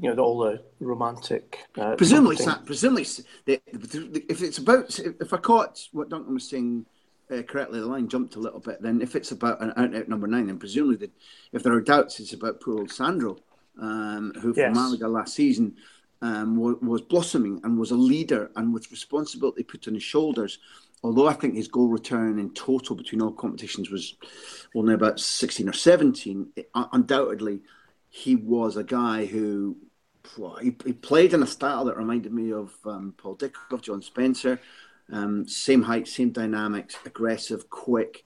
you 0.00 0.14
know 0.14 0.22
all 0.22 0.38
the 0.38 0.62
romantic. 0.80 1.66
Uh, 1.76 1.96
presumably, 1.96 2.36
presumably, 2.64 3.06
if 3.46 4.42
it's 4.42 4.58
about 4.58 4.98
if 4.98 5.32
I 5.32 5.36
caught 5.38 5.88
what 5.92 6.08
Duncan 6.08 6.34
was 6.34 6.48
saying. 6.48 6.86
Uh, 7.30 7.42
correctly, 7.42 7.78
the 7.78 7.84
line 7.84 8.08
jumped 8.08 8.36
a 8.36 8.40
little 8.40 8.58
bit. 8.58 8.80
Then, 8.80 9.02
if 9.02 9.14
it's 9.14 9.32
about 9.32 9.60
an 9.60 9.74
out 9.76 9.94
out 9.94 10.08
number 10.08 10.26
nine, 10.26 10.46
then 10.46 10.58
presumably, 10.58 10.96
that 10.96 11.10
if 11.52 11.62
there 11.62 11.74
are 11.74 11.80
doubts, 11.82 12.18
it's 12.20 12.32
about 12.32 12.62
poor 12.62 12.78
old 12.78 12.90
Sandro, 12.90 13.36
um, 13.78 14.32
who 14.40 14.54
for 14.54 14.60
yes. 14.60 14.74
Malaga 14.74 15.08
last 15.08 15.34
season 15.34 15.76
um, 16.22 16.56
was, 16.56 16.76
was, 16.80 17.02
blossoming 17.02 17.60
and 17.64 17.78
was 17.78 17.90
a 17.90 17.96
leader 17.96 18.50
and 18.56 18.72
with 18.72 18.90
responsibility 18.90 19.62
put 19.62 19.86
on 19.86 19.92
his 19.92 20.02
shoulders 20.02 20.58
although 21.02 21.28
I 21.28 21.32
think 21.32 21.54
his 21.54 21.68
goal 21.68 21.88
return 21.88 22.38
in 22.38 22.50
total 22.50 22.96
between 22.96 23.22
all 23.22 23.32
competitions 23.32 23.90
was 23.90 24.16
only 24.74 24.94
about 24.94 25.20
16 25.20 25.68
or 25.68 25.72
17, 25.72 26.48
it, 26.56 26.70
undoubtedly 26.74 27.60
he 28.10 28.36
was 28.36 28.76
a 28.76 28.84
guy 28.84 29.26
who 29.26 29.76
he, 30.60 30.76
he, 30.84 30.92
played 30.92 31.34
in 31.34 31.42
a 31.42 31.46
style 31.46 31.84
that 31.84 31.96
reminded 31.96 32.32
me 32.32 32.52
of 32.52 32.72
um, 32.84 33.14
Paul 33.16 33.36
Dickov, 33.36 33.82
John 33.82 34.02
Spencer. 34.02 34.60
Um, 35.10 35.48
same 35.48 35.82
height, 35.82 36.06
same 36.06 36.30
dynamics, 36.30 36.96
aggressive, 37.06 37.70
quick, 37.70 38.24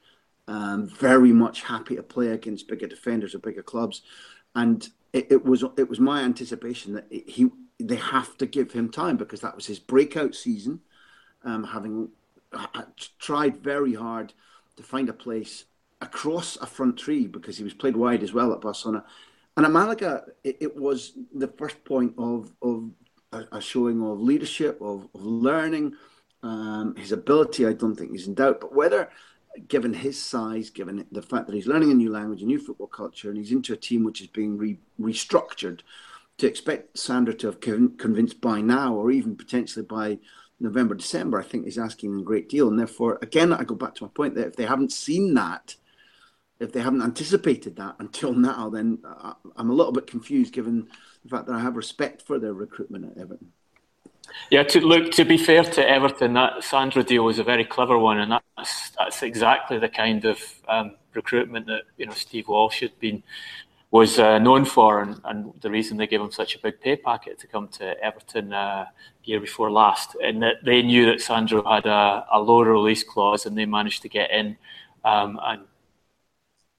um, 0.49 0.89
very 0.89 1.33
much 1.33 1.63
happy 1.63 1.95
to 1.97 2.03
play 2.03 2.29
against 2.29 2.67
bigger 2.67 2.89
defenders 2.89 3.35
or 3.35 3.39
bigger 3.39 3.63
clubs. 3.63 4.03
And 4.55 4.89
it, 5.13 5.29
it 5.31 5.45
was 5.45 5.65
it 5.77 5.89
was 5.89 6.01
my 6.01 6.23
anticipation 6.23 6.95
that 6.95 7.07
he 7.11 7.51
they 7.79 7.97
have 7.97 8.37
to 8.39 8.47
give 8.47 8.73
him 8.73 8.91
time 8.91 9.17
because 9.17 9.41
that 9.41 9.55
was 9.55 9.67
his 9.67 9.79
breakout 9.79 10.35
season, 10.35 10.81
um, 11.45 11.65
having 11.65 12.09
I 12.53 12.85
tried 13.19 13.59
very 13.59 13.95
hard 13.95 14.33
to 14.77 14.83
find 14.83 15.09
a 15.09 15.15
place 15.15 15.65
across 16.01 16.57
a 16.57 16.67
front 16.67 17.01
three 17.01 17.27
because 17.27 17.57
he 17.57 17.65
was 17.65 17.75
played 17.75 17.97
wide 17.97 18.23
as 18.23 18.33
well 18.33 18.53
at 18.53 18.61
Barcelona. 18.61 19.05
And 19.57 19.67
at 19.67 19.73
Malaga, 19.73 20.25
it, 20.43 20.57
it 20.61 20.77
was 20.77 21.13
the 21.35 21.49
first 21.49 21.85
point 21.85 22.15
of, 22.17 22.53
of 22.63 22.91
a, 23.33 23.45
a 23.53 23.61
showing 23.61 24.03
of 24.03 24.21
leadership, 24.21 24.81
of, 24.81 25.09
of 25.15 25.25
learning. 25.25 25.95
Um, 26.43 26.97
his 26.97 27.13
ability, 27.13 27.67
I 27.67 27.73
don't 27.73 27.95
think 27.95 28.13
he's 28.13 28.27
in 28.27 28.35
doubt. 28.35 28.61
But 28.61 28.75
whether, 28.75 29.11
given 29.69 29.93
his 29.93 30.21
size, 30.21 30.71
given 30.71 31.07
the 31.13 31.23
fact 31.23 31.47
that 31.47 31.55
he's 31.55 31.67
learning 31.67 31.91
a 31.91 31.95
new 31.95 32.11
language, 32.11 32.43
a 32.43 32.47
new 32.47 32.59
football 32.59 32.87
culture, 32.87 33.29
and 33.29 33.39
he's 33.39 33.53
into 33.53 33.73
a 33.73 33.77
team 33.77 34.05
which 34.05 34.21
is 34.21 34.27
being 34.27 34.57
re- 34.57 34.79
restructured, 35.01 35.81
to 36.39 36.47
expect 36.47 36.99
Sandro 36.99 37.35
to 37.35 37.47
have 37.49 37.61
convinced 37.61 38.41
by 38.41 38.61
now, 38.61 38.95
or 38.95 39.11
even 39.11 39.37
potentially 39.37 39.85
by 39.85 40.19
November, 40.59 40.95
December, 40.95 41.39
I 41.39 41.45
think 41.45 41.67
is 41.67 41.79
asking 41.79 42.19
a 42.19 42.23
great 42.23 42.49
deal. 42.49 42.69
And 42.69 42.79
therefore, 42.79 43.19
again, 43.21 43.53
I 43.53 43.65
go 43.65 43.75
back 43.75 43.95
to 43.97 44.05
my 44.05 44.11
point 44.15 44.35
that 44.37 44.47
if 44.47 44.57
they 44.57 44.65
haven't 44.65 44.93
seen 44.93 45.35
that, 45.35 45.77
if 46.63 46.73
they 46.73 46.81
haven't 46.81 47.03
anticipated 47.03 47.77
that 47.77 47.97
until 47.99 48.33
now, 48.33 48.71
then 48.71 48.99
I'm 49.57 49.71
a 49.71 49.73
little 49.73 49.93
bit 49.93 50.07
confused 50.07 50.53
given 50.53 50.89
the 51.25 51.29
fact 51.29 51.47
that 51.47 51.55
I 51.55 51.61
have 51.61 51.77
respect 51.77 52.23
for 52.23 52.39
their 52.39 52.55
recruitment 52.55 53.05
at 53.11 53.19
Everton. 53.19 53.53
Yeah, 54.51 54.63
to 54.63 54.81
look 54.81 55.11
to 55.13 55.25
be 55.25 55.37
fair 55.37 55.65
to 55.65 55.89
Everton, 55.89 56.35
that 56.35 56.63
Sandro 56.65 57.03
deal 57.03 57.25
was 57.25 57.39
a 57.39 57.45
very 57.45 57.65
clever 57.65 57.99
one, 57.99 58.19
and 58.21 58.33
that's 58.57 58.91
that's 58.99 59.23
exactly 59.23 59.79
the 59.79 59.89
kind 59.89 60.25
of 60.25 60.39
um, 60.69 60.97
recruitment 61.15 61.67
that 61.67 61.83
you 61.97 62.07
know 62.07 62.13
Steve 62.13 62.49
Walsh 62.49 62.81
had 62.81 62.99
been 62.99 63.23
was 63.91 64.19
uh, 64.19 64.39
known 64.39 64.65
for, 64.65 65.03
and, 65.03 65.21
and, 65.25 65.53
the 65.61 65.71
reason 65.71 65.99
they 65.99 66.07
gave 66.07 66.23
him 66.23 66.31
such 66.31 66.55
a 66.55 66.59
big 66.61 66.81
pay 66.81 66.97
packet 66.97 67.39
to 67.39 67.47
come 67.47 67.69
to 67.69 68.03
Everton 68.03 68.51
uh, 68.51 68.87
year 69.25 69.39
before 69.39 69.71
last, 69.71 70.17
and 70.23 70.43
that 70.43 70.65
they 70.65 70.81
knew 70.81 71.05
that 71.05 71.21
Sandro 71.21 71.63
had 71.63 71.85
a, 71.85 72.25
a 72.33 72.41
low 72.41 72.63
release 72.63 73.05
clause, 73.05 73.45
and 73.45 73.59
they 73.59 73.67
managed 73.67 74.01
to 74.03 74.09
get 74.09 74.31
in 74.31 74.57
um, 75.05 75.39
and 75.45 75.63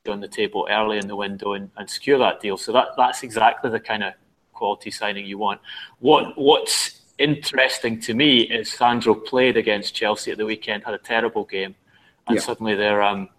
on 0.07 0.19
the 0.19 0.27
table 0.27 0.67
early 0.69 0.97
in 0.97 1.07
the 1.07 1.15
window 1.15 1.53
and, 1.53 1.69
and 1.77 1.89
secure 1.89 2.17
that 2.19 2.41
deal. 2.41 2.57
So 2.57 2.71
that 2.73 2.89
that's 2.97 3.23
exactly 3.23 3.69
the 3.69 3.79
kind 3.79 4.03
of 4.03 4.13
quality 4.53 4.91
signing 4.91 5.25
you 5.25 5.37
want. 5.37 5.61
What 5.99 6.37
what's 6.37 7.01
interesting 7.17 7.99
to 8.01 8.13
me 8.13 8.41
is 8.41 8.71
Sandro 8.71 9.15
played 9.15 9.57
against 9.57 9.95
Chelsea 9.95 10.31
at 10.31 10.37
the 10.37 10.45
weekend, 10.45 10.83
had 10.83 10.93
a 10.93 10.99
terrible 10.99 11.45
game, 11.45 11.75
and 12.27 12.35
yeah. 12.35 12.41
suddenly 12.41 12.75
they're 12.75 13.01
um, 13.01 13.29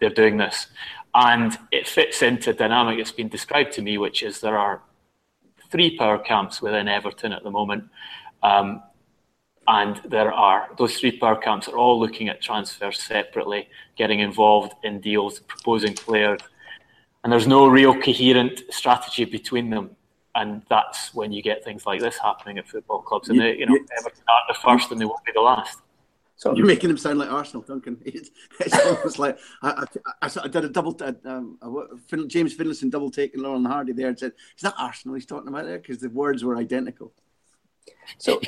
they're 0.00 0.10
doing 0.10 0.36
this. 0.36 0.66
And 1.14 1.58
it 1.70 1.86
fits 1.86 2.22
into 2.22 2.50
a 2.50 2.54
dynamic 2.54 2.98
that's 2.98 3.12
been 3.12 3.28
described 3.28 3.72
to 3.72 3.82
me, 3.82 3.98
which 3.98 4.22
is 4.22 4.40
there 4.40 4.56
are 4.56 4.82
three 5.70 5.96
power 5.96 6.18
camps 6.18 6.62
within 6.62 6.88
Everton 6.88 7.32
at 7.32 7.42
the 7.42 7.50
moment. 7.50 7.84
Um, 8.42 8.82
and 9.68 10.00
there 10.04 10.32
are 10.32 10.68
those 10.76 10.98
three 10.98 11.18
power 11.18 11.36
camps 11.36 11.68
are 11.68 11.76
all 11.76 11.98
looking 11.98 12.28
at 12.28 12.40
transfers 12.40 13.00
separately, 13.00 13.68
getting 13.96 14.20
involved 14.20 14.74
in 14.82 15.00
deals, 15.00 15.40
proposing 15.40 15.94
players, 15.94 16.40
and 17.22 17.32
there's 17.32 17.46
no 17.46 17.68
real 17.68 17.94
coherent 18.00 18.62
strategy 18.70 19.24
between 19.24 19.70
them. 19.70 19.96
And 20.34 20.62
that's 20.68 21.14
when 21.14 21.30
you 21.30 21.42
get 21.42 21.62
things 21.62 21.84
like 21.84 22.00
this 22.00 22.16
happening 22.18 22.58
at 22.58 22.66
football 22.66 23.02
clubs. 23.02 23.28
And 23.28 23.38
they, 23.38 23.56
you 23.56 23.66
know, 23.66 23.78
Everton 23.98 24.24
are 24.28 24.40
the 24.48 24.58
first, 24.64 24.90
and 24.90 25.00
they 25.00 25.04
won't 25.04 25.22
be 25.24 25.32
the 25.34 25.42
last. 25.42 25.78
So 26.36 26.56
you're 26.56 26.66
making 26.66 26.88
them 26.88 26.96
sound 26.96 27.20
like 27.20 27.30
Arsenal, 27.30 27.62
Duncan. 27.62 28.00
It's, 28.04 28.30
it's 28.58 28.76
almost 28.86 29.18
like 29.20 29.38
I, 29.62 29.84
I, 30.22 30.30
I, 30.42 30.48
did 30.48 30.64
a 30.64 30.68
double. 30.68 30.98
Um, 31.24 31.58
a, 31.62 32.26
James 32.26 32.56
Finlayson 32.56 32.90
double 32.90 33.10
take 33.10 33.34
and 33.34 33.42
Laurel 33.42 33.64
Hardy 33.64 33.92
there 33.92 34.08
and 34.08 34.18
said, 34.18 34.32
"Is 34.56 34.62
that 34.62 34.74
Arsenal 34.76 35.14
he's 35.14 35.26
talking 35.26 35.48
about 35.48 35.66
there?" 35.66 35.78
Because 35.78 35.98
the 35.98 36.08
words 36.08 36.42
were 36.42 36.56
identical. 36.56 37.12
So, 38.18 38.40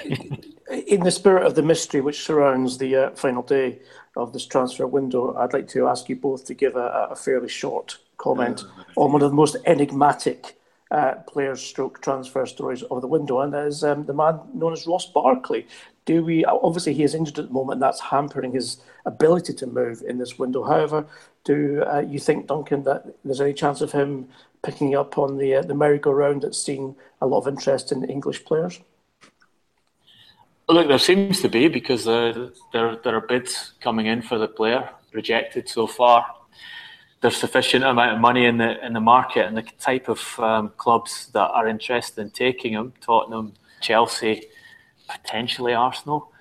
in 0.70 1.00
the 1.02 1.10
spirit 1.10 1.46
of 1.46 1.54
the 1.54 1.62
mystery 1.62 2.00
which 2.00 2.24
surrounds 2.24 2.78
the 2.78 2.96
uh, 2.96 3.10
final 3.10 3.42
day 3.42 3.80
of 4.16 4.32
this 4.32 4.46
transfer 4.46 4.86
window, 4.86 5.34
I'd 5.36 5.52
like 5.52 5.68
to 5.68 5.88
ask 5.88 6.08
you 6.08 6.16
both 6.16 6.44
to 6.46 6.54
give 6.54 6.76
a, 6.76 7.08
a 7.10 7.16
fairly 7.16 7.48
short 7.48 7.98
comment 8.16 8.64
on 8.96 9.12
one 9.12 9.22
of 9.22 9.30
the 9.30 9.36
most 9.36 9.56
enigmatic 9.66 10.56
uh, 10.90 11.14
players 11.26 11.60
stroke 11.60 12.00
transfer 12.00 12.46
stories 12.46 12.82
of 12.84 13.00
the 13.00 13.08
window, 13.08 13.40
and 13.40 13.52
that 13.52 13.66
is 13.66 13.82
um, 13.82 14.04
the 14.04 14.12
man 14.12 14.38
known 14.54 14.72
as 14.72 14.86
Ross 14.86 15.06
Barkley. 15.06 15.66
Do 16.04 16.24
we 16.24 16.44
obviously 16.44 16.94
he 16.94 17.02
is 17.02 17.14
injured 17.14 17.38
at 17.38 17.48
the 17.48 17.52
moment, 17.52 17.76
and 17.76 17.82
that's 17.82 18.00
hampering 18.00 18.52
his 18.52 18.78
ability 19.06 19.54
to 19.54 19.66
move 19.66 20.02
in 20.06 20.18
this 20.18 20.38
window. 20.38 20.62
However, 20.62 21.06
do 21.44 21.82
uh, 21.82 22.00
you 22.00 22.18
think 22.18 22.46
Duncan 22.46 22.84
that 22.84 23.06
there's 23.24 23.40
any 23.40 23.54
chance 23.54 23.80
of 23.80 23.92
him 23.92 24.28
picking 24.62 24.94
up 24.94 25.18
on 25.18 25.38
the 25.38 25.56
uh, 25.56 25.62
the 25.62 25.74
merry-go-round 25.74 26.42
that's 26.42 26.62
seen 26.62 26.94
a 27.20 27.26
lot 27.26 27.38
of 27.38 27.48
interest 27.48 27.90
in 27.90 28.04
English 28.04 28.44
players? 28.44 28.80
Look, 30.66 30.88
there 30.88 30.98
seems 30.98 31.42
to 31.42 31.48
be 31.50 31.68
because 31.68 32.08
uh, 32.08 32.48
there 32.72 32.96
there 33.04 33.14
are 33.14 33.20
bids 33.20 33.74
coming 33.82 34.06
in 34.06 34.22
for 34.22 34.38
the 34.38 34.48
player 34.48 34.88
rejected 35.12 35.68
so 35.68 35.86
far. 35.86 36.26
There's 37.20 37.36
sufficient 37.36 37.84
amount 37.84 38.14
of 38.14 38.20
money 38.20 38.46
in 38.46 38.56
the 38.56 38.84
in 38.84 38.94
the 38.94 39.00
market 39.00 39.46
and 39.46 39.56
the 39.58 39.62
type 39.78 40.08
of 40.08 40.40
um, 40.40 40.72
clubs 40.78 41.26
that 41.34 41.50
are 41.50 41.68
interested 41.68 42.22
in 42.22 42.30
taking 42.30 42.72
him. 42.72 42.94
Tottenham, 43.02 43.52
Chelsea, 43.82 44.46
potentially 45.06 45.74
Arsenal 45.74 46.32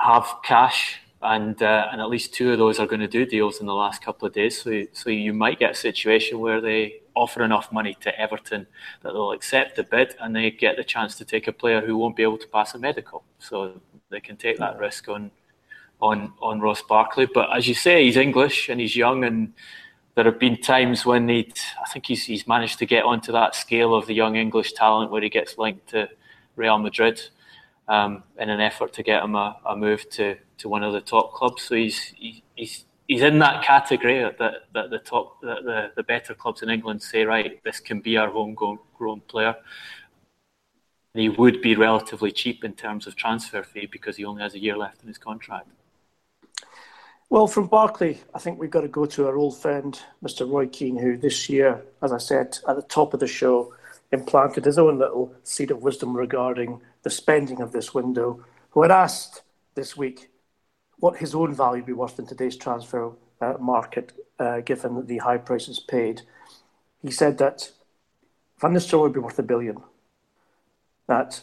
have 0.00 0.26
cash, 0.42 1.00
and 1.22 1.62
uh, 1.62 1.88
and 1.92 2.00
at 2.00 2.08
least 2.10 2.34
two 2.34 2.50
of 2.50 2.58
those 2.58 2.80
are 2.80 2.88
going 2.88 3.00
to 3.00 3.08
do 3.08 3.24
deals 3.24 3.60
in 3.60 3.66
the 3.66 3.74
last 3.74 4.02
couple 4.02 4.26
of 4.26 4.34
days. 4.34 4.60
So 4.60 4.84
so 4.92 5.10
you 5.10 5.32
might 5.32 5.60
get 5.60 5.70
a 5.70 5.76
situation 5.76 6.40
where 6.40 6.60
they 6.60 6.99
offer 7.14 7.42
enough 7.42 7.72
money 7.72 7.96
to 8.00 8.20
Everton 8.20 8.66
that 9.02 9.12
they'll 9.12 9.32
accept 9.32 9.76
the 9.76 9.82
bid 9.82 10.14
and 10.20 10.34
they 10.34 10.50
get 10.50 10.76
the 10.76 10.84
chance 10.84 11.16
to 11.16 11.24
take 11.24 11.48
a 11.48 11.52
player 11.52 11.80
who 11.80 11.96
won't 11.96 12.16
be 12.16 12.22
able 12.22 12.38
to 12.38 12.48
pass 12.48 12.74
a 12.74 12.78
medical. 12.78 13.24
So 13.38 13.80
they 14.10 14.20
can 14.20 14.36
take 14.36 14.58
that 14.58 14.78
risk 14.78 15.08
on 15.08 15.30
on 16.00 16.32
on 16.40 16.60
Ross 16.60 16.82
Barkley. 16.82 17.26
But 17.26 17.54
as 17.56 17.68
you 17.68 17.74
say, 17.74 18.04
he's 18.04 18.16
English 18.16 18.68
and 18.68 18.80
he's 18.80 18.96
young 18.96 19.24
and 19.24 19.52
there 20.14 20.24
have 20.24 20.38
been 20.38 20.60
times 20.60 21.06
when 21.06 21.28
he'd 21.28 21.58
I 21.80 21.88
think 21.90 22.06
he's 22.06 22.24
he's 22.24 22.46
managed 22.46 22.78
to 22.80 22.86
get 22.86 23.04
onto 23.04 23.32
that 23.32 23.54
scale 23.54 23.94
of 23.94 24.06
the 24.06 24.14
young 24.14 24.36
English 24.36 24.72
talent 24.72 25.10
where 25.10 25.22
he 25.22 25.28
gets 25.28 25.58
linked 25.58 25.88
to 25.90 26.08
Real 26.56 26.78
Madrid 26.78 27.20
um, 27.88 28.22
in 28.38 28.48
an 28.48 28.60
effort 28.60 28.92
to 28.94 29.02
get 29.02 29.22
him 29.22 29.34
a, 29.34 29.56
a, 29.66 29.76
move 29.76 30.08
to, 30.10 30.36
to 30.58 30.68
one 30.68 30.84
of 30.84 30.92
the 30.92 31.00
top 31.00 31.32
clubs. 31.32 31.64
So 31.64 31.74
he's 31.74 31.98
he, 32.16 32.42
he's 32.54 32.84
he's 33.10 33.22
in 33.22 33.40
that 33.40 33.64
category 33.64 34.20
that, 34.38 34.54
that 34.72 34.90
the 34.90 34.98
top 35.00 35.40
that 35.40 35.64
the, 35.64 35.90
the 35.96 36.02
better 36.04 36.32
clubs 36.32 36.62
in 36.62 36.70
England 36.70 37.02
say 37.02 37.24
right 37.24 37.60
this 37.64 37.80
can 37.80 38.00
be 38.00 38.16
our 38.16 38.30
homegrown 38.30 39.20
player. 39.26 39.56
he 41.14 41.28
would 41.28 41.60
be 41.60 41.74
relatively 41.74 42.30
cheap 42.30 42.62
in 42.62 42.72
terms 42.72 43.08
of 43.08 43.16
transfer 43.16 43.64
fee 43.64 43.88
because 43.90 44.16
he 44.16 44.24
only 44.24 44.42
has 44.42 44.54
a 44.54 44.60
year 44.60 44.76
left 44.76 45.02
in 45.02 45.08
his 45.08 45.18
contract. 45.18 45.68
Well, 47.30 47.48
from 47.48 47.66
Barkley, 47.66 48.20
I 48.32 48.38
think 48.38 48.60
we've 48.60 48.70
got 48.70 48.82
to 48.82 48.88
go 48.88 49.06
to 49.06 49.26
our 49.26 49.36
old 49.36 49.56
friend, 49.58 50.00
Mr. 50.22 50.48
Roy 50.48 50.66
Keane, 50.68 50.96
who 50.96 51.16
this 51.16 51.48
year, 51.48 51.82
as 52.02 52.12
I 52.12 52.18
said 52.18 52.58
at 52.68 52.76
the 52.76 52.82
top 52.82 53.12
of 53.12 53.18
the 53.18 53.26
show, 53.26 53.74
implanted 54.12 54.64
his 54.64 54.78
own 54.78 54.98
little 54.98 55.34
seed 55.42 55.72
of 55.72 55.82
wisdom 55.82 56.16
regarding 56.16 56.80
the 57.02 57.10
spending 57.10 57.60
of 57.60 57.72
this 57.72 57.92
window, 57.92 58.44
who 58.70 58.82
had 58.82 58.90
asked 58.92 59.42
this 59.74 59.96
week 59.96 60.30
what 61.00 61.16
his 61.16 61.34
own 61.34 61.54
value 61.54 61.82
would 61.82 61.86
be 61.86 61.92
worth 61.92 62.18
in 62.18 62.26
today's 62.26 62.56
transfer 62.56 63.12
uh, 63.40 63.54
market, 63.58 64.12
uh, 64.38 64.60
given 64.60 65.06
the 65.06 65.18
high 65.18 65.38
prices 65.38 65.80
paid. 65.80 66.22
He 67.02 67.10
said 67.10 67.38
that 67.38 67.70
Van 68.60 68.72
Nistelrooy 68.72 69.04
would 69.04 69.14
be 69.14 69.20
worth 69.20 69.38
a 69.38 69.42
billion, 69.42 69.78
that 71.08 71.42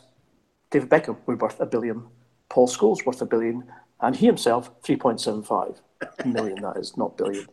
David 0.70 0.90
Beckham 0.90 1.18
would 1.26 1.40
be 1.40 1.42
worth 1.42 1.60
a 1.60 1.66
billion, 1.66 2.04
Paul 2.50 2.68
Scholes 2.68 3.06
worth 3.06 3.22
a 3.22 3.26
billion, 3.26 3.64
and 4.00 4.16
he 4.16 4.28
himself 4.28 4.72
3.75 4.84 5.80
million. 6.26 6.62
That 6.62 6.78
is 6.78 6.96
not 6.96 7.18
billion, 7.18 7.48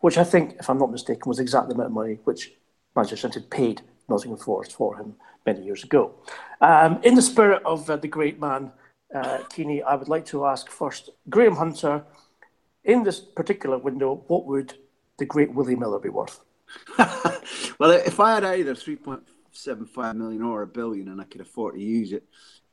which 0.00 0.16
I 0.16 0.24
think, 0.24 0.56
if 0.58 0.70
I'm 0.70 0.78
not 0.78 0.90
mistaken, 0.90 1.22
was 1.26 1.38
exactly 1.38 1.68
the 1.68 1.74
amount 1.74 1.88
of 1.88 1.94
money 1.94 2.18
which 2.24 2.52
Manchester 2.96 3.26
United 3.28 3.50
paid 3.50 3.82
Nottingham 4.08 4.38
Forest 4.38 4.72
for 4.72 4.96
him 4.96 5.14
many 5.44 5.62
years 5.62 5.84
ago. 5.84 6.14
Um, 6.60 7.00
in 7.02 7.14
the 7.14 7.22
spirit 7.22 7.62
of 7.64 7.88
uh, 7.88 7.96
the 7.96 8.08
great 8.08 8.40
man, 8.40 8.72
uh, 9.14 9.38
Keeney, 9.50 9.82
I 9.82 9.94
would 9.94 10.08
like 10.08 10.26
to 10.26 10.46
ask 10.46 10.70
first 10.70 11.10
Graham 11.28 11.56
Hunter, 11.56 12.04
in 12.84 13.02
this 13.02 13.20
particular 13.20 13.78
window, 13.78 14.24
what 14.28 14.46
would 14.46 14.74
the 15.18 15.26
great 15.26 15.52
Willie 15.52 15.76
Miller 15.76 15.98
be 15.98 16.08
worth? 16.08 16.40
well, 17.78 17.90
if 17.90 18.20
I 18.20 18.34
had 18.34 18.44
either 18.44 18.74
3.75 18.74 20.16
million 20.16 20.42
or 20.42 20.62
a 20.62 20.66
billion 20.66 21.08
and 21.08 21.20
I 21.20 21.24
could 21.24 21.40
afford 21.40 21.74
to 21.74 21.80
use 21.80 22.12
it, 22.12 22.24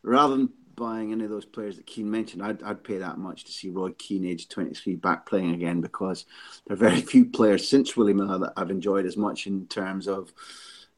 rather 0.04 0.38
than 0.38 0.50
buying 0.76 1.12
any 1.12 1.24
of 1.24 1.30
those 1.30 1.46
players 1.46 1.76
that 1.76 1.88
Keane 1.88 2.10
mentioned, 2.10 2.44
I'd, 2.44 2.62
I'd 2.64 2.84
pay 2.84 3.00
that 3.00 3.18
much 3.18 3.44
to 3.46 3.52
see 3.52 3.70
Roy 3.70 3.92
Keane, 3.92 4.26
age 4.26 4.48
23, 4.48 4.96
back 4.96 5.26
playing 5.26 5.54
again 5.54 5.82
because 5.82 6.26
there 6.66 6.76
are 6.76 6.80
very 6.80 7.02
few 7.14 7.26
players 7.26 7.68
since 7.68 7.98
Willie 7.98 8.14
Miller 8.14 8.40
that 8.40 8.54
I've 8.56 8.72
enjoyed 8.72 9.06
as 9.06 9.18
much 9.18 9.48
in 9.48 9.66
terms 9.68 10.08
of 10.08 10.32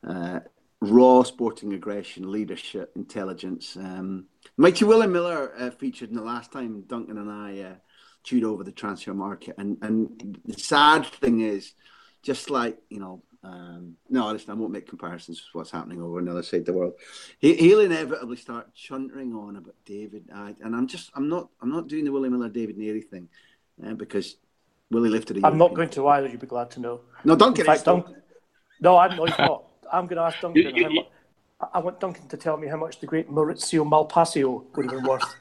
uh, 0.07 0.41
raw 0.81 1.23
sporting 1.23 1.73
aggression, 1.73 2.31
leadership, 2.31 2.91
intelligence. 2.95 3.75
Um, 3.75 4.25
Mighty 4.57 4.85
Willie 4.85 5.07
Miller 5.07 5.53
uh, 5.57 5.71
featured 5.71 6.09
in 6.09 6.15
the 6.15 6.21
last 6.21 6.51
time 6.51 6.83
Duncan 6.87 7.17
and 7.17 7.29
I 7.29 7.61
uh, 7.61 7.75
chewed 8.23 8.43
over 8.43 8.63
the 8.63 8.71
transfer 8.71 9.13
market, 9.13 9.55
and 9.57 9.77
and 9.81 10.39
the 10.45 10.59
sad 10.59 11.05
thing 11.05 11.41
is, 11.41 11.73
just 12.21 12.49
like 12.49 12.77
you 12.89 12.99
know. 12.99 13.23
Um, 13.41 13.95
no, 14.09 14.29
listen, 14.33 14.51
I 14.51 14.53
won't 14.53 14.73
make 14.73 14.85
comparisons 14.85 15.37
with 15.39 15.55
what's 15.55 15.71
happening 15.71 16.01
over 16.01 16.17
on 16.17 16.25
the 16.25 16.31
other 16.31 16.43
side 16.43 16.59
of 16.59 16.65
the 16.65 16.73
world. 16.73 16.95
He, 17.39 17.73
will 17.73 17.79
inevitably 17.79 18.35
start 18.35 18.75
chuntering 18.75 19.33
on 19.33 19.55
about 19.55 19.75
David, 19.85 20.25
I, 20.35 20.55
and 20.61 20.75
I'm 20.75 20.87
just, 20.87 21.09
I'm 21.15 21.29
not, 21.29 21.47
I'm 21.61 21.71
not 21.71 21.87
doing 21.87 22.03
the 22.03 22.11
Willie 22.11 22.27
Miller 22.27 22.49
David 22.49 22.77
Narey 22.77 23.01
thing, 23.01 23.29
uh, 23.87 23.93
because 23.93 24.35
Willie 24.91 25.09
lifted 25.09 25.41
a. 25.41 25.47
I'm 25.47 25.57
not 25.57 25.73
going 25.73 25.87
to 25.91 26.05
either. 26.09 26.27
You'd 26.27 26.41
be 26.41 26.47
glad 26.47 26.69
to 26.71 26.81
know. 26.81 26.99
No, 27.23 27.37
Duncan. 27.37 27.61
In 27.61 27.65
fact, 27.65 27.85
Duncan 27.85 28.19
no, 28.79 28.97
I'm 28.97 29.15
not. 29.15 29.63
I'm 29.91 30.07
going 30.07 30.17
to 30.17 30.23
ask 30.23 30.39
Duncan. 30.39 30.75
You, 30.75 30.89
you, 30.89 31.03
I 31.73 31.79
want 31.79 31.99
Duncan 31.99 32.27
to 32.27 32.37
tell 32.37 32.57
me 32.57 32.67
how 32.67 32.77
much 32.77 32.99
the 32.99 33.07
great 33.07 33.29
Maurizio 33.29 33.87
Malpasio 33.87 34.63
would 34.75 34.85
have 34.85 34.95
been 34.95 35.03
worth 35.03 35.35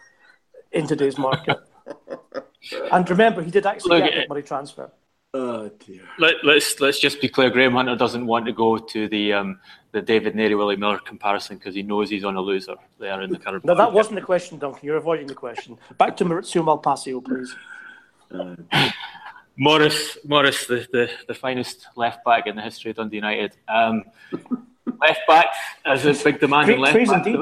in 0.73 0.87
today's 0.87 1.19
market. 1.19 1.59
and 2.93 3.09
remember, 3.09 3.43
he 3.43 3.51
did 3.51 3.67
actually 3.67 4.01
Look, 4.01 4.11
get 4.11 4.25
a 4.25 4.29
money 4.29 4.43
transfer. 4.43 4.91
Oh 5.35 5.69
dear. 5.87 6.03
Let, 6.19 6.37
us 6.37 6.41
let's, 6.43 6.81
let's 6.81 6.99
just 6.99 7.21
be 7.21 7.29
clear. 7.29 7.51
Graham 7.51 7.75
Hunter 7.75 7.97
doesn't 7.97 8.27
want 8.27 8.47
to 8.47 8.53
go 8.53 8.79
to 8.79 9.09
the 9.09 9.35
um, 9.35 9.61
the 9.93 10.01
David 10.01 10.35
Narey 10.35 10.57
Willie 10.57 10.77
Miller 10.77 10.99
comparison 10.99 11.59
because 11.59 11.75
he 11.75 11.83
knows 11.83 12.09
he's 12.09 12.25
on 12.25 12.37
a 12.37 12.41
loser 12.41 12.77
there 12.99 13.21
in 13.21 13.31
the 13.31 13.39
current. 13.39 13.65
no, 13.65 13.75
that 13.75 13.93
wasn't 13.93 14.17
the 14.17 14.23
question, 14.23 14.59
Duncan. 14.59 14.81
You're 14.83 14.97
avoiding 14.97 15.27
the 15.27 15.35
question. 15.35 15.79
Back 15.99 16.17
to 16.19 16.25
Maurizio 16.25 16.65
Malpasio, 16.65 17.25
please. 17.25 17.55
Uh, 18.31 18.55
Maurice, 19.59 20.17
Maurice, 20.25 20.67
the, 20.67 20.87
the, 20.93 21.11
the 21.27 21.35
finest 21.35 21.89
left 21.97 22.25
back 22.25 22.47
in 22.47 22.55
the 22.55 22.63
history 22.63 22.93
of 22.93 22.97
Dundee 22.97 23.17
United. 23.17 23.57
Um, 23.67 24.05
left 25.01 25.21
backs 25.27 25.57
as 25.85 26.05
a 26.07 26.15
big 26.25 26.39
demand 26.39 26.71
in 26.71 26.79
left 26.79 26.95
praise 26.95 27.11
indeed. 27.11 27.41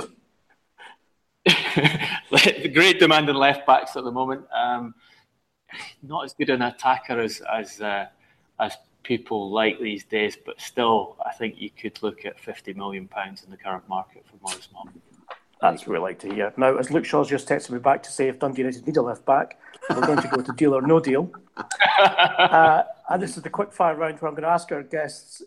the 1.45 2.71
great 2.75 2.99
demand 2.99 3.29
in 3.29 3.37
left 3.37 3.67
backs 3.67 3.97
at 3.97 4.05
the 4.05 4.11
moment. 4.11 4.47
Um, 4.51 4.95
not 6.03 6.25
as 6.25 6.33
good 6.33 6.49
an 6.49 6.63
attacker 6.63 7.21
as 7.21 7.43
as 7.53 7.81
uh, 7.83 8.07
as 8.59 8.77
people 9.03 9.51
like 9.51 9.79
these 9.79 10.05
days, 10.05 10.37
but 10.45 10.61
still, 10.61 11.17
I 11.25 11.33
think 11.33 11.61
you 11.61 11.71
could 11.71 12.03
look 12.03 12.25
at 12.25 12.41
fifty 12.41 12.73
million 12.73 13.09
pounds 13.09 13.45
in 13.45 13.51
the 13.51 13.57
current 13.57 13.87
market 13.89 14.25
for 14.27 14.37
Maurice. 14.43 14.69
That's 15.61 15.87
what 15.87 15.95
we 15.95 15.99
like 15.99 16.19
to 16.21 16.33
hear. 16.33 16.53
Now, 16.57 16.77
as 16.77 16.91
Luke 16.91 17.07
Shaw's 17.07 17.29
just 17.29 17.49
texted 17.49 17.71
me 17.71 17.79
back 17.79 18.03
to 18.03 18.11
say 18.11 18.29
if 18.29 18.39
Dundee 18.39 18.63
United 18.63 18.87
need 18.87 18.97
a 18.99 19.03
left 19.03 19.25
back, 19.25 19.59
we're 19.89 20.07
going 20.07 20.21
to 20.21 20.29
go 20.29 20.43
to 20.43 20.53
deal 20.53 20.75
or 20.75 20.83
no 20.83 21.01
deal. 21.01 21.31
Uh, 21.99 22.83
and 23.09 23.23
this 23.23 23.39
is 23.39 23.43
the 23.43 23.49
quick 23.49 23.73
fire 23.73 23.95
round 23.95 24.21
where 24.21 24.29
I'm 24.29 24.35
going 24.35 24.43
to 24.43 24.51
ask 24.51 24.71
our 24.71 24.83
guests, 24.83 25.41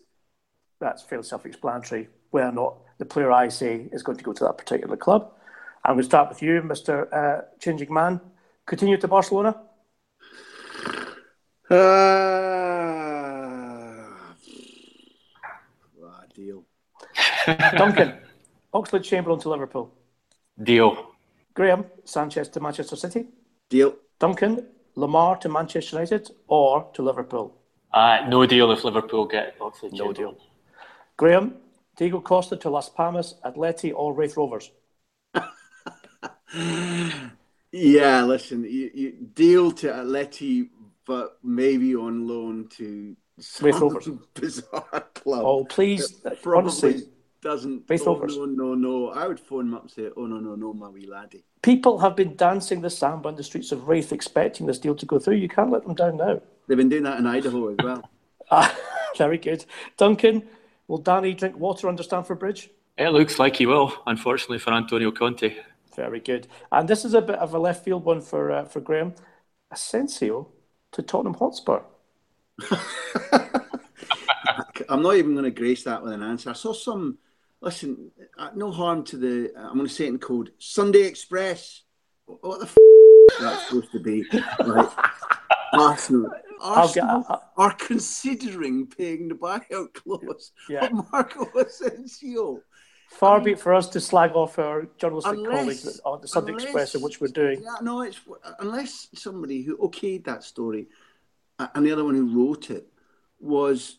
that's 0.79 1.03
fairly 1.03 1.23
self 1.23 1.45
explanatory, 1.45 2.09
whether 2.31 2.47
or 2.47 2.51
not 2.51 2.77
the 2.97 3.05
player 3.05 3.31
I 3.31 3.49
say 3.49 3.87
is 3.91 4.01
going 4.01 4.17
to 4.17 4.23
go 4.23 4.33
to 4.33 4.45
that 4.45 4.57
particular 4.57 4.97
club. 4.97 5.31
I'm 5.85 5.93
going 5.93 6.01
to 6.01 6.05
start 6.05 6.29
with 6.29 6.41
you, 6.41 6.63
Mr. 6.63 7.07
Uh, 7.13 7.41
Changing 7.59 7.93
Man. 7.93 8.19
Coutinho 8.67 8.99
to 8.99 9.07
Barcelona? 9.07 9.61
Uh, 11.69 11.75
deal. 16.33 16.63
Duncan, 17.77 18.17
Oxlade 18.73 19.03
Chamberlain 19.03 19.39
to 19.41 19.49
Liverpool. 19.49 19.93
Deal. 20.61 21.13
Graham, 21.53 21.85
Sanchez 22.03 22.49
to 22.49 22.59
Manchester 22.59 22.95
City. 22.95 23.25
Deal. 23.69 23.95
Duncan, 24.19 24.65
Lemar 24.95 25.39
to 25.39 25.49
Manchester 25.49 25.95
United 25.95 26.29
or 26.47 26.89
to 26.93 27.01
Liverpool? 27.01 27.55
Uh, 27.93 28.25
no 28.27 28.45
deal 28.45 28.71
if 28.71 28.83
Liverpool 28.83 29.25
get 29.25 29.57
Oxlade. 29.59 29.93
No 29.93 30.13
deal. 30.13 30.37
Graham, 31.17 31.55
Diego 31.95 32.19
Costa 32.21 32.55
to 32.57 32.69
Las 32.69 32.89
Palmas, 32.89 33.35
Atleti 33.43 33.91
or 33.95 34.13
Raith 34.13 34.37
Rovers? 34.37 34.71
yeah, 37.71 38.23
listen, 38.23 38.63
you, 38.63 38.91
you 38.93 39.11
deal 39.33 39.71
to 39.71 39.87
Atleti, 39.87 40.69
but 41.05 41.37
maybe 41.43 41.95
on 41.95 42.27
loan 42.27 42.67
to 42.77 43.15
Raith 43.61 43.79
Rovers. 43.79 44.09
Bizarre 44.33 45.07
club. 45.13 45.43
Oh, 45.45 45.65
please, 45.65 46.21
honestly, 46.45 47.03
doesn't. 47.41 47.83
Raith 47.87 48.03
oh, 48.05 48.13
Rovers. 48.15 48.37
No, 48.37 48.45
no, 48.45 48.75
no. 48.75 49.09
I 49.09 49.27
would 49.27 49.39
phone 49.39 49.67
him 49.67 49.73
up 49.73 49.83
and 49.83 49.91
say, 49.91 50.09
"Oh 50.15 50.25
no, 50.25 50.37
no, 50.39 50.55
no, 50.55 50.73
my 50.73 50.89
wee 50.89 51.05
laddie." 51.05 51.43
People 51.61 51.99
have 51.99 52.15
been 52.15 52.35
dancing 52.35 52.81
the 52.81 52.89
samba 52.89 53.29
on 53.29 53.35
the 53.35 53.43
streets 53.43 53.71
of 53.71 53.87
Raith 53.87 54.11
expecting 54.11 54.65
this 54.65 54.79
deal 54.79 54.95
to 54.95 55.05
go 55.05 55.19
through. 55.19 55.35
You 55.35 55.49
can't 55.49 55.71
let 55.71 55.83
them 55.83 55.95
down 55.95 56.17
now. 56.17 56.41
They've 56.67 56.77
been 56.77 56.89
doing 56.89 57.03
that 57.03 57.19
in 57.19 57.27
Idaho 57.27 57.69
as 57.69 57.77
well. 57.83 58.09
ah, 58.51 58.75
very 59.17 59.37
good, 59.37 59.65
Duncan. 59.97 60.47
Will 60.87 60.97
Danny 60.97 61.33
drink 61.33 61.57
water 61.57 61.87
under 61.87 62.03
Stamford 62.03 62.39
Bridge? 62.39 62.69
It 62.97 63.09
looks 63.09 63.39
like 63.39 63.55
he 63.55 63.65
will, 63.65 63.93
unfortunately 64.07 64.59
for 64.59 64.73
Antonio 64.73 65.11
Conte. 65.11 65.55
Very 65.95 66.19
good. 66.19 66.47
And 66.71 66.87
this 66.87 67.05
is 67.05 67.13
a 67.13 67.21
bit 67.21 67.35
of 67.35 67.53
a 67.53 67.59
left 67.59 67.83
field 67.85 68.05
one 68.05 68.21
for 68.21 68.51
uh, 68.51 68.65
for 68.65 68.79
Graham. 68.79 69.13
Asensio 69.71 70.47
to 70.91 71.01
Tottenham 71.01 71.35
Hotspur. 71.35 71.81
I'm 74.89 75.01
not 75.03 75.15
even 75.15 75.33
going 75.33 75.45
to 75.45 75.51
grace 75.51 75.83
that 75.83 76.01
with 76.01 76.13
an 76.13 76.23
answer. 76.23 76.49
I 76.49 76.53
saw 76.53 76.73
some. 76.73 77.17
Listen, 77.61 78.11
uh, 78.37 78.49
no 78.55 78.71
harm 78.71 79.03
to 79.05 79.17
the. 79.17 79.51
I'm 79.57 79.75
going 79.75 79.87
to 79.87 79.93
say 79.93 80.05
it 80.05 80.09
in 80.09 80.19
code. 80.19 80.51
Sunday 80.59 81.01
Express. 81.01 81.83
What 82.25 82.59
the 82.59 82.65
f- 82.65 82.77
that's 83.39 83.67
supposed 83.67 83.91
to 83.91 83.99
be? 83.99 84.23
Like, 84.59 84.89
Arsenal. 85.73 86.31
Arsenal 86.61 87.21
get, 87.21 87.31
uh, 87.31 87.39
are 87.57 87.73
considering 87.73 88.87
paying 88.87 89.27
the 89.29 89.35
buyout 89.35 89.93
clause 89.93 90.51
yeah. 90.69 90.85
of 90.85 91.11
Marco 91.11 91.45
Asensio. 91.59 92.61
Far 93.09 93.37
um, 93.37 93.43
be 93.43 93.51
it 93.53 93.59
for 93.59 93.73
us 93.73 93.89
to 93.89 93.99
slag 93.99 94.31
off 94.33 94.59
our 94.59 94.87
journalistic 94.97 95.33
unless, 95.33 95.59
colleagues 95.59 96.01
on 96.05 96.21
the 96.21 96.27
Sunday 96.27 96.51
unless, 96.51 96.65
Express, 96.65 96.95
which 96.95 97.19
we're 97.19 97.27
doing. 97.27 97.61
Yeah, 97.63 97.75
no, 97.81 98.01
it's 98.01 98.19
unless 98.59 99.07
somebody 99.15 99.63
who 99.63 99.77
okayed 99.77 100.25
that 100.25 100.43
story 100.43 100.87
and 101.57 101.85
the 101.85 101.91
other 101.91 102.03
one 102.03 102.15
who 102.15 102.47
wrote 102.47 102.69
it 102.69 102.87
was 103.39 103.98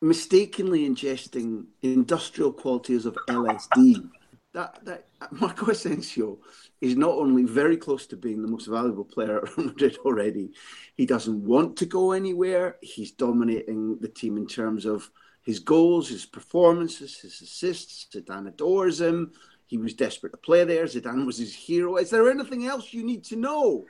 mistakenly 0.00 0.88
ingesting 0.88 1.66
industrial 1.82 2.52
qualities 2.52 3.06
of 3.06 3.16
LSD. 3.28 4.08
that 4.52 4.84
that 4.84 5.06
Marco 5.30 5.66
Asensio 5.70 6.38
is 6.80 6.96
not 6.96 7.10
only 7.10 7.44
very 7.44 7.76
close 7.76 8.06
to 8.06 8.16
being 8.16 8.42
the 8.42 8.48
most 8.48 8.66
valuable 8.66 9.04
player 9.04 9.44
at 9.44 9.58
Madrid 9.58 9.96
already, 10.04 10.50
he 10.96 11.06
doesn't 11.06 11.44
want 11.44 11.76
to 11.76 11.86
go 11.86 12.12
anywhere. 12.12 12.76
He's 12.82 13.12
dominating 13.12 13.98
the 14.00 14.08
team 14.08 14.36
in 14.36 14.46
terms 14.46 14.84
of 14.84 15.10
his 15.42 15.60
goals, 15.60 16.08
his 16.08 16.26
performances, 16.26 17.18
his 17.18 17.40
assists. 17.40 18.08
Zidane 18.12 18.48
adores 18.48 19.00
him. 19.00 19.32
He 19.66 19.78
was 19.78 19.94
desperate 19.94 20.32
to 20.32 20.38
play 20.38 20.64
there. 20.64 20.84
Zidane 20.84 21.24
was 21.24 21.38
his 21.38 21.54
hero. 21.54 21.96
Is 21.96 22.10
there 22.10 22.30
anything 22.30 22.66
else 22.66 22.92
you 22.92 23.04
need 23.04 23.24
to 23.24 23.36
know? 23.36 23.84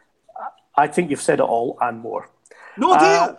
I 0.76 0.86
think 0.86 1.10
you've 1.10 1.22
said 1.22 1.40
it 1.40 1.44
all 1.44 1.78
and 1.80 1.98
more. 1.98 2.30
No 2.76 2.88
deal. 2.98 3.00
Uh, 3.00 3.34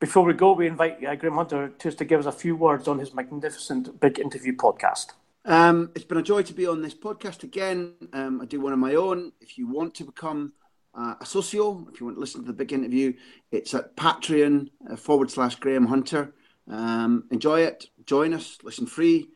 before 0.00 0.24
we 0.24 0.32
go, 0.32 0.52
we 0.52 0.66
invite 0.66 1.04
uh, 1.04 1.14
Graham 1.16 1.34
Hunter 1.34 1.68
to, 1.68 1.90
to 1.90 2.04
give 2.04 2.20
us 2.20 2.26
a 2.26 2.32
few 2.32 2.54
words 2.54 2.86
on 2.86 2.98
his 2.98 3.12
magnificent 3.14 3.98
big 4.00 4.18
interview 4.18 4.54
podcast. 4.54 5.12
Um, 5.44 5.90
it's 5.94 6.04
been 6.04 6.18
a 6.18 6.22
joy 6.22 6.42
to 6.42 6.52
be 6.52 6.66
on 6.66 6.82
this 6.82 6.94
podcast 6.94 7.42
again. 7.42 7.94
Um, 8.12 8.40
I 8.40 8.44
do 8.44 8.60
one 8.60 8.72
of 8.72 8.78
my 8.78 8.94
own. 8.94 9.32
If 9.40 9.58
you 9.58 9.66
want 9.66 9.94
to 9.96 10.04
become 10.04 10.52
uh, 10.94 11.14
a 11.20 11.26
socio, 11.26 11.88
if 11.92 12.00
you 12.00 12.06
want 12.06 12.16
to 12.16 12.20
listen 12.20 12.42
to 12.42 12.46
the 12.46 12.52
big 12.52 12.72
interview, 12.72 13.12
it's 13.50 13.74
at 13.74 13.96
Patreon 13.96 14.70
uh, 14.90 14.96
forward 14.96 15.30
slash 15.30 15.56
Graham 15.56 15.86
Hunter. 15.86 16.32
Um, 16.70 17.24
enjoy 17.30 17.62
it, 17.62 17.86
join 18.04 18.34
us, 18.34 18.58
listen 18.62 18.86
free. 18.86 19.30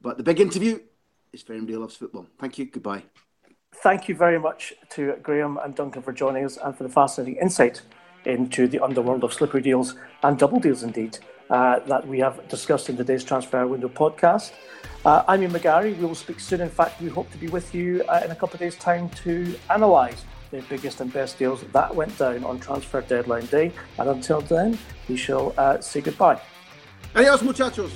But 0.00 0.18
the 0.18 0.24
big 0.24 0.40
interview 0.40 0.78
is 1.32 1.42
for 1.42 1.54
anybody 1.54 1.72
who 1.72 1.80
loves 1.80 1.96
football. 1.96 2.26
Thank 2.38 2.58
you. 2.58 2.66
Goodbye. 2.66 3.04
Thank 3.76 4.08
you 4.08 4.14
very 4.14 4.38
much 4.38 4.72
to 4.90 5.16
Graham 5.22 5.58
and 5.58 5.74
Duncan 5.74 6.02
for 6.02 6.12
joining 6.12 6.44
us 6.44 6.58
and 6.58 6.76
for 6.76 6.84
the 6.84 6.90
fascinating 6.90 7.40
insight 7.42 7.82
into 8.26 8.66
the 8.68 8.80
underworld 8.80 9.24
of 9.24 9.32
slippery 9.32 9.62
deals 9.62 9.94
and 10.22 10.38
double 10.38 10.60
deals, 10.60 10.82
indeed, 10.82 11.18
uh, 11.50 11.80
that 11.80 12.06
we 12.06 12.18
have 12.18 12.46
discussed 12.48 12.88
in 12.88 12.96
today's 12.96 13.24
Transfer 13.24 13.66
Window 13.66 13.88
podcast. 13.88 14.52
Uh, 15.04 15.22
I'm 15.28 15.42
Ian 15.42 15.52
McGarry. 15.52 15.96
We 15.98 16.06
will 16.06 16.14
speak 16.14 16.40
soon. 16.40 16.60
In 16.60 16.70
fact, 16.70 17.00
we 17.00 17.08
hope 17.08 17.30
to 17.32 17.38
be 17.38 17.48
with 17.48 17.74
you 17.74 18.02
uh, 18.08 18.22
in 18.24 18.30
a 18.30 18.34
couple 18.34 18.54
of 18.54 18.60
days' 18.60 18.76
time 18.76 19.08
to 19.24 19.54
analyse 19.70 20.24
the 20.50 20.62
biggest 20.62 21.00
and 21.00 21.12
best 21.12 21.38
deals 21.38 21.62
that 21.72 21.94
went 21.94 22.16
down 22.16 22.44
on 22.44 22.60
transfer 22.60 23.00
deadline 23.02 23.46
day. 23.46 23.72
And 23.98 24.08
until 24.08 24.40
then, 24.40 24.78
we 25.08 25.16
shall 25.16 25.52
uh, 25.58 25.80
say 25.80 26.00
goodbye. 26.00 26.40
Adios, 27.14 27.42
muchachos. 27.42 27.92